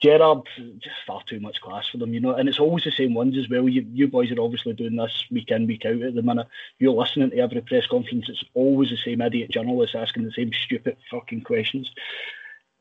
Gerrard, 0.00 0.48
just 0.80 0.96
far 1.06 1.22
too 1.24 1.38
much 1.38 1.60
class 1.60 1.88
for 1.88 1.98
them, 1.98 2.12
you 2.12 2.18
know, 2.18 2.34
and 2.34 2.48
it's 2.48 2.58
always 2.58 2.82
the 2.82 2.90
same 2.90 3.14
ones 3.14 3.36
as 3.36 3.48
well. 3.48 3.68
You, 3.68 3.86
you 3.92 4.08
boys 4.08 4.32
are 4.32 4.40
obviously 4.40 4.72
doing 4.72 4.96
this 4.96 5.26
week 5.30 5.50
in, 5.50 5.68
week 5.68 5.84
out 5.84 6.02
at 6.02 6.14
the 6.14 6.22
minute. 6.22 6.48
You're 6.80 6.92
listening 6.92 7.30
to 7.30 7.38
every 7.38 7.60
press 7.60 7.86
conference, 7.86 8.28
it's 8.28 8.42
always 8.54 8.90
the 8.90 8.96
same 8.96 9.20
idiot 9.20 9.50
journalists 9.50 9.94
asking 9.94 10.24
the 10.24 10.32
same 10.32 10.52
stupid 10.52 10.96
fucking 11.08 11.42
questions. 11.42 11.92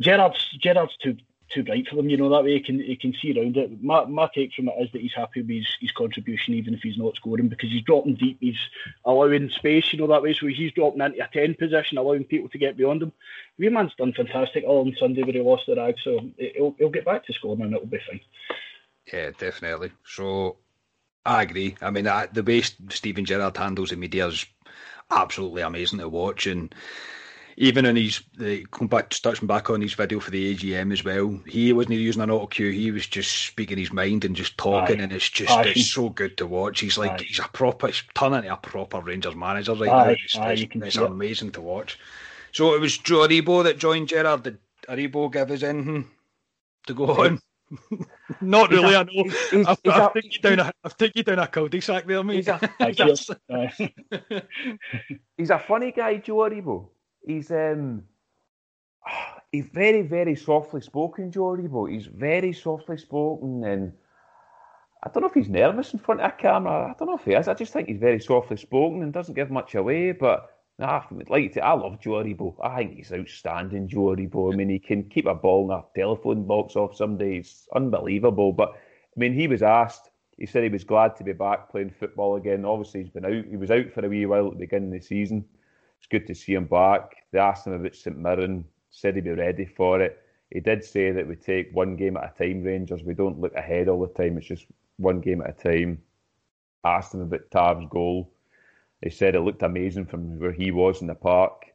Gerrard's 0.02 0.50
Gerard's 0.60 0.98
too 0.98 1.18
too 1.54 1.64
bright 1.64 1.88
for 1.88 1.96
them. 1.96 2.10
You 2.10 2.18
know 2.18 2.30
that 2.30 2.44
way 2.44 2.54
he 2.54 2.60
can 2.60 2.80
he 2.80 2.96
can 2.96 3.14
see 3.14 3.38
around 3.38 3.58
it. 3.58 3.84
My, 3.84 4.06
my 4.06 4.30
take 4.34 4.54
from 4.54 4.70
it 4.70 4.76
is 4.80 4.92
that 4.92 5.02
he's 5.02 5.14
happy 5.14 5.42
with 5.42 5.50
his, 5.50 5.68
his 5.80 5.92
contribution 5.92 6.54
even 6.54 6.74
if 6.74 6.82
he's 6.82 6.98
not 6.98 7.16
scoring 7.16 7.50
because 7.50 7.70
he's 7.70 7.84
dropping 7.84 8.16
deep. 8.16 8.38
He's 8.40 8.60
allowing 9.06 9.50
space. 9.50 9.92
You 9.92 10.00
know 10.00 10.08
that 10.08 10.22
way. 10.22 10.34
So 10.34 10.48
he's 10.48 10.72
dropping 10.74 11.02
into 11.02 11.24
a 11.24 11.28
ten 11.28 11.56
position, 11.56 11.98
allowing 11.98 12.24
people 12.24 12.50
to 12.50 12.58
get 12.58 12.78
beyond 12.78 13.04
him. 13.04 13.12
Weirman's 13.60 13.96
done 13.96 14.14
fantastic 14.14 14.64
all 14.66 14.82
on 14.82 14.96
Sunday 15.00 15.24
where 15.24 15.34
he 15.34 15.42
lost 15.42 15.66
the 15.68 15.76
rag. 15.76 15.96
So 16.04 16.20
he'll 16.38 16.76
he'll 16.78 16.90
get 16.90 17.06
back 17.06 17.26
to 17.26 17.34
scoring 17.34 17.62
and 17.62 17.74
it'll 17.74 17.86
be 17.88 18.00
fine. 18.08 18.22
Yeah, 19.12 19.32
definitely. 19.38 19.92
So 20.06 20.58
I 21.26 21.44
agree. 21.44 21.76
I 21.82 21.92
mean, 21.92 22.06
the 22.06 22.44
way 22.44 22.62
Steven 22.62 23.26
Gerrard 23.26 23.58
handles 23.58 23.90
the 23.90 23.96
media 23.96 24.28
is 24.28 24.46
absolutely 25.10 25.62
amazing 25.62 26.00
to 26.00 26.10
watch 26.10 26.48
and 26.48 26.74
even 27.58 27.86
in 27.86 27.96
his 27.96 28.22
uh, 28.40 28.66
come 28.72 28.88
back 28.88 29.10
touching 29.10 29.48
back 29.48 29.70
on 29.70 29.82
his 29.82 29.94
video 29.94 30.20
for 30.20 30.32
the 30.32 30.56
AGM 30.56 30.94
as 30.94 31.04
well, 31.04 31.40
he 31.46 31.74
wasn't 31.74 31.96
using 31.96 32.22
an 32.22 32.32
auto 32.32 32.48
cue. 32.48 32.72
He 32.72 32.92
was 32.92 33.08
just 33.08 33.46
speaking 33.46 33.78
his 33.78 33.92
mind 33.92 34.26
and 34.26 34.36
just 34.36 34.58
talking, 34.58 35.00
Aye. 35.00 35.04
and 35.04 35.14
it's 35.14 35.30
just 35.30 35.52
Aye. 35.52 35.74
it's 35.76 35.92
so 35.92 36.10
good 36.10 36.38
to 36.38 36.48
watch. 36.48 36.80
He's 36.80 36.98
like 36.98 37.12
Aye. 37.12 37.26
he's 37.28 37.40
a 37.40 37.48
proper, 37.50 37.88
he's 37.88 38.04
turning 38.16 38.40
into 38.40 38.54
a 38.54 38.58
proper 38.58 39.02
Rangers 39.02 39.36
manager 39.36 39.74
right 39.74 39.86
now. 39.86 40.10
It's, 40.10 40.36
it's, 40.36 40.76
it's 40.76 40.96
amazing 40.98 41.52
to 41.54 41.62
watch. 41.62 42.00
So 42.52 42.74
it 42.76 42.82
was 42.82 42.98
Joe 42.98 43.28
Aribo 43.28 43.64
that 43.64 43.78
joined 43.78 44.10
Gerrard. 44.10 44.44
Did 44.44 44.58
Aribo 44.88 45.32
give 45.32 45.52
us 45.52 45.64
anything 45.64 46.10
to 46.88 46.94
go 46.94 47.06
on? 47.08 47.40
Not 48.42 48.70
really, 48.70 48.94
a, 48.94 49.00
I 49.00 49.04
know. 49.04 49.10
He's, 49.24 49.50
he's, 49.50 49.66
I've, 49.66 49.80
I've, 49.86 50.02
a, 50.02 50.14
taken 50.14 50.32
you 50.32 50.40
down 50.40 50.60
a, 50.60 50.74
I've 50.84 50.98
taken 50.98 51.14
you 51.16 51.24
down 51.24 51.40
a 51.40 51.48
cul-de-sac 51.48 52.06
there, 52.06 52.22
mate. 52.22 52.36
He's 52.36 52.48
a, 52.50 52.60
he's 55.38 55.50
a 55.50 55.60
funny 55.60 55.94
guy, 55.94 56.18
Joe 56.18 56.36
Aribo 56.38 56.90
he's 57.26 57.52
um, 57.52 58.04
he's 59.52 59.68
very, 59.74 60.02
very 60.02 60.36
softly 60.36 60.82
spoken, 60.82 61.32
Joe 61.32 61.56
Aribo. 61.56 61.92
He's 61.92 62.08
very 62.08 62.54
softly 62.54 62.98
spoken, 62.98 63.64
and 63.64 63.94
I 65.04 65.10
don't 65.10 65.22
know 65.22 65.30
if 65.30 65.34
he's 65.34 65.50
nervous 65.50 65.94
in 65.94 66.00
front 66.00 66.22
of 66.22 66.32
a 66.32 66.34
camera. 66.34 66.92
I 66.92 66.96
don't 66.98 67.08
know 67.08 67.18
if 67.18 67.26
he 67.26 67.34
is. 67.34 67.48
I 67.48 67.54
just 67.54 67.74
think 67.74 67.88
he's 67.88 68.00
very 68.00 68.20
softly 68.20 68.58
spoken 68.58 69.04
and 69.04 69.14
doesn't 69.14 69.36
give 69.36 69.52
much 69.52 69.76
away. 69.76 70.12
But 70.12 70.50
nah, 70.80 71.04
like 71.28 71.54
to. 71.54 71.66
I 71.66 71.74
love 71.74 72.00
Joe 72.00 72.24
Aribo. 72.24 72.56
I 72.64 72.78
think 72.78 72.96
he's 72.96 73.12
outstanding, 73.12 73.88
Joe 73.88 74.16
Aribo. 74.16 74.54
I 74.54 74.56
mean, 74.56 74.70
he 74.70 74.80
can 74.80 75.10
keep 75.10 75.26
a 75.26 75.36
ball 75.36 75.72
in 75.72 75.78
a 75.78 75.84
telephone 75.96 76.46
box 76.46 76.76
off 76.76 76.96
somebody. 76.96 77.38
It's 77.38 77.68
unbelievable. 77.76 78.54
But 78.54 78.70
I 78.72 79.20
mean, 79.20 79.34
he 79.34 79.48
was 79.48 79.64
asked. 79.64 80.10
He 80.38 80.48
said 80.48 80.64
he 80.64 80.70
was 80.70 80.84
glad 80.84 81.16
to 81.18 81.24
be 81.24 81.34
back 81.34 81.70
playing 81.70 81.92
football 81.92 82.36
again. 82.36 82.66
Obviously, 82.66 83.02
he's 83.02 83.12
been 83.12 83.26
out. 83.26 83.46
He 83.48 83.58
was 83.58 83.70
out 83.70 83.92
for 83.92 84.04
a 84.04 84.10
wee 84.10 84.26
while 84.26 84.48
at 84.48 84.54
the 84.54 84.60
beginning 84.60 84.94
of 84.94 85.02
the 85.02 85.06
season 85.06 85.46
it's 86.02 86.08
good 86.08 86.26
to 86.26 86.34
see 86.34 86.56
him 86.56 86.66
back. 86.66 87.16
They 87.32 87.38
asked 87.38 87.68
him 87.68 87.74
about 87.74 87.96
St 87.96 88.18
Mirren, 88.18 88.66
said 88.90 89.14
he'd 89.14 89.26
be 89.26 89.32
ready 89.32 89.66
for 89.66 90.02
it. 90.02 90.20
He 90.50 90.60
did 90.60 90.84
say 90.84 91.12
that 91.12 91.28
we 91.28 91.36
take 91.36 91.70
one 91.76 91.96
game 91.96 92.18
at 92.18 92.34
a 92.36 92.44
time, 92.44 92.64
Rangers. 92.64 93.04
We 93.04 93.14
don't 93.14 93.40
look 93.40 93.54
ahead 93.54 93.88
all 93.88 94.02
the 94.02 94.08
time. 94.08 94.36
It's 94.40 94.48
just 94.48 94.66
one 94.98 95.22
game 95.22 95.42
at 95.42 95.52
a 95.52 95.54
time. 95.54 96.02
Asked 96.84 97.14
him 97.14 97.22
about 97.22 97.52
Tav's 97.52 97.86
goal. 97.88 98.34
He 99.04 99.12
said 99.12 99.36
it 99.36 99.42
looked 99.42 99.62
amazing 99.62 100.08
from 100.08 100.40
where 100.40 100.52
he 100.52 100.72
was 100.72 101.02
in 101.02 101.08
the 101.08 101.14
park. 101.14 101.68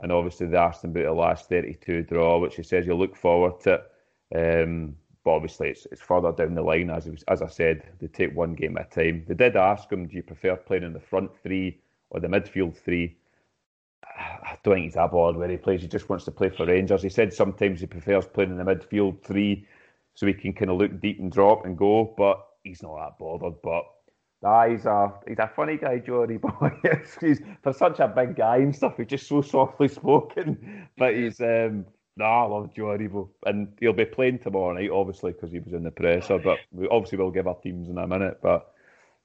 And 0.00 0.10
obviously 0.10 0.46
they 0.46 0.56
asked 0.56 0.82
him 0.82 0.92
about 0.92 1.04
the 1.04 1.12
last 1.12 1.50
32 1.50 2.04
draw, 2.04 2.38
which 2.38 2.56
he 2.56 2.62
says 2.62 2.86
he'll 2.86 2.98
look 2.98 3.14
forward 3.14 3.60
to. 3.60 3.82
Um, 4.34 4.96
but 5.22 5.32
obviously 5.32 5.68
it's, 5.68 5.86
it's 5.92 6.00
further 6.00 6.32
down 6.32 6.54
the 6.54 6.62
line. 6.62 6.88
As, 6.88 7.06
was, 7.06 7.24
as 7.28 7.42
I 7.42 7.48
said, 7.48 7.82
they 8.00 8.06
take 8.06 8.34
one 8.34 8.54
game 8.54 8.78
at 8.78 8.96
a 8.96 9.12
time. 9.12 9.24
They 9.28 9.34
did 9.34 9.54
ask 9.54 9.92
him, 9.92 10.06
do 10.06 10.16
you 10.16 10.22
prefer 10.22 10.56
playing 10.56 10.84
in 10.84 10.94
the 10.94 11.00
front 11.00 11.30
three 11.42 11.78
or 12.08 12.20
the 12.20 12.28
midfield 12.28 12.76
three? 12.76 13.16
I 14.04 14.56
don't 14.62 14.74
think 14.74 14.84
he's 14.84 14.94
that 14.94 15.10
bothered 15.10 15.36
where 15.36 15.48
he 15.48 15.56
plays. 15.56 15.82
He 15.82 15.88
just 15.88 16.08
wants 16.08 16.24
to 16.26 16.30
play 16.30 16.48
for 16.48 16.66
Rangers. 16.66 17.02
He 17.02 17.08
said 17.08 17.32
sometimes 17.32 17.80
he 17.80 17.86
prefers 17.86 18.26
playing 18.26 18.50
in 18.50 18.56
the 18.58 18.64
midfield 18.64 19.22
three 19.22 19.66
so 20.14 20.26
he 20.26 20.34
can 20.34 20.52
kind 20.52 20.70
of 20.70 20.78
look 20.78 21.00
deep 21.00 21.20
and 21.20 21.30
drop 21.30 21.64
and 21.64 21.76
go, 21.76 22.14
but 22.16 22.44
he's 22.64 22.82
not 22.82 22.96
that 22.96 23.18
bothered. 23.18 23.60
But 23.62 23.84
ah, 24.44 24.68
he's 24.68 24.86
a 24.86 25.12
he's 25.28 25.38
a 25.38 25.50
funny 25.54 25.76
guy, 25.76 25.98
Johnny 25.98 26.36
boy. 26.38 26.70
he's 27.20 27.40
for 27.62 27.72
such 27.72 28.00
a 28.00 28.08
big 28.08 28.36
guy 28.36 28.58
and 28.58 28.74
stuff. 28.74 28.96
He's 28.96 29.06
just 29.06 29.28
so 29.28 29.42
softly 29.42 29.88
spoken, 29.88 30.88
but 30.96 31.14
he's 31.14 31.40
um, 31.40 31.86
nah, 32.16 32.44
I 32.44 32.48
love 32.48 32.72
Aribo, 32.74 33.28
and 33.44 33.68
he'll 33.78 33.92
be 33.92 34.06
playing 34.06 34.38
tomorrow 34.38 34.72
night, 34.72 34.90
obviously, 34.90 35.32
because 35.32 35.52
he 35.52 35.58
was 35.58 35.74
in 35.74 35.82
the 35.82 35.90
presser. 35.90 36.38
But 36.38 36.58
we 36.72 36.88
obviously 36.88 37.18
will 37.18 37.30
give 37.30 37.46
our 37.46 37.60
teams 37.60 37.88
in 37.88 37.98
a 37.98 38.06
minute. 38.06 38.38
But 38.42 38.72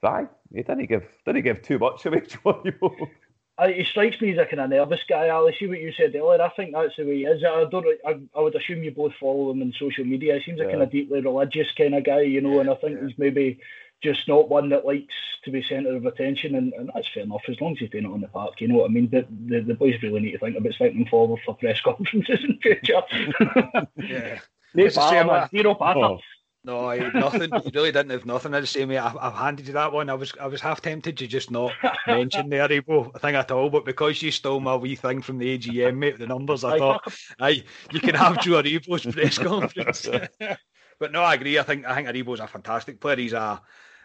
aye, 0.04 0.28
he 0.54 0.64
didn't 0.64 0.88
give 0.88 1.06
didn't 1.26 1.44
give 1.44 1.62
too 1.62 1.80
much 1.80 2.06
away, 2.06 2.22
Joe 2.28 2.40
Aribo. 2.46 3.10
I, 3.58 3.72
he 3.74 3.84
strikes 3.84 4.20
me 4.22 4.32
as 4.32 4.38
a 4.38 4.46
kind 4.46 4.62
of 4.62 4.70
nervous 4.70 5.02
guy, 5.08 5.30
Ali. 5.30 5.56
See 5.60 5.68
what 5.68 5.80
you 5.80 5.92
said 5.92 6.16
earlier. 6.16 6.42
I 6.42 6.50
think 6.50 6.74
that's 6.74 6.96
the 6.96 7.04
way 7.04 7.18
he 7.18 7.26
is. 7.26 7.44
I 7.44 7.66
don't. 7.70 7.86
I, 8.06 8.20
I 8.36 8.42
would 8.42 8.56
assume 8.56 8.84
you 8.84 8.92
both 8.92 9.14
follow 9.20 9.52
him 9.52 9.62
on 9.62 9.74
social 9.78 10.06
media. 10.06 10.38
He 10.38 10.44
seems 10.44 10.60
yeah. 10.60 10.66
a 10.66 10.70
kind 10.70 10.82
of 10.82 10.92
deeply 10.92 11.22
religious 11.22 11.68
kind 11.78 11.96
of 11.96 12.04
guy, 12.04 12.22
you 12.22 12.42
know. 12.42 12.60
And 12.60 12.70
I 12.70 12.76
think 12.76 12.98
yeah. 13.00 13.08
he's 13.08 13.18
maybe 13.18 13.60
just 14.02 14.28
not 14.28 14.50
one 14.50 14.70
that 14.70 14.86
likes 14.86 15.14
to 15.44 15.52
be 15.52 15.64
centre 15.64 15.96
of 15.96 16.06
attention, 16.06 16.56
and, 16.56 16.74
and 16.74 16.90
that's 16.94 17.08
fair 17.14 17.24
enough 17.24 17.42
as 17.48 17.60
long 17.62 17.74
as 17.74 17.80
he's 17.80 17.90
doing 17.90 18.06
it 18.06 18.12
on 18.12 18.22
the 18.22 18.28
park. 18.28 18.60
You 18.60 18.68
know 18.68 18.78
what 18.78 18.90
I 18.90 18.94
mean? 18.94 19.10
The, 19.10 19.28
the, 19.48 19.62
the 19.62 19.74
boys 19.76 20.02
really 20.02 20.22
need 20.22 20.32
to 20.32 20.40
think 20.40 20.58
about 20.58 20.74
stepping 20.74 21.08
forward 21.08 21.42
for 21.46 21.56
press 21.56 21.80
conferences 21.86 22.40
in 22.44 22.60
future. 22.62 23.02
yeah. 23.98 24.40
No 24.74 24.90
patter, 24.90 25.50
zero 25.56 25.76
patter. 25.76 26.18
No, 26.64 26.94
nothing. 27.14 27.50
you 27.52 27.72
really 27.74 27.92
didn't 27.92 28.12
have 28.12 28.26
nothing. 28.26 28.54
I 28.54 28.62
just 28.62 28.74
say, 28.74 28.86
mate, 28.86 29.00
I, 29.00 29.10
have 29.10 29.34
handed 29.34 29.68
you 29.68 29.74
that 29.74 29.92
one. 29.92 30.10
I 30.10 30.14
was, 30.14 30.32
I 30.40 30.46
was 30.46 30.62
half 30.62 30.82
tempted 30.82 31.18
to 31.18 31.28
just 31.28 31.50
not 31.50 31.72
mention 32.06 32.50
the 32.50 32.58
Aribo 32.58 33.20
thing 33.20 33.34
at 33.34 33.50
all, 33.50 33.72
but 33.72 33.84
because 33.84 34.22
you 34.22 34.30
stole 34.30 34.60
my 34.60 34.76
wee 34.76 34.96
thing 34.96 35.24
from 35.24 35.40
the 35.40 35.58
AGM, 35.58 35.98
mate, 35.98 36.20
the 36.20 36.28
numbers, 36.28 36.64
I, 36.64 36.78
thought, 36.78 37.04
I, 37.40 37.64
you 37.92 38.00
can 38.00 38.14
have 38.14 38.42
Joe 38.42 38.62
Aribo's 38.62 39.12
press 39.12 39.40
conference. 39.40 40.08
but 41.00 41.12
no, 41.12 41.24
I 41.24 41.34
agree. 41.34 41.58
I 41.58 41.64
think, 41.64 41.86
I 41.86 41.96
think 41.96 42.08
Aribo's 42.08 42.40
a 42.40 42.48
fantastic 42.48 43.00
player. 43.00 43.16
He's 43.16 43.34
a, 43.34 43.60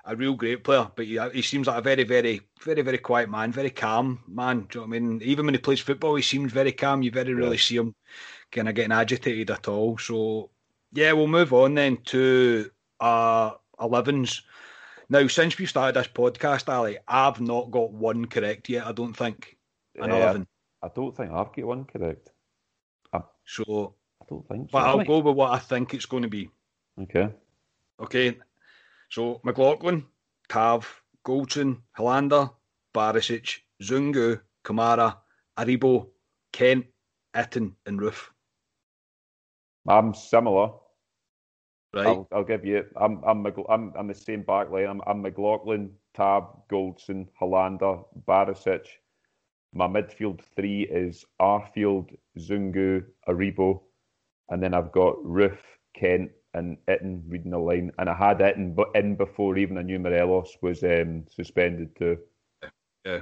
a 0.06 0.16
real 0.16 0.32
great 0.32 0.64
player, 0.64 0.90
but 0.96 1.04
he, 1.04 1.18
he 1.34 1.42
seems 1.42 1.66
like 1.66 1.78
a 1.78 1.82
very, 1.82 2.04
very, 2.04 2.40
very, 2.62 2.80
very 2.80 2.98
quiet 2.98 3.28
man, 3.28 3.52
very 3.52 3.70
calm 3.70 4.20
man. 4.26 4.60
Do 4.70 4.78
you 4.78 4.80
know 4.80 4.88
what 4.88 4.96
I 4.96 5.00
mean? 5.00 5.22
Even 5.22 5.44
when 5.44 5.54
he 5.54 5.60
plays 5.60 5.80
football, 5.80 6.14
he 6.14 6.22
seems 6.22 6.52
very 6.52 6.72
calm. 6.72 7.02
You 7.02 7.10
very 7.10 7.34
rarely 7.34 7.58
see 7.58 7.76
him 7.76 7.94
kind 8.50 8.68
of 8.68 8.74
getting 8.74 8.92
agitated 8.92 9.50
at 9.50 9.68
all. 9.68 9.98
So 9.98 10.50
yeah, 10.92 11.12
we'll 11.12 11.26
move 11.26 11.52
on 11.52 11.74
then 11.74 11.98
to 12.06 12.70
uh, 13.00 13.52
our 13.78 13.88
11s. 13.88 14.42
Now, 15.08 15.26
since 15.28 15.56
we 15.58 15.66
started 15.66 15.94
this 15.94 16.08
podcast, 16.08 16.68
Ali, 16.72 16.98
I've 17.06 17.40
not 17.40 17.70
got 17.70 17.92
one 17.92 18.26
correct 18.26 18.68
yet, 18.68 18.86
I 18.86 18.92
don't 18.92 19.16
think. 19.16 19.56
An 19.96 20.10
11. 20.10 20.46
I 20.82 20.88
don't 20.94 21.16
think 21.16 21.30
I've 21.30 21.52
got 21.52 21.64
one 21.64 21.84
correct. 21.84 22.30
I, 23.12 23.20
so, 23.44 23.94
I 24.20 24.24
don't 24.28 24.46
think 24.48 24.68
so. 24.68 24.72
But 24.72 24.84
I'll 24.84 25.04
go 25.04 25.18
with 25.20 25.36
what 25.36 25.52
I 25.52 25.58
think 25.58 25.94
it's 25.94 26.06
going 26.06 26.24
to 26.24 26.28
be. 26.28 26.50
Okay. 27.02 27.28
Okay. 28.00 28.38
So, 29.08 29.40
McLaughlin, 29.44 30.04
Tav, 30.48 31.02
Goldson, 31.24 31.82
Helander, 31.96 32.50
Barisic, 32.94 33.58
Zungu, 33.82 34.40
Kamara, 34.64 35.16
Aribo, 35.56 36.08
Kent, 36.52 36.86
Itten, 37.34 37.74
and 37.86 38.00
Roofe. 38.00 38.30
I'm 39.88 40.14
similar. 40.14 40.70
Right. 41.94 42.06
I'll, 42.06 42.28
I'll 42.32 42.44
give 42.44 42.64
you. 42.64 42.84
I'm 42.96 43.22
I'm 43.24 43.46
I'm 43.68 43.92
I'm 43.96 44.06
the 44.06 44.14
same 44.14 44.42
back 44.42 44.70
line. 44.70 44.86
I'm, 44.86 45.00
I'm 45.06 45.22
McLaughlin, 45.22 45.90
Tav, 46.14 46.62
Goldson, 46.70 47.28
Helander, 47.40 48.04
Barisic. 48.26 48.86
My 49.72 49.86
midfield 49.86 50.40
three 50.56 50.82
is 50.82 51.24
Arfield, 51.40 52.16
Zungu, 52.38 53.04
Aribo, 53.28 53.82
and 54.48 54.62
then 54.62 54.74
I've 54.74 54.92
got 54.92 55.16
Roofe, 55.24 55.58
Kent, 55.94 56.30
and 56.54 56.78
Itten 56.88 57.22
reading 57.28 57.50
the 57.50 57.58
line. 57.58 57.92
And 57.98 58.08
I 58.08 58.14
had 58.14 58.38
Itten 58.38 58.74
but 58.74 58.88
in 58.94 59.16
before 59.16 59.56
even 59.58 59.78
I 59.78 59.82
knew 59.82 59.98
Morelos 59.98 60.56
was 60.62 60.82
um, 60.82 61.24
suspended 61.30 61.94
too. 61.96 62.18
Yeah. 63.04 63.20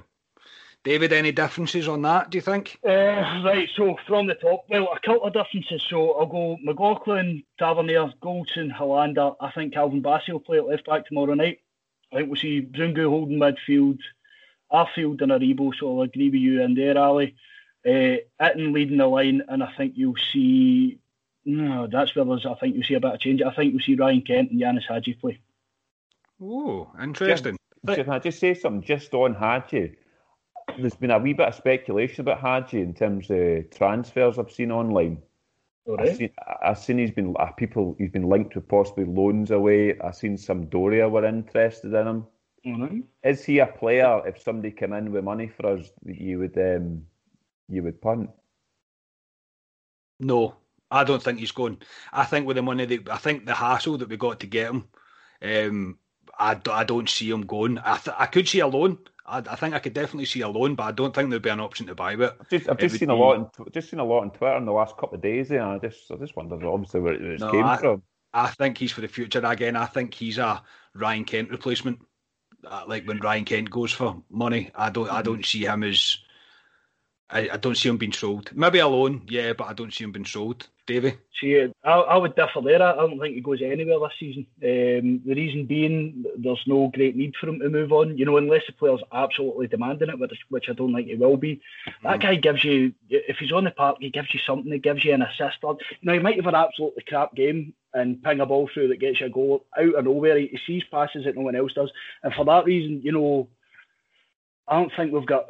David, 0.84 1.14
any 1.14 1.32
differences 1.32 1.88
on 1.88 2.02
that, 2.02 2.28
do 2.28 2.36
you 2.36 2.42
think? 2.42 2.78
Uh, 2.86 3.40
right, 3.42 3.68
so 3.74 3.96
from 4.06 4.26
the 4.26 4.34
top, 4.34 4.66
well, 4.68 4.90
a 4.92 5.00
couple 5.00 5.24
of 5.26 5.32
differences. 5.32 5.82
So 5.88 6.12
I'll 6.12 6.26
go 6.26 6.58
McLaughlin, 6.62 7.42
Tavernier, 7.58 8.12
Goldson, 8.22 8.70
Helander. 8.70 9.34
I 9.40 9.50
think 9.52 9.72
Calvin 9.72 10.02
Bassey 10.02 10.32
will 10.32 10.40
play 10.40 10.58
at 10.58 10.66
left 10.66 10.84
back 10.84 11.06
tomorrow 11.06 11.32
night. 11.32 11.60
I 12.12 12.16
think 12.16 12.28
we'll 12.28 12.36
see 12.40 12.60
Zungu 12.60 13.08
holding 13.08 13.38
midfield, 13.38 13.98
Arfield 14.70 15.22
and 15.22 15.32
Aribo, 15.32 15.72
so 15.74 15.88
I'll 15.88 16.02
agree 16.02 16.28
with 16.28 16.40
you 16.40 16.60
in 16.60 16.74
there, 16.74 16.98
Ali. 16.98 17.34
Uh, 17.86 18.20
Itten 18.40 18.74
leading 18.74 18.98
the 18.98 19.06
line, 19.06 19.42
and 19.48 19.62
I 19.62 19.72
think 19.76 19.94
you'll 19.96 20.14
see. 20.32 20.98
No, 21.46 21.86
that's 21.86 22.14
where 22.14 22.26
there's. 22.26 22.44
I 22.44 22.54
think 22.54 22.74
you'll 22.74 22.84
see 22.84 22.94
a 22.94 23.00
bit 23.00 23.14
of 23.14 23.20
change. 23.20 23.40
I 23.40 23.54
think 23.54 23.72
you'll 23.72 23.82
see 23.82 23.94
Ryan 23.94 24.20
Kent 24.20 24.50
and 24.50 24.60
Ianis 24.60 24.86
Hagi 24.86 25.14
play. 25.14 25.40
Oh, 26.42 26.90
interesting. 27.02 27.56
Can 27.86 28.10
I 28.10 28.18
just 28.18 28.38
say 28.38 28.52
something 28.52 28.86
just 28.86 29.14
on 29.14 29.34
Hagi? 29.34 29.96
There's 30.78 30.94
been 30.94 31.10
a 31.10 31.18
wee 31.18 31.32
bit 31.32 31.48
of 31.48 31.54
speculation 31.54 32.22
about 32.22 32.40
Hagi 32.40 32.80
in 32.80 32.94
terms 32.94 33.30
of 33.30 33.70
transfers 33.70 34.38
I've 34.38 34.50
seen 34.50 34.72
online. 34.72 35.18
Right. 35.86 36.08
I've, 36.08 36.16
seen, 36.16 36.30
I've 36.62 36.78
seen 36.78 36.98
he's 36.98 37.10
been 37.10 37.34
uh, 37.38 37.52
people 37.52 37.94
he's 37.98 38.10
been 38.10 38.28
linked 38.28 38.54
with 38.54 38.66
possibly 38.66 39.04
loans 39.04 39.50
away. 39.50 39.98
I've 40.00 40.16
seen 40.16 40.36
Sampdoria 40.36 41.10
were 41.10 41.24
interested 41.26 41.92
in 41.92 42.06
him. 42.06 42.26
Mm-hmm. 42.66 43.00
Is 43.22 43.44
he 43.44 43.58
a 43.58 43.66
player? 43.66 44.26
If 44.26 44.40
somebody 44.40 44.70
came 44.70 44.94
in 44.94 45.12
with 45.12 45.24
money 45.24 45.48
for 45.48 45.66
us, 45.66 45.90
you 46.06 46.38
would 46.38 46.56
um, 46.56 47.04
you 47.68 47.82
would 47.82 48.00
punt? 48.00 48.30
No, 50.20 50.54
I 50.90 51.04
don't 51.04 51.22
think 51.22 51.38
he's 51.38 51.52
going. 51.52 51.78
I 52.12 52.24
think 52.24 52.46
with 52.46 52.56
the 52.56 52.62
money 52.62 52.86
that 52.86 53.08
I 53.10 53.18
think 53.18 53.44
the 53.44 53.54
hassle 53.54 53.98
that 53.98 54.08
we 54.08 54.16
got 54.16 54.40
to 54.40 54.46
get 54.46 54.70
him, 54.70 54.88
um, 55.42 55.98
I, 56.38 56.58
I 56.70 56.84
don't 56.84 57.08
see 57.08 57.28
him 57.28 57.42
going. 57.42 57.78
I 57.78 57.98
th- 57.98 58.16
I 58.18 58.26
could 58.26 58.48
see 58.48 58.60
a 58.60 58.66
loan. 58.66 58.98
I, 59.26 59.38
I 59.38 59.56
think 59.56 59.74
I 59.74 59.78
could 59.78 59.94
definitely 59.94 60.26
see 60.26 60.42
a 60.42 60.48
loan, 60.48 60.74
but 60.74 60.84
I 60.84 60.92
don't 60.92 61.14
think 61.14 61.30
there'd 61.30 61.42
be 61.42 61.48
an 61.48 61.60
option 61.60 61.86
to 61.86 61.94
buy 61.94 62.12
it. 62.14 62.20
I've 62.20 62.48
just, 62.48 62.68
I've 62.68 62.78
just 62.78 62.98
seen 62.98 63.08
be... 63.08 63.14
a 63.14 63.16
lot, 63.16 63.36
in, 63.58 63.72
just 63.72 63.90
seen 63.90 64.00
a 64.00 64.04
lot 64.04 64.20
on 64.20 64.30
Twitter 64.30 64.56
in 64.56 64.64
the 64.64 64.72
last 64.72 64.96
couple 64.96 65.16
of 65.16 65.22
days, 65.22 65.50
and 65.50 65.60
I 65.60 65.78
just, 65.78 66.10
I 66.10 66.16
just 66.16 66.36
wondered 66.36 66.64
obviously 66.64 67.00
where 67.00 67.14
it 67.14 67.40
no, 67.40 67.50
came 67.50 67.64
I, 67.64 67.76
from. 67.78 68.02
I 68.32 68.48
think 68.48 68.78
he's 68.78 68.92
for 68.92 69.00
the 69.00 69.08
future. 69.08 69.40
Again, 69.44 69.76
I 69.76 69.86
think 69.86 70.12
he's 70.12 70.38
a 70.38 70.62
Ryan 70.94 71.24
Kent 71.24 71.50
replacement. 71.50 72.00
Uh, 72.66 72.84
like 72.86 73.06
when 73.06 73.18
Ryan 73.18 73.44
Kent 73.44 73.70
goes 73.70 73.92
for 73.92 74.22
money, 74.30 74.70
I 74.74 74.90
don't, 74.90 75.10
I 75.10 75.22
don't 75.22 75.44
see 75.44 75.64
him 75.64 75.84
as. 75.84 76.18
I, 77.30 77.48
I 77.52 77.56
don't 77.56 77.76
see 77.76 77.88
him 77.88 77.96
being 77.96 78.12
sold. 78.12 78.50
Maybe 78.54 78.80
a 78.80 78.88
loan, 78.88 79.22
yeah, 79.28 79.54
but 79.54 79.64
I 79.64 79.72
don't 79.72 79.92
see 79.92 80.04
him 80.04 80.12
being 80.12 80.26
sold. 80.26 80.68
Davy? 80.86 81.14
See, 81.40 81.66
I, 81.82 81.90
I 81.90 82.16
would 82.16 82.36
differ 82.36 82.60
there. 82.62 82.82
I 82.82 82.94
don't 82.94 83.18
think 83.18 83.34
he 83.34 83.40
goes 83.40 83.62
anywhere 83.62 83.98
this 84.00 84.18
season. 84.20 84.46
Um, 84.62 85.22
the 85.24 85.34
reason 85.34 85.64
being, 85.64 86.24
there's 86.36 86.62
no 86.66 86.90
great 86.92 87.16
need 87.16 87.34
for 87.40 87.48
him 87.48 87.58
to 87.60 87.70
move 87.70 87.90
on. 87.92 88.18
You 88.18 88.26
know, 88.26 88.36
unless 88.36 88.62
the 88.66 88.72
player's 88.72 89.02
absolutely 89.12 89.66
demanding 89.66 90.10
it, 90.10 90.18
which, 90.18 90.32
which 90.50 90.68
I 90.68 90.74
don't 90.74 90.94
think 90.94 91.08
he 91.08 91.14
will 91.14 91.38
be. 91.38 91.56
Mm-hmm. 91.56 92.06
That 92.06 92.20
guy 92.20 92.34
gives 92.34 92.62
you, 92.64 92.92
if 93.08 93.38
he's 93.38 93.52
on 93.52 93.64
the 93.64 93.70
park, 93.70 93.96
he 94.00 94.10
gives 94.10 94.32
you 94.34 94.40
something. 94.46 94.70
He 94.70 94.78
gives 94.78 95.04
you 95.04 95.14
an 95.14 95.22
assist. 95.22 95.58
You 95.62 95.78
know, 96.02 96.12
he 96.12 96.18
might 96.18 96.36
have 96.36 96.46
an 96.46 96.54
absolutely 96.54 97.04
crap 97.08 97.34
game 97.34 97.72
and 97.94 98.22
ping 98.22 98.40
a 98.40 98.46
ball 98.46 98.68
through 98.72 98.88
that 98.88 99.00
gets 99.00 99.20
you 99.20 99.26
a 99.26 99.30
goal 99.30 99.64
out 99.78 99.94
of 99.94 100.04
nowhere. 100.04 100.38
He, 100.38 100.48
he 100.48 100.58
sees 100.66 100.84
passes 100.90 101.24
that 101.24 101.36
no 101.36 101.42
one 101.42 101.56
else 101.56 101.72
does, 101.72 101.90
and 102.22 102.34
for 102.34 102.44
that 102.44 102.66
reason, 102.66 103.00
you 103.02 103.12
know, 103.12 103.48
I 104.68 104.74
don't 104.78 104.92
think 104.96 105.12
we've 105.12 105.26
got 105.26 105.46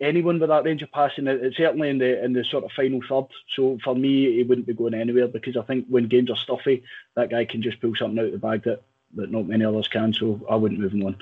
anyone 0.00 0.38
with 0.38 0.48
that 0.48 0.64
range 0.64 0.82
of 0.82 0.90
passing. 0.92 1.26
It's 1.26 1.56
certainly 1.56 1.90
in 1.90 1.98
the 1.98 2.24
in 2.24 2.32
the 2.32 2.44
sort 2.44 2.64
of 2.64 2.72
final 2.72 3.00
third. 3.08 3.26
So 3.54 3.78
for 3.84 3.94
me, 3.94 4.36
he 4.36 4.42
wouldn't 4.42 4.66
be 4.66 4.74
going 4.74 4.94
anywhere 4.94 5.28
because 5.28 5.56
I 5.56 5.62
think 5.62 5.86
when 5.88 6.08
games 6.08 6.30
are 6.30 6.36
stuffy, 6.36 6.82
that 7.16 7.30
guy 7.30 7.44
can 7.44 7.62
just 7.62 7.80
pull 7.80 7.94
something 7.94 8.18
out 8.18 8.26
of 8.26 8.32
the 8.32 8.38
bag 8.38 8.64
that, 8.64 8.82
that 9.16 9.30
not 9.30 9.46
many 9.46 9.64
others 9.64 9.88
can. 9.88 10.12
So 10.12 10.40
I 10.50 10.56
wouldn't 10.56 10.80
move 10.80 10.92
him 10.92 11.04
on. 11.04 11.16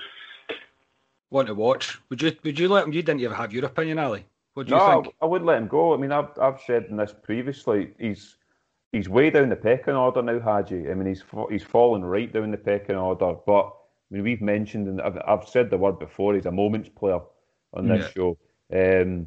Want 1.31 1.49
to 1.49 1.55
watch? 1.55 1.99
Would 2.09 2.23
you 2.23 2.33
Would 2.45 2.59
you 2.59 2.69
let 2.69 2.85
him? 2.85 2.93
You 2.93 3.03
didn't 3.03 3.21
even 3.21 3.37
have 3.37 3.53
your 3.53 3.67
opinion, 3.67 3.99
Ali. 3.99 4.25
What 4.55 4.67
do 4.67 4.75
you 4.75 4.81
no, 4.81 5.03
think? 5.03 5.15
I, 5.21 5.27
I 5.27 5.29
would 5.29 5.43
let 5.43 5.59
him 5.59 5.69
go. 5.69 5.93
I 5.93 5.97
mean, 5.97 6.13
I've 6.13 6.39
I've 6.41 6.61
said 6.67 6.87
in 6.89 6.97
this 6.97 7.15
previously. 7.23 7.91
He's 7.99 8.37
he's 8.93 9.09
way 9.09 9.31
down 9.31 9.51
the 9.51 9.57
pecking 9.57 9.95
order 9.95 10.23
now, 10.23 10.41
Hagi. 10.41 10.91
I 10.91 10.95
mean, 10.95 11.07
he's 11.07 11.25
he's 11.51 11.63
fallen 11.63 12.05
right 12.05 12.33
down 12.33 12.51
the 12.51 12.57
pecking 12.57 12.97
order. 12.97 13.35
But 13.47 13.67
I 13.67 14.15
mean, 14.15 14.23
we've 14.23 14.41
mentioned 14.41 14.89
and 14.89 15.03
I've, 15.03 15.19
I've 15.27 15.49
said 15.49 15.69
the 15.69 15.77
word 15.77 15.99
before. 15.99 16.35
He's 16.35 16.47
a 16.47 16.51
moments 16.51 16.89
player 16.89 17.21
on 17.75 17.89
this 17.89 18.07
yeah. 18.07 18.11
show. 18.11 18.39
Um, 18.73 19.27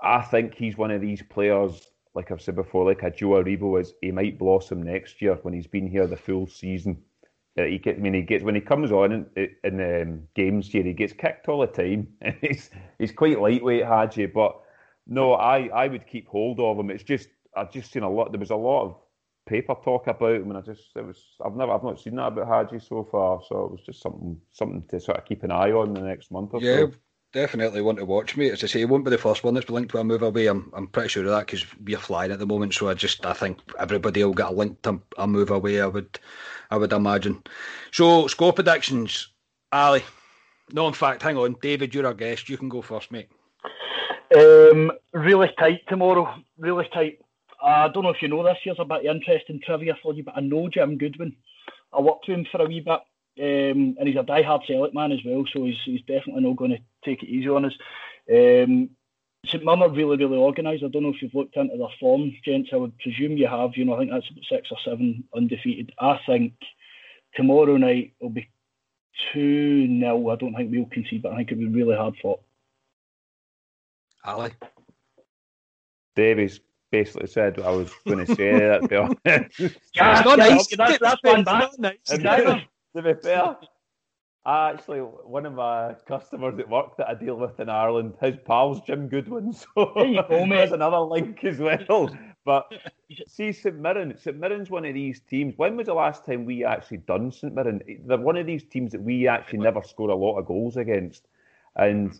I 0.00 0.22
think 0.22 0.54
he's 0.54 0.76
one 0.76 0.90
of 0.90 1.00
these 1.00 1.22
players, 1.22 1.88
like 2.14 2.30
I've 2.30 2.42
said 2.42 2.56
before, 2.56 2.86
like 2.86 3.02
a 3.02 3.10
Joe 3.10 3.42
Aribo 3.42 3.80
is. 3.80 3.94
He 4.00 4.10
might 4.10 4.38
blossom 4.38 4.82
next 4.82 5.22
year 5.22 5.34
when 5.42 5.54
he's 5.54 5.66
been 5.66 5.88
here 5.88 6.06
the 6.06 6.16
full 6.16 6.46
season. 6.46 7.02
Uh, 7.58 7.64
he 7.64 7.78
get, 7.78 7.96
I 7.96 8.00
mean, 8.00 8.14
he 8.14 8.22
gets 8.22 8.42
when 8.42 8.54
he 8.54 8.60
comes 8.60 8.90
on 8.90 9.26
in, 9.36 9.50
in 9.62 10.02
um, 10.02 10.22
games 10.34 10.68
here, 10.68 10.82
he 10.82 10.94
gets 10.94 11.12
kicked 11.12 11.48
all 11.48 11.60
the 11.60 11.66
time. 11.66 12.08
he's 12.40 12.70
he's 12.98 13.12
quite 13.12 13.40
lightweight, 13.40 13.84
Hagi, 13.84 14.26
but 14.26 14.58
no, 15.06 15.34
I, 15.34 15.66
I 15.66 15.88
would 15.88 16.06
keep 16.06 16.28
hold 16.28 16.60
of 16.60 16.78
him. 16.78 16.90
It's 16.90 17.04
just 17.04 17.28
I've 17.56 17.70
just 17.70 17.92
seen 17.92 18.02
a 18.02 18.10
lot. 18.10 18.32
There 18.32 18.40
was 18.40 18.50
a 18.50 18.56
lot 18.56 18.84
of 18.84 18.96
paper 19.46 19.74
talk 19.84 20.06
about 20.06 20.36
him, 20.36 20.48
and 20.50 20.56
I 20.56 20.62
just 20.62 20.96
it 20.96 21.04
was 21.04 21.22
I've 21.44 21.54
never 21.54 21.72
I've 21.72 21.84
not 21.84 22.00
seen 22.00 22.16
that 22.16 22.28
about 22.28 22.48
Hagi 22.48 22.80
so 22.80 23.04
far. 23.04 23.42
So 23.46 23.64
it 23.64 23.70
was 23.70 23.82
just 23.82 24.00
something 24.00 24.40
something 24.52 24.84
to 24.88 24.98
sort 24.98 25.18
of 25.18 25.24
keep 25.26 25.42
an 25.42 25.50
eye 25.50 25.72
on 25.72 25.92
the 25.94 26.00
next 26.00 26.30
month 26.30 26.54
or 26.54 26.62
yeah, 26.62 26.76
so 26.76 26.92
definitely 27.32 27.80
want 27.80 27.98
to 27.98 28.04
watch 28.04 28.36
me. 28.36 28.50
As 28.50 28.62
I 28.62 28.66
say, 28.66 28.82
it 28.82 28.88
won't 28.88 29.04
be 29.04 29.10
the 29.10 29.18
first 29.18 29.42
one 29.42 29.54
that's 29.54 29.66
been 29.66 29.74
linked 29.74 29.90
to 29.92 29.98
a 29.98 30.04
move 30.04 30.22
away. 30.22 30.46
I'm, 30.46 30.70
I'm 30.74 30.86
pretty 30.86 31.08
sure 31.08 31.24
of 31.24 31.30
that 31.30 31.46
because 31.46 31.64
we're 31.82 31.98
flying 31.98 32.30
at 32.30 32.38
the 32.38 32.46
moment. 32.46 32.74
So 32.74 32.88
I 32.88 32.94
just 32.94 33.24
I 33.26 33.32
think 33.32 33.58
everybody 33.78 34.22
will 34.22 34.34
get 34.34 34.50
a 34.50 34.54
link 34.54 34.80
to 34.82 35.00
a 35.18 35.26
move 35.26 35.50
away. 35.50 35.80
I 35.80 35.86
would 35.86 36.18
I 36.70 36.76
would 36.76 36.92
imagine. 36.92 37.42
So 37.90 38.26
score 38.28 38.52
predictions, 38.52 39.28
Ali. 39.72 40.02
No, 40.72 40.86
in 40.88 40.94
fact, 40.94 41.22
hang 41.22 41.36
on, 41.36 41.56
David, 41.60 41.94
you're 41.94 42.06
our 42.06 42.14
guest. 42.14 42.48
You 42.48 42.56
can 42.56 42.68
go 42.68 42.80
first, 42.80 43.10
mate. 43.10 43.28
Um, 44.34 44.92
really 45.12 45.50
tight 45.58 45.80
tomorrow. 45.88 46.34
Really 46.56 46.88
tight. 46.94 47.18
I 47.62 47.88
don't 47.88 48.04
know 48.04 48.10
if 48.10 48.22
you 48.22 48.28
know 48.28 48.42
this. 48.42 48.56
Here's 48.62 48.78
a 48.78 48.84
bit 48.84 49.06
of 49.06 49.16
interesting 49.16 49.60
trivia 49.64 49.96
for 50.02 50.14
you, 50.14 50.24
but 50.24 50.36
I 50.36 50.40
know 50.40 50.68
Jim 50.68 50.96
Goodwin. 50.96 51.36
I 51.92 52.00
worked 52.00 52.26
with 52.26 52.38
him 52.38 52.46
for 52.50 52.62
a 52.62 52.66
wee 52.66 52.80
bit. 52.80 53.00
Um, 53.38 53.96
and 53.98 54.06
he's 54.06 54.16
a 54.16 54.22
die-hard 54.22 54.62
Celtic 54.66 54.92
man 54.92 55.10
as 55.10 55.20
well, 55.24 55.44
so 55.52 55.64
he's, 55.64 55.78
he's 55.86 56.02
definitely 56.02 56.42
not 56.42 56.56
going 56.56 56.72
to 56.72 56.78
take 57.04 57.22
it 57.22 57.28
easy 57.28 57.48
on 57.48 57.64
us. 57.64 57.74
Um, 58.30 58.90
St 59.46 59.64
Mirren 59.64 59.82
are 59.82 59.90
really, 59.90 60.16
really 60.16 60.38
organised. 60.38 60.84
I 60.84 60.88
don't 60.88 61.02
know 61.02 61.12
if 61.12 61.20
you've 61.20 61.34
looked 61.34 61.56
into 61.56 61.76
their 61.76 61.88
form, 61.98 62.32
gents. 62.44 62.70
I 62.72 62.76
would 62.76 62.96
presume 62.98 63.36
you 63.36 63.48
have. 63.48 63.76
You 63.76 63.84
know, 63.84 63.94
I 63.94 63.98
think 63.98 64.12
that's 64.12 64.30
about 64.30 64.44
six 64.48 64.68
or 64.70 64.78
seven 64.84 65.24
undefeated. 65.34 65.92
I 65.98 66.20
think 66.26 66.54
tomorrow 67.34 67.76
night 67.76 68.14
will 68.20 68.30
be 68.30 68.48
2 69.32 69.98
0. 69.98 70.28
I 70.28 70.36
don't 70.36 70.54
think 70.54 70.70
we'll 70.70 70.86
concede, 70.86 71.22
but 71.22 71.32
I 71.32 71.36
think 71.36 71.52
it'll 71.52 71.64
be 71.64 71.82
really 71.82 71.96
hard 71.96 72.14
fought. 72.22 72.40
Ali? 74.24 74.50
Davy's 76.14 76.60
basically 76.92 77.26
said 77.26 77.56
what 77.56 77.66
I 77.66 77.70
was 77.70 77.90
going 78.06 78.24
to 78.24 78.34
say. 78.36 78.52
That 78.60 78.88
be 78.88 78.96
honest. 78.96 79.18
yeah, 79.94 80.22
that's, 80.22 80.36
nice. 80.36 80.66
that's, 80.76 80.98
that's 80.98 81.22
one 81.24 81.42
back. 81.42 81.70
Nice 81.78 81.96
to 82.94 83.02
be 83.02 83.14
fair, 83.22 83.56
actually, 84.46 84.98
one 84.98 85.46
of 85.46 85.54
my 85.54 85.94
customers 86.06 86.58
at 86.58 86.68
work 86.68 86.96
that 86.96 87.08
I 87.08 87.14
deal 87.14 87.36
with 87.36 87.60
in 87.60 87.68
Ireland, 87.68 88.14
his 88.20 88.36
pal's 88.44 88.80
Jim 88.82 89.08
Goodwin, 89.08 89.52
so 89.52 89.66
go, 89.74 90.46
there's 90.48 90.72
another 90.72 90.98
link 90.98 91.44
as 91.44 91.58
well. 91.58 92.10
But 92.44 92.72
see, 93.26 93.52
St 93.52 93.78
Mirren, 93.78 94.16
St 94.18 94.38
Mirren's 94.38 94.70
one 94.70 94.84
of 94.84 94.94
these 94.94 95.20
teams. 95.20 95.54
When 95.56 95.76
was 95.76 95.86
the 95.86 95.94
last 95.94 96.26
time 96.26 96.44
we 96.44 96.64
actually 96.64 96.98
done 96.98 97.30
St 97.30 97.54
Mirren? 97.54 97.80
They're 98.04 98.18
one 98.18 98.36
of 98.36 98.46
these 98.46 98.64
teams 98.64 98.92
that 98.92 99.02
we 99.02 99.28
actually 99.28 99.60
never 99.60 99.82
score 99.82 100.10
a 100.10 100.16
lot 100.16 100.38
of 100.38 100.46
goals 100.46 100.76
against, 100.76 101.28
and 101.76 102.18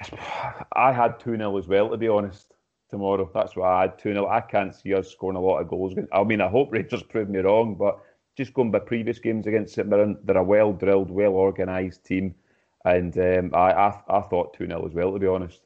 I 0.72 0.92
had 0.92 1.20
two 1.20 1.36
0 1.36 1.56
as 1.58 1.68
well, 1.68 1.90
to 1.90 1.96
be 1.96 2.08
honest. 2.08 2.54
Tomorrow, 2.90 3.30
that's 3.34 3.54
what 3.54 3.66
I 3.66 3.82
had 3.82 3.98
two 3.98 4.14
0 4.14 4.26
I 4.28 4.40
can't 4.40 4.74
see 4.74 4.94
us 4.94 5.10
scoring 5.10 5.36
a 5.36 5.40
lot 5.40 5.58
of 5.58 5.68
goals. 5.68 5.94
I 6.10 6.24
mean, 6.24 6.40
I 6.40 6.48
hope 6.48 6.72
Rangers 6.72 7.02
prove 7.02 7.28
me 7.28 7.40
wrong, 7.40 7.74
but 7.74 8.00
just 8.38 8.54
going 8.54 8.70
by 8.70 8.78
previous 8.78 9.18
games 9.18 9.46
against 9.46 9.74
St 9.74 9.88
Mirren, 9.88 10.16
they're 10.24 10.38
a 10.38 10.44
well 10.44 10.72
drilled, 10.72 11.10
well 11.10 11.32
organised 11.32 12.04
team, 12.04 12.34
and 12.84 13.16
um, 13.18 13.50
I, 13.52 13.72
I 13.72 14.02
I 14.08 14.20
thought 14.22 14.54
two 14.54 14.66
0 14.66 14.86
as 14.86 14.94
well, 14.94 15.12
to 15.12 15.18
be 15.18 15.26
honest. 15.26 15.60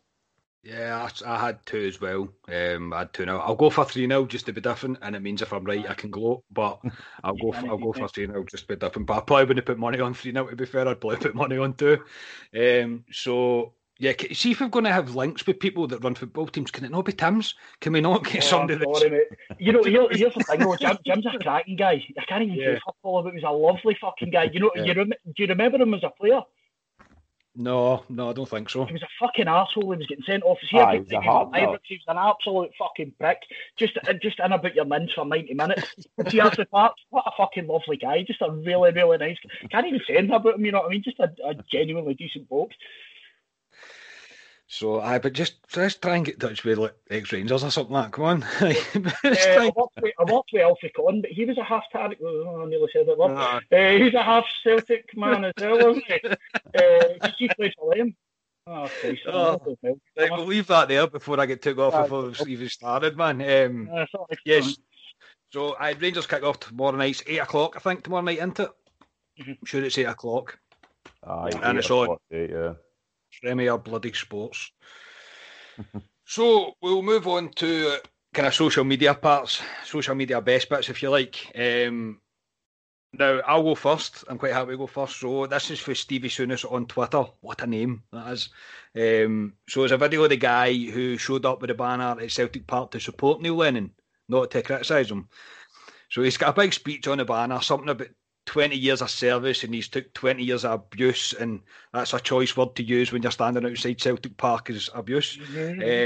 Yeah, 0.64 1.08
I, 1.26 1.34
I 1.34 1.46
had 1.46 1.66
two 1.66 1.86
as 1.86 2.00
well. 2.00 2.28
Um, 2.48 2.92
I 2.92 3.00
had 3.00 3.12
two 3.12 3.24
0 3.24 3.38
I'll 3.38 3.56
go 3.56 3.68
for 3.68 3.84
three 3.84 4.08
0 4.08 4.24
just 4.24 4.46
to 4.46 4.52
be 4.52 4.62
different, 4.62 4.98
and 5.02 5.14
it 5.14 5.20
means 5.20 5.42
if 5.42 5.52
I'm 5.52 5.64
right, 5.64 5.88
I 5.88 5.94
can 5.94 6.10
gloat. 6.10 6.44
But 6.50 6.80
I'll 7.22 7.36
go 7.36 7.52
for, 7.52 7.68
I'll 7.68 7.78
go 7.78 7.92
for 7.92 8.08
three 8.08 8.26
0 8.26 8.42
just 8.44 8.66
to 8.66 8.74
be 8.74 8.76
different. 8.76 9.06
But 9.06 9.18
I 9.18 9.20
probably 9.20 9.44
wouldn't 9.44 9.66
put 9.66 9.78
money 9.78 10.00
on 10.00 10.14
three 10.14 10.32
0 10.32 10.46
To 10.46 10.56
be 10.56 10.64
fair, 10.64 10.88
I'd 10.88 11.00
probably 11.00 11.18
put 11.18 11.34
money 11.34 11.58
on 11.58 11.74
two. 11.74 12.02
Um, 12.56 13.04
so 13.12 13.74
Yeah, 14.02 14.14
see 14.32 14.50
if 14.50 14.60
we're 14.60 14.66
going 14.66 14.84
to 14.84 14.92
have 14.92 15.14
links 15.14 15.46
with 15.46 15.60
people 15.60 15.86
that 15.86 16.02
run 16.02 16.16
football 16.16 16.48
teams. 16.48 16.72
Can 16.72 16.84
it 16.84 16.90
not 16.90 17.04
be 17.04 17.12
Tim's? 17.12 17.54
Can 17.80 17.92
we 17.92 18.00
not 18.00 18.24
get 18.24 18.38
Oh, 18.38 18.46
somebody 18.48 18.80
sorry, 18.82 19.10
that's 19.10 19.30
mate. 19.30 19.58
You 19.60 19.72
know, 19.72 19.84
here, 19.84 20.08
here's 20.10 20.34
the 20.34 20.42
thing 20.42 20.58
though. 20.58 20.74
Jim, 20.74 20.98
Jim's 21.06 21.26
a 21.26 21.38
cracking 21.38 21.76
guy. 21.76 22.04
I 22.18 22.24
can't 22.24 22.42
even 22.42 22.56
Yeah. 22.56 22.74
say 22.74 22.80
football, 22.84 23.22
but 23.22 23.32
he 23.32 23.36
was 23.36 23.44
a 23.44 23.52
lovely 23.52 23.96
fucking 24.00 24.30
guy. 24.30 24.50
You 24.52 24.58
know, 24.58 24.72
Yeah. 24.74 24.82
you 24.82 24.94
rem- 24.94 25.10
do 25.24 25.32
you 25.36 25.46
remember 25.46 25.78
him 25.80 25.94
as 25.94 26.02
a 26.02 26.10
player? 26.10 26.40
no, 27.54 28.02
no, 28.08 28.30
I 28.30 28.32
don't 28.32 28.48
think 28.48 28.70
so. 28.70 28.86
He 28.86 28.94
was 28.94 29.02
a 29.02 29.08
fucking 29.20 29.46
asshole. 29.46 29.92
He 29.92 29.98
was 29.98 30.06
getting 30.08 30.24
sent 30.24 30.42
off. 30.42 30.58
See, 30.68 30.78
Ah, 30.78 30.92
he 30.92 30.98
was 31.00 31.08
a 31.08 31.12
time 31.12 31.22
hard 31.22 31.48
was 31.50 31.78
he 31.84 31.96
was 31.96 32.04
an 32.08 32.16
absolute 32.18 32.70
fucking 32.78 33.12
prick. 33.20 33.38
Just, 33.76 33.98
uh, 34.08 34.14
just 34.14 34.40
in 34.40 34.52
about 34.52 34.74
your 34.74 34.86
mince 34.86 35.12
for 35.12 35.24
ninety 35.26 35.54
minutes. 35.54 35.94
See, 36.28 36.40
after 36.40 36.66
that, 36.72 36.92
what 37.10 37.24
a 37.26 37.30
fucking 37.36 37.66
lovely 37.68 37.98
guy. 37.98 38.22
Just 38.22 38.40
a 38.42 38.50
really, 38.50 38.90
really 38.92 39.18
nice. 39.18 39.36
Can't 39.70 39.86
even 39.86 40.00
say 40.08 40.16
anything 40.16 40.34
about 40.34 40.54
him. 40.54 40.64
You 40.64 40.72
know 40.72 40.78
what 40.80 40.86
I 40.86 40.90
mean? 40.90 41.02
Just 41.04 41.20
a, 41.20 41.30
a 41.44 41.54
genuinely 41.70 42.14
decent 42.14 42.48
bloke. 42.48 42.72
So, 44.74 45.02
I 45.02 45.18
but 45.18 45.34
just 45.34 45.56
just 45.68 46.00
try 46.00 46.16
and 46.16 46.24
get 46.24 46.36
in 46.36 46.40
touch 46.40 46.64
with 46.64 46.78
like 46.78 46.94
ex 47.10 47.30
Rangers 47.30 47.62
or 47.62 47.70
something 47.70 47.92
like. 47.92 48.06
that. 48.06 48.12
Come 48.12 48.24
on, 48.24 48.42
Uh, 48.62 49.60
I 49.60 49.70
worked 49.76 50.00
with, 50.00 50.14
I 50.18 50.32
worked 50.32 50.50
with 50.50 50.62
Alfie 50.62 50.90
Conn, 50.96 51.20
but 51.20 51.30
he 51.30 51.44
was 51.44 51.58
a 51.58 51.62
half 51.62 51.84
Tarek. 51.94 52.16
Oh, 52.24 52.62
I 52.62 52.66
nearly 52.70 52.88
said 52.90 53.06
it. 53.06 53.18
There. 53.70 53.94
Uh, 53.96 53.98
he's 54.02 54.14
a 54.14 54.22
half 54.22 54.46
Celtic 54.64 55.14
man 55.14 55.44
as 55.44 55.52
well, 55.60 55.76
wasn't 55.88 56.04
he? 56.06 56.20
Uh, 56.74 57.18
'cause 57.20 57.34
he 57.38 57.48
played 57.48 57.74
for 57.78 57.94
them. 57.94 58.16
Oh, 58.66 58.88
Christ. 59.02 59.20
Oh. 59.26 59.60
Right, 60.16 60.30
we'll 60.30 60.46
leave 60.46 60.68
that 60.68 60.88
there 60.88 61.06
before 61.06 61.38
I 61.38 61.44
get 61.44 61.60
took 61.60 61.76
off 61.76 61.92
before 62.04 62.22
we've 62.22 62.48
even 62.48 62.68
started, 62.70 63.14
man. 63.14 63.42
Um, 63.42 63.90
Uh, 63.94 64.06
sorry. 64.10 64.38
yes. 64.46 64.78
So 65.52 65.74
I 65.74 65.90
Rangers 65.92 66.26
kick 66.26 66.42
off 66.44 66.60
tomorrow 66.60 66.96
night, 66.96 67.22
eight 67.26 67.40
o'clock. 67.40 67.74
I 67.76 67.80
think 67.80 68.04
tomorrow 68.04 68.22
night, 68.22 68.38
isn't 68.38 68.58
it? 68.58 68.70
Mhm. 69.38 69.48
I'm 69.60 69.66
sure 69.66 69.84
it's 69.84 69.98
eight 69.98 70.04
o'clock. 70.04 70.58
Aye, 71.24 71.50
And 71.62 71.76
eight 71.76 71.80
it's 71.80 71.86
o'clock, 71.88 72.08
on. 72.08 72.16
eight, 72.30 72.48
yeah. 72.50 72.72
Premier 73.42 73.76
Bloody 73.78 74.12
Sports. 74.12 74.70
so 76.24 76.74
we'll 76.80 77.02
move 77.02 77.26
on 77.26 77.50
to 77.50 77.98
kind 78.32 78.48
of 78.48 78.54
social 78.54 78.84
media 78.84 79.14
parts, 79.14 79.60
social 79.84 80.14
media 80.14 80.40
best 80.40 80.68
bits, 80.68 80.88
if 80.88 81.02
you 81.02 81.10
like. 81.10 81.50
Um, 81.54 82.20
now 83.12 83.40
I'll 83.46 83.62
go 83.62 83.74
first. 83.74 84.24
I'm 84.28 84.38
quite 84.38 84.54
happy 84.54 84.70
to 84.72 84.78
go 84.78 84.86
first. 84.86 85.20
So 85.20 85.46
this 85.46 85.70
is 85.70 85.80
for 85.80 85.94
Stevie 85.94 86.30
Soonis 86.30 86.70
on 86.70 86.86
Twitter. 86.86 87.24
What 87.40 87.62
a 87.62 87.66
name 87.66 88.02
that 88.12 88.32
is! 88.32 88.48
Um, 88.96 89.54
so 89.68 89.84
it's 89.84 89.92
a 89.92 89.98
video 89.98 90.24
of 90.24 90.30
the 90.30 90.36
guy 90.36 90.72
who 90.72 91.18
showed 91.18 91.44
up 91.44 91.60
with 91.60 91.70
a 91.70 91.74
banner 91.74 92.16
at 92.20 92.30
Celtic 92.30 92.66
Park 92.66 92.92
to 92.92 93.00
support 93.00 93.42
Neil 93.42 93.56
Lennon, 93.56 93.90
not 94.28 94.50
to 94.52 94.62
criticise 94.62 95.10
him. 95.10 95.28
So 96.10 96.22
he's 96.22 96.36
got 96.36 96.50
a 96.50 96.60
big 96.60 96.72
speech 96.72 97.06
on 97.08 97.18
the 97.18 97.24
banner, 97.24 97.60
something 97.60 97.88
about 97.88 98.08
20 98.46 98.76
years 98.76 99.02
of 99.02 99.10
service, 99.10 99.64
and 99.64 99.74
he's 99.74 99.88
took 99.88 100.12
20 100.14 100.42
years 100.42 100.64
of 100.64 100.72
abuse, 100.72 101.32
and 101.32 101.60
that's 101.92 102.12
a 102.12 102.20
choice 102.20 102.56
word 102.56 102.74
to 102.76 102.82
use 102.82 103.12
when 103.12 103.22
you're 103.22 103.30
standing 103.30 103.64
outside 103.64 104.00
Celtic 104.00 104.36
Park 104.36 104.70
is 104.70 104.90
abuse. 104.94 105.38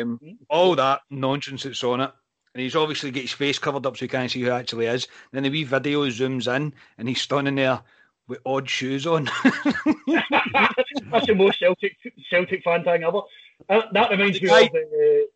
Um, 0.03 0.21
all 0.49 0.75
that 0.77 1.01
nonsense 1.11 1.63
that's 1.63 1.83
on 1.85 2.01
it. 2.01 2.11
And 2.55 2.63
he's 2.63 2.77
obviously 2.77 3.11
got 3.11 3.21
his 3.21 3.33
face 3.33 3.59
covered 3.59 3.85
up 3.85 3.99
so 3.99 4.07
you 4.07 4.09
can't 4.09 4.31
see 4.31 4.41
who 4.41 4.51
actually 4.51 4.87
is. 4.87 5.09
Then 5.31 5.43
the 5.43 5.51
wee 5.51 5.65
video 5.65 6.07
zooms 6.07 6.55
in 6.55 6.73
and 6.97 7.07
he's 7.07 7.21
standing 7.21 7.57
there 7.57 7.83
with 8.29 8.39
odd 8.47 8.69
shoes 8.69 9.07
on. 9.07 9.25
That's 10.07 11.27
the 11.27 11.35
most 11.35 11.59
Celtic 11.59 11.97
Celtic 12.31 12.63
fan 12.63 12.83
thing 12.83 13.05
ever. 13.05 13.21
Uh, 13.69 13.83
that 13.93 14.11
reminds 14.11 14.41
me 14.41 14.49
of. 14.49 14.57
Uh, 14.57 15.27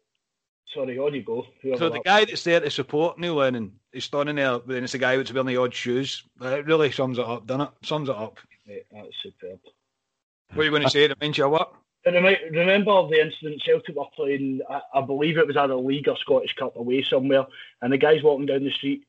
sorry, 0.75 0.99
on 0.99 1.14
you 1.14 1.23
go. 1.23 1.47
whoever 1.62 1.79
so 1.79 1.89
the 1.89 1.95
that- 1.95 2.05
guy 2.05 2.25
that's 2.25 2.45
there 2.45 2.61
to 2.61 2.71
support 2.71 3.18
Neil 3.18 3.35
Lennon 3.35 3.73
is 3.93 4.05
standing 4.05 4.37
there, 4.37 4.59
but 4.59 4.68
then 4.68 4.85
it's 4.85 4.93
the 4.93 4.99
guy 4.99 5.16
that's 5.16 5.33
wearing 5.33 5.47
the 5.47 5.57
odd 5.57 5.75
shoes. 5.75 6.23
It 6.41 6.66
really 6.66 6.91
sums 6.93 7.18
it 7.18 7.25
up, 7.25 7.47
doesn't 7.47 7.62
it? 7.62 7.71
Sums 7.83 8.09
it 8.09 8.16
up. 8.16 8.39
Mate, 8.66 8.85
that's 8.93 9.09
superb. 9.23 9.59
What 10.53 10.62
are 10.62 10.64
you 10.64 10.71
going 10.71 10.83
to 10.83 10.91
say? 10.91 11.12
Means 11.21 11.39
you 11.39 11.49
what? 11.49 11.73
Remi- 12.07 12.39
remember 12.51 13.09
the 13.09 13.21
incident 13.21 13.62
Celtic 13.62 13.95
were 13.95 14.05
playing, 14.16 14.61
I, 14.68 14.81
I 14.95 15.01
believe 15.03 15.37
it 15.37 15.47
was 15.47 15.57
either 15.57 15.75
League 15.75 16.09
or 16.09 16.16
Scottish 16.16 16.55
Cup 16.57 16.77
away 16.77 17.03
somewhere, 17.03 17.47
and 17.83 17.93
the 17.93 17.99
guy's 17.99 18.23
walking 18.23 18.47
down 18.47 18.64
the 18.64 18.71
street 18.71 19.05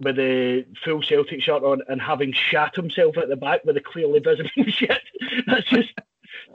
with 0.00 0.18
a 0.18 0.64
full 0.84 1.02
Celtic 1.02 1.42
shirt 1.42 1.62
on 1.62 1.82
and 1.88 2.00
having 2.00 2.32
shat 2.32 2.74
himself 2.74 3.16
at 3.18 3.28
the 3.28 3.36
back 3.36 3.64
with 3.64 3.76
a 3.76 3.80
clearly 3.80 4.18
visible 4.24 4.50
shit. 4.68 5.02
That's 5.46 5.68
just 5.68 5.92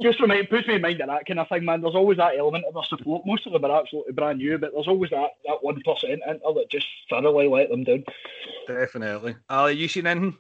just 0.01 0.19
remind, 0.19 0.49
puts 0.49 0.67
me 0.67 0.75
in 0.75 0.81
mind 0.81 1.01
of 1.01 1.07
that 1.07 1.25
kind 1.25 1.39
of 1.39 1.47
thing, 1.49 1.65
man. 1.65 1.81
There's 1.81 1.95
always 1.95 2.17
that 2.17 2.37
element 2.37 2.65
of 2.65 2.73
their 2.73 2.83
support. 2.83 3.25
Most 3.25 3.45
of 3.45 3.53
them 3.53 3.65
are 3.65 3.81
absolutely 3.81 4.13
brand 4.13 4.39
new, 4.39 4.57
but 4.57 4.71
there's 4.73 4.87
always 4.87 5.11
that 5.11 5.31
that 5.45 5.57
one 5.61 5.81
percent 5.81 6.21
that 6.25 6.67
just 6.69 6.87
thoroughly 7.09 7.47
let 7.47 7.69
them 7.69 7.83
down. 7.83 8.03
Definitely. 8.67 9.35
Ali, 9.49 9.73
you 9.73 9.87
seen 9.87 10.07
anything? 10.07 10.37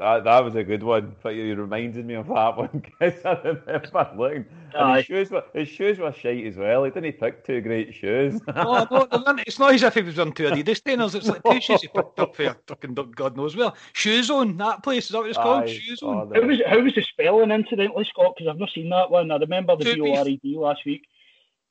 That, 0.00 0.24
that 0.24 0.42
was 0.42 0.54
a 0.54 0.64
good 0.64 0.82
one. 0.82 1.14
But 1.22 1.34
you 1.34 1.54
reminded 1.54 2.06
me 2.06 2.14
of 2.14 2.26
that 2.28 2.56
one 2.56 2.70
because 2.72 3.22
I 3.24 3.34
remember 3.44 4.10
looking. 4.16 4.46
And 4.72 4.82
Aye. 4.82 4.96
his 4.98 5.06
shoes 5.06 5.30
were 5.30 5.44
his 5.52 5.68
shoes 5.68 5.98
were 5.98 6.12
shite 6.12 6.46
as 6.46 6.56
well. 6.56 6.84
He 6.84 6.90
didn't 6.90 7.04
he 7.04 7.12
pick 7.12 7.44
two 7.44 7.60
great 7.60 7.94
shoes. 7.94 8.40
Oh, 8.56 8.86
no, 9.26 9.36
it's 9.46 9.58
not 9.58 9.74
as 9.74 9.82
if 9.82 9.94
he 9.94 10.00
was 10.02 10.18
on 10.18 10.32
two 10.32 10.44
Adidas 10.44 10.82
trainers. 10.82 11.14
It's 11.14 11.26
like 11.26 11.42
two 11.44 11.60
shoes 11.60 11.82
he 11.82 11.88
picked 11.88 12.18
up 12.18 12.34
for 12.34 12.56
fucking 12.66 12.94
God 12.94 13.36
knows 13.36 13.54
where. 13.56 13.72
Shoes 13.92 14.30
on 14.30 14.56
that 14.56 14.82
place. 14.82 15.04
Is 15.06 15.10
that 15.10 15.18
what 15.18 15.28
it's 15.28 15.36
called? 15.38 15.64
Aye. 15.64 15.72
Shoes 15.72 16.00
Oh, 16.02 16.08
on. 16.10 16.28
no. 16.30 16.40
How 16.40 16.46
was 16.48 16.60
how 16.66 16.80
was 16.80 16.94
the 16.94 17.02
spelling 17.02 17.50
incidentally, 17.50 18.06
Scott? 18.08 18.34
Because 18.38 18.50
I've 18.50 18.58
not 18.58 18.70
seen 18.74 18.88
that 18.90 19.10
one. 19.10 19.30
I 19.30 19.36
remember 19.36 19.76
the 19.76 19.84
To 19.84 19.94
B 19.96 20.00
be- 20.02 20.10
O 20.12 20.14
R 20.16 20.28
E 20.28 20.40
D 20.42 20.56
last 20.56 20.80
week. 20.86 21.02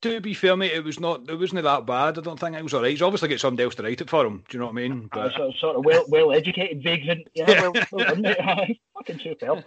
To 0.04 0.22
be 0.22 0.34
fair, 0.34 0.56
mate, 0.56 0.72
it 0.72 0.84
was 0.84 1.00
not. 1.00 1.30
It 1.30 1.36
wasn't 1.36 1.62
that 1.64 1.86
bad. 1.86 2.18
I 2.18 2.22
don't 2.22 2.40
think 2.40 2.56
it 2.56 2.64
was 2.64 2.74
alright. 2.74 2.92
He's 2.92 3.02
obviously 3.02 3.28
got 3.28 3.40
somebody 3.42 3.66
else 3.66 3.76
to 3.76 3.84
write 3.84 4.00
it 4.00 4.10
for 4.10 4.26
him. 4.26 4.44
Do 4.48 4.56
you 4.58 4.60
know 4.60 4.68
what 4.68 4.72
I 4.72 4.76
mean? 4.76 5.10
Uh, 5.12 5.16
But 5.16 5.34
sort, 5.34 5.50
of, 5.50 5.56
sort 5.58 5.76
of 5.76 5.86
well 5.86 6.06
well 6.08 6.32
educated 6.32 6.82
vagrant. 6.82 7.28
Yeah, 7.34 7.70
well, 7.70 7.74
well 7.92 8.06
done, 8.08 8.22
mate. 8.22 8.38
Aye, 8.42 8.80
Fucking 8.96 9.20
superb. 9.20 9.64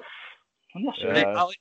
And 0.75 0.89
that's 0.89 0.99
Yeah. 1.01 1.17
it. 1.19 1.25
Right, 1.27 1.37
Ali, 1.37 1.55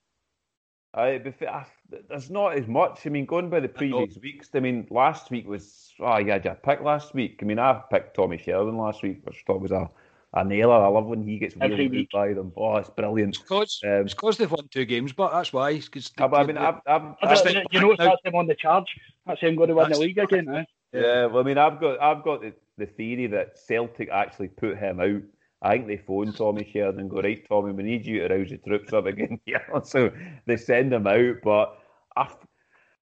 Aye, 0.93 1.17
but 1.23 1.35
fa- 1.35 1.51
ah, 1.53 1.67
there's 2.09 2.29
not 2.29 2.57
as 2.57 2.67
much. 2.67 3.05
I 3.05 3.09
mean, 3.09 3.25
going 3.25 3.49
by 3.49 3.59
the 3.59 3.67
previous 3.69 4.17
weeks, 4.21 4.49
I 4.53 4.59
mean, 4.61 4.87
last 4.89 5.31
week 5.31 5.47
was, 5.47 5.93
oh, 5.99 6.17
you 6.19 6.31
had 6.31 6.45
your 6.45 6.55
pick 6.55 6.81
last 6.81 7.13
week. 7.13 7.39
I 7.41 7.45
mean, 7.45 7.59
I 7.59 7.81
picked 7.91 8.15
Tommy 8.15 8.37
Sheridan 8.37 8.77
last 8.77 9.01
week, 9.03 9.19
which 9.25 9.37
I 9.37 9.51
thought 9.51 9.61
was 9.61 9.71
a, 9.71 9.89
a 10.33 10.43
nailer. 10.45 10.75
I 10.75 10.87
love 10.87 11.05
when 11.07 11.23
he 11.23 11.37
gets 11.37 11.55
Every 11.59 11.87
wheeled 11.87 12.07
by 12.11 12.33
them. 12.33 12.53
Oh, 12.55 12.77
it's 12.77 12.89
brilliant. 12.89 13.35
it's 13.35 13.41
because 13.43 13.81
Um, 13.83 13.89
it's 14.05 14.13
because 14.13 14.37
they've 14.37 14.51
won 14.51 14.67
two 14.69 14.85
games, 14.85 15.11
but 15.13 15.31
that's 15.31 15.51
why. 15.51 15.71
It's 15.71 15.89
'cause 15.89 16.11
I, 16.17 16.27
they- 16.27 16.37
I 16.37 16.43
mean, 16.45 16.57
I've, 16.57 16.75
I've, 16.87 17.01
I 17.01 17.15
That's 17.23 17.41
the- 17.41 17.65
you 17.71 17.79
know, 17.81 17.95
that's 17.97 18.21
him 18.23 18.35
on 18.35 18.47
the 18.47 18.55
charge. 18.55 18.87
That's 19.25 19.41
him 19.41 19.55
going 19.55 19.69
to 19.69 19.75
win 19.75 19.89
the 19.91 19.99
league 19.99 20.17
again. 20.17 20.47
Eh? 20.49 20.63
Yeah, 20.93 21.25
well, 21.27 21.39
I 21.39 21.43
mean, 21.43 21.57
I've 21.57 21.79
got 21.79 22.01
I've 22.01 22.23
got 22.23 22.41
the, 22.41 22.53
the 22.77 22.85
theory 22.85 23.27
that 23.27 23.57
Celtic 23.57 24.09
actually 24.09 24.49
put 24.49 24.77
him 24.77 24.99
out. 24.99 25.21
I 25.61 25.73
think 25.73 25.87
they 25.87 25.97
phoned 25.97 26.35
Tommy 26.35 26.67
Sheridan 26.71 27.01
and 27.01 27.09
go, 27.09 27.21
right, 27.21 27.47
Tommy, 27.47 27.71
we 27.71 27.83
need 27.83 28.05
you 28.05 28.27
to 28.27 28.33
rouse 28.35 28.49
the 28.49 28.57
troops 28.57 28.93
up 28.93 29.05
again. 29.05 29.39
yeah, 29.45 29.59
so 29.83 30.11
they 30.47 30.57
send 30.57 30.91
him 30.91 31.05
out. 31.07 31.35
But 31.43 31.77
I, 32.17 32.27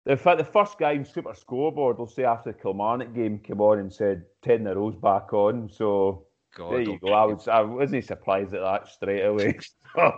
in 0.05 0.15
fact, 0.17 0.37
the 0.37 0.45
first 0.45 0.79
guy 0.79 0.93
in 0.93 1.03
Super 1.03 1.33
Scoreboard 1.35 1.97
will 1.97 2.07
say 2.07 2.23
after 2.23 2.53
the 2.53 2.57
Kilmarnock 2.57 3.13
game 3.13 3.39
came 3.39 3.59
on 3.59 3.79
and 3.79 3.91
said 3.91 4.23
10 4.43 4.61
in 4.61 4.67
a 4.67 4.75
row's 4.75 4.95
back 4.95 5.33
on. 5.33 5.69
So 5.69 6.26
God, 6.57 6.71
there 6.73 6.81
you 6.81 6.99
go. 6.99 7.13
I, 7.13 7.25
was, 7.25 7.47
I 7.47 7.61
wasn't 7.61 8.03
surprised 8.05 8.53
at 8.53 8.61
that 8.61 8.87
straight 8.89 9.21
away. 9.23 9.59
that 9.95 10.13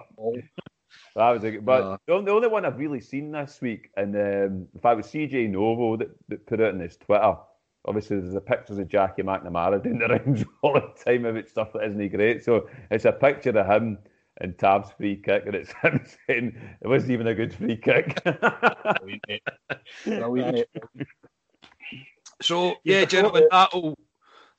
was 1.16 1.44
a, 1.44 1.52
good, 1.52 1.66
but 1.66 1.84
Uh. 1.84 1.98
the, 2.08 2.14
only, 2.14 2.26
the 2.26 2.32
only 2.32 2.48
one 2.48 2.66
I've 2.66 2.80
really 2.80 3.02
seen 3.02 3.32
this 3.32 3.60
week, 3.62 3.90
and 3.98 4.16
um, 4.16 4.68
if 4.74 4.86
I 4.86 4.94
was 4.94 5.08
CJ 5.08 5.50
Novo 5.50 5.98
that, 5.98 6.10
that 6.30 6.46
put 6.48 6.62
it 6.62 6.74
on 6.74 6.80
his 6.80 6.96
Twitter, 6.98 7.36
obviously 7.86 8.20
there's 8.20 8.34
the 8.34 8.42
pictures 8.42 8.78
of 8.78 8.88
Jackie 8.88 9.24
McNamara 9.24 9.84
doing 9.84 10.00
the 10.00 10.08
rounds 10.26 10.46
all 10.62 10.74
the 10.74 10.94
time 11.06 11.26
about 11.26 11.50
stuff 11.50 11.74
that 11.74 11.84
isn't 11.84 12.00
he 12.00 12.08
great. 12.08 12.44
So 12.44 12.70
it's 12.90 13.06
a 13.06 13.12
picture 13.12 13.58
of 13.58 13.68
him 13.68 13.98
and 14.42 14.58
Tav's 14.58 14.92
free 14.94 15.18
kick, 15.18 15.44
and 15.46 15.56
it's 15.56 15.74
him 15.82 16.06
saying 16.28 16.56
it 16.82 16.88
wasn't 16.88 17.12
even 17.12 17.28
a 17.28 17.36
good 17.36 17.54
free 17.54 17.76
kick. 17.76 18.24
Brilliant, 18.24 19.24
mate. 19.28 19.44
Brilliant, 20.06 20.68
mate. 20.96 21.08
So 22.42 22.68
Yeah, 22.68 22.74
yeah, 22.84 23.00
before 23.06 23.08
gentlemen, 23.10 23.48
the- 23.52 23.96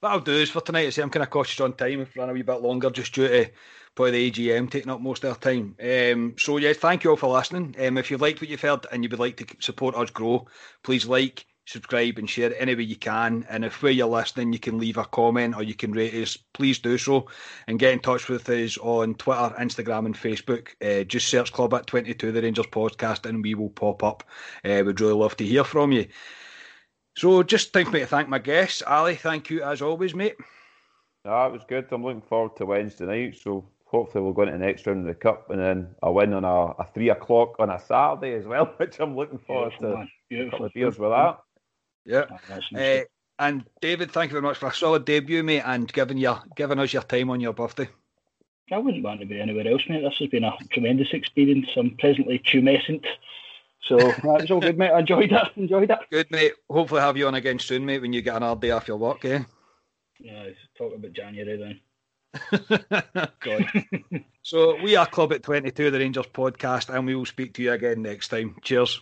that'll 0.03 0.21
that'll 0.21 0.35
do 0.35 0.43
is 0.43 0.51
for 0.51 0.61
tonight. 0.61 0.97
I'm 0.99 1.11
kind 1.11 1.23
of 1.23 1.31
cautious 1.31 1.61
on 1.61 1.75
time. 1.75 2.07
Run 2.17 2.31
a 2.31 2.33
wee 2.33 2.43
bit 2.43 2.63
longer 2.63 2.91
just 2.91 3.15
due 3.15 3.29
to 3.29 3.51
probably 3.95 4.31
the 4.31 4.49
AGM 4.51 4.71
taking 4.71 4.91
up 4.91 5.01
most 5.01 5.25
of 5.25 5.31
our 5.31 5.37
time. 5.37 5.77
Um, 5.83 6.35
so 6.39 6.57
yeah, 6.57 6.73
thank 6.73 7.05
you 7.05 7.11
all 7.11 7.17
for 7.17 7.35
listening. 7.35 7.75
Um, 7.79 7.99
if 7.99 8.11
you 8.11 8.17
liked 8.17 8.41
what 8.41 8.51
you've 8.51 8.61
heard 8.61 8.87
and 8.93 9.03
you 9.03 9.11
would 9.11 9.21
like 9.21 9.37
to 9.39 9.47
support 9.61 9.95
us 9.95 10.11
grow, 10.11 10.47
please 10.83 11.07
like, 11.07 11.45
subscribe, 11.67 12.19
and 12.19 12.29
share 12.29 12.55
any 12.61 12.75
way 12.75 12.83
you 12.83 12.97
can. 12.97 13.47
And 13.49 13.65
if 13.65 13.83
where 13.83 13.93
you're 13.93 14.07
listening, 14.07 14.53
you 14.53 14.59
can 14.59 14.79
leave 14.79 14.97
a 14.97 15.05
comment 15.05 15.55
or 15.57 15.63
you 15.63 15.75
can 15.75 15.93
rate 15.93 16.15
us, 16.15 16.37
please 16.37 16.79
do 16.79 16.99
so. 16.99 17.27
And 17.67 17.79
get 17.79 17.93
in 17.93 18.01
touch 18.01 18.29
with 18.29 18.49
us 18.49 18.79
on 18.79 19.15
Twitter, 19.15 19.55
Instagram, 19.59 20.07
and 20.07 20.15
Facebook. 20.15 20.69
Uh, 20.83 21.05
just 21.05 21.29
search 21.29 21.53
Club 21.53 21.75
at 21.75 21.87
22 21.87 22.33
The 22.33 22.43
Rangers 22.43 22.67
Podcast 22.67 23.29
and 23.29 23.43
we 23.43 23.55
will 23.55 23.71
pop 23.71 24.03
up. 24.03 24.25
Uh, 24.65 24.83
we'd 24.85 25.01
really 25.01 25.15
love 25.15 25.37
to 25.37 25.47
hear 25.47 25.65
from 25.65 25.93
you. 25.93 26.07
So 27.21 27.43
just 27.43 27.75
time 27.75 27.85
for 27.85 27.91
me 27.91 28.01
to 28.01 28.07
thank 28.07 28.31
my 28.31 28.39
guests. 28.39 28.83
Ali, 28.87 29.15
thank 29.15 29.51
you 29.51 29.63
as 29.63 29.83
always, 29.83 30.15
mate. 30.15 30.37
no, 31.27 31.47
it 31.49 31.53
was 31.53 31.61
good. 31.69 31.87
I'm 31.91 32.03
looking 32.03 32.23
forward 32.23 32.57
to 32.57 32.65
Wednesday 32.65 33.05
night. 33.05 33.37
So 33.37 33.69
hopefully 33.85 34.25
we'll 34.25 34.33
go 34.33 34.41
into 34.41 34.53
the 34.57 34.65
next 34.65 34.87
round 34.87 35.01
of 35.01 35.05
the 35.05 35.15
cup, 35.15 35.51
and 35.51 35.61
then 35.61 35.89
a 36.03 36.11
win 36.11 36.33
on 36.33 36.45
a, 36.45 36.83
a 36.83 36.87
three 36.95 37.11
o'clock 37.11 37.57
on 37.59 37.69
a 37.69 37.79
Saturday 37.79 38.33
as 38.33 38.47
well, 38.47 38.65
which 38.79 38.99
I'm 39.01 39.15
looking 39.15 39.37
forward 39.37 39.75
Beautiful, 39.79 39.91
to. 39.91 40.39
man. 40.39 40.47
A 40.47 40.51
couple 40.51 40.65
of 40.65 40.73
beers 40.73 40.99
with 40.99 41.11
that. 41.11 41.41
Yeah. 42.07 42.25
Ah, 42.31 42.61
Uh, 42.75 43.01
and 43.39 43.65
David, 43.83 44.13
thank 44.13 44.31
you 44.31 44.41
very 44.41 44.43
much 44.43 44.57
for 44.57 44.71
a 44.71 44.75
solid 44.75 45.05
debut, 45.05 45.43
mate, 45.43 45.61
and 45.67 45.93
giving 45.93 46.17
your 46.17 46.41
giving 46.57 46.79
us 46.79 46.95
your 46.95 47.03
time 47.03 47.29
on 47.29 47.41
your 47.43 47.53
birthday. 47.53 47.91
I 48.73 48.79
wouldn't 48.79 49.05
want 49.05 49.21
to 49.21 49.27
be 49.27 49.39
anywhere 49.39 49.69
else, 49.69 49.83
mate. 49.91 50.01
This 50.01 50.17
has 50.21 50.29
been 50.29 50.45
a 50.45 50.57
tremendous 50.71 51.13
experience. 51.13 51.69
I'm 51.77 51.99
presently 51.99 52.39
tumescent. 52.39 53.05
So 53.89 53.97
that 53.97 54.23
was 54.23 54.51
all 54.51 54.61
good, 54.61 54.79
mate. 54.79 54.91
I 54.91 55.01
enjoyed 55.01 55.33
it. 55.33 55.43
Enjoyed 55.57 55.91
it. 55.91 55.99
Good, 56.11 56.31
mate. 56.31 56.53
Hopefully, 56.69 57.01
have 57.01 57.17
you 57.17 57.27
on 57.27 57.35
again 57.35 57.59
soon, 57.59 57.87
mate, 57.87 58.01
when 58.01 58.13
you 58.13 58.23
get 58.23 58.37
an 58.37 58.43
hard 58.43 58.61
day 58.61 58.71
off 58.71 58.89
your 58.89 58.99
work, 58.99 59.25
eh? 59.25 59.43
Yeah, 60.19 60.49
talk 60.77 60.95
about 60.95 61.13
January 61.13 61.57
then. 61.57 61.81
so 64.43 64.81
we 64.83 64.95
are 64.97 65.07
Club 65.07 65.33
at 65.33 65.43
22, 65.43 65.91
the 65.91 65.99
Rangers 65.99 66.27
podcast, 66.27 66.95
and 66.95 67.07
we 67.07 67.15
will 67.15 67.27
speak 67.27 67.55
to 67.55 67.63
you 67.63 67.73
again 67.73 68.03
next 68.03 68.29
time. 68.29 68.57
Cheers. 68.63 69.01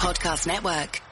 Podcast 0.00 0.46
Network. 0.46 1.09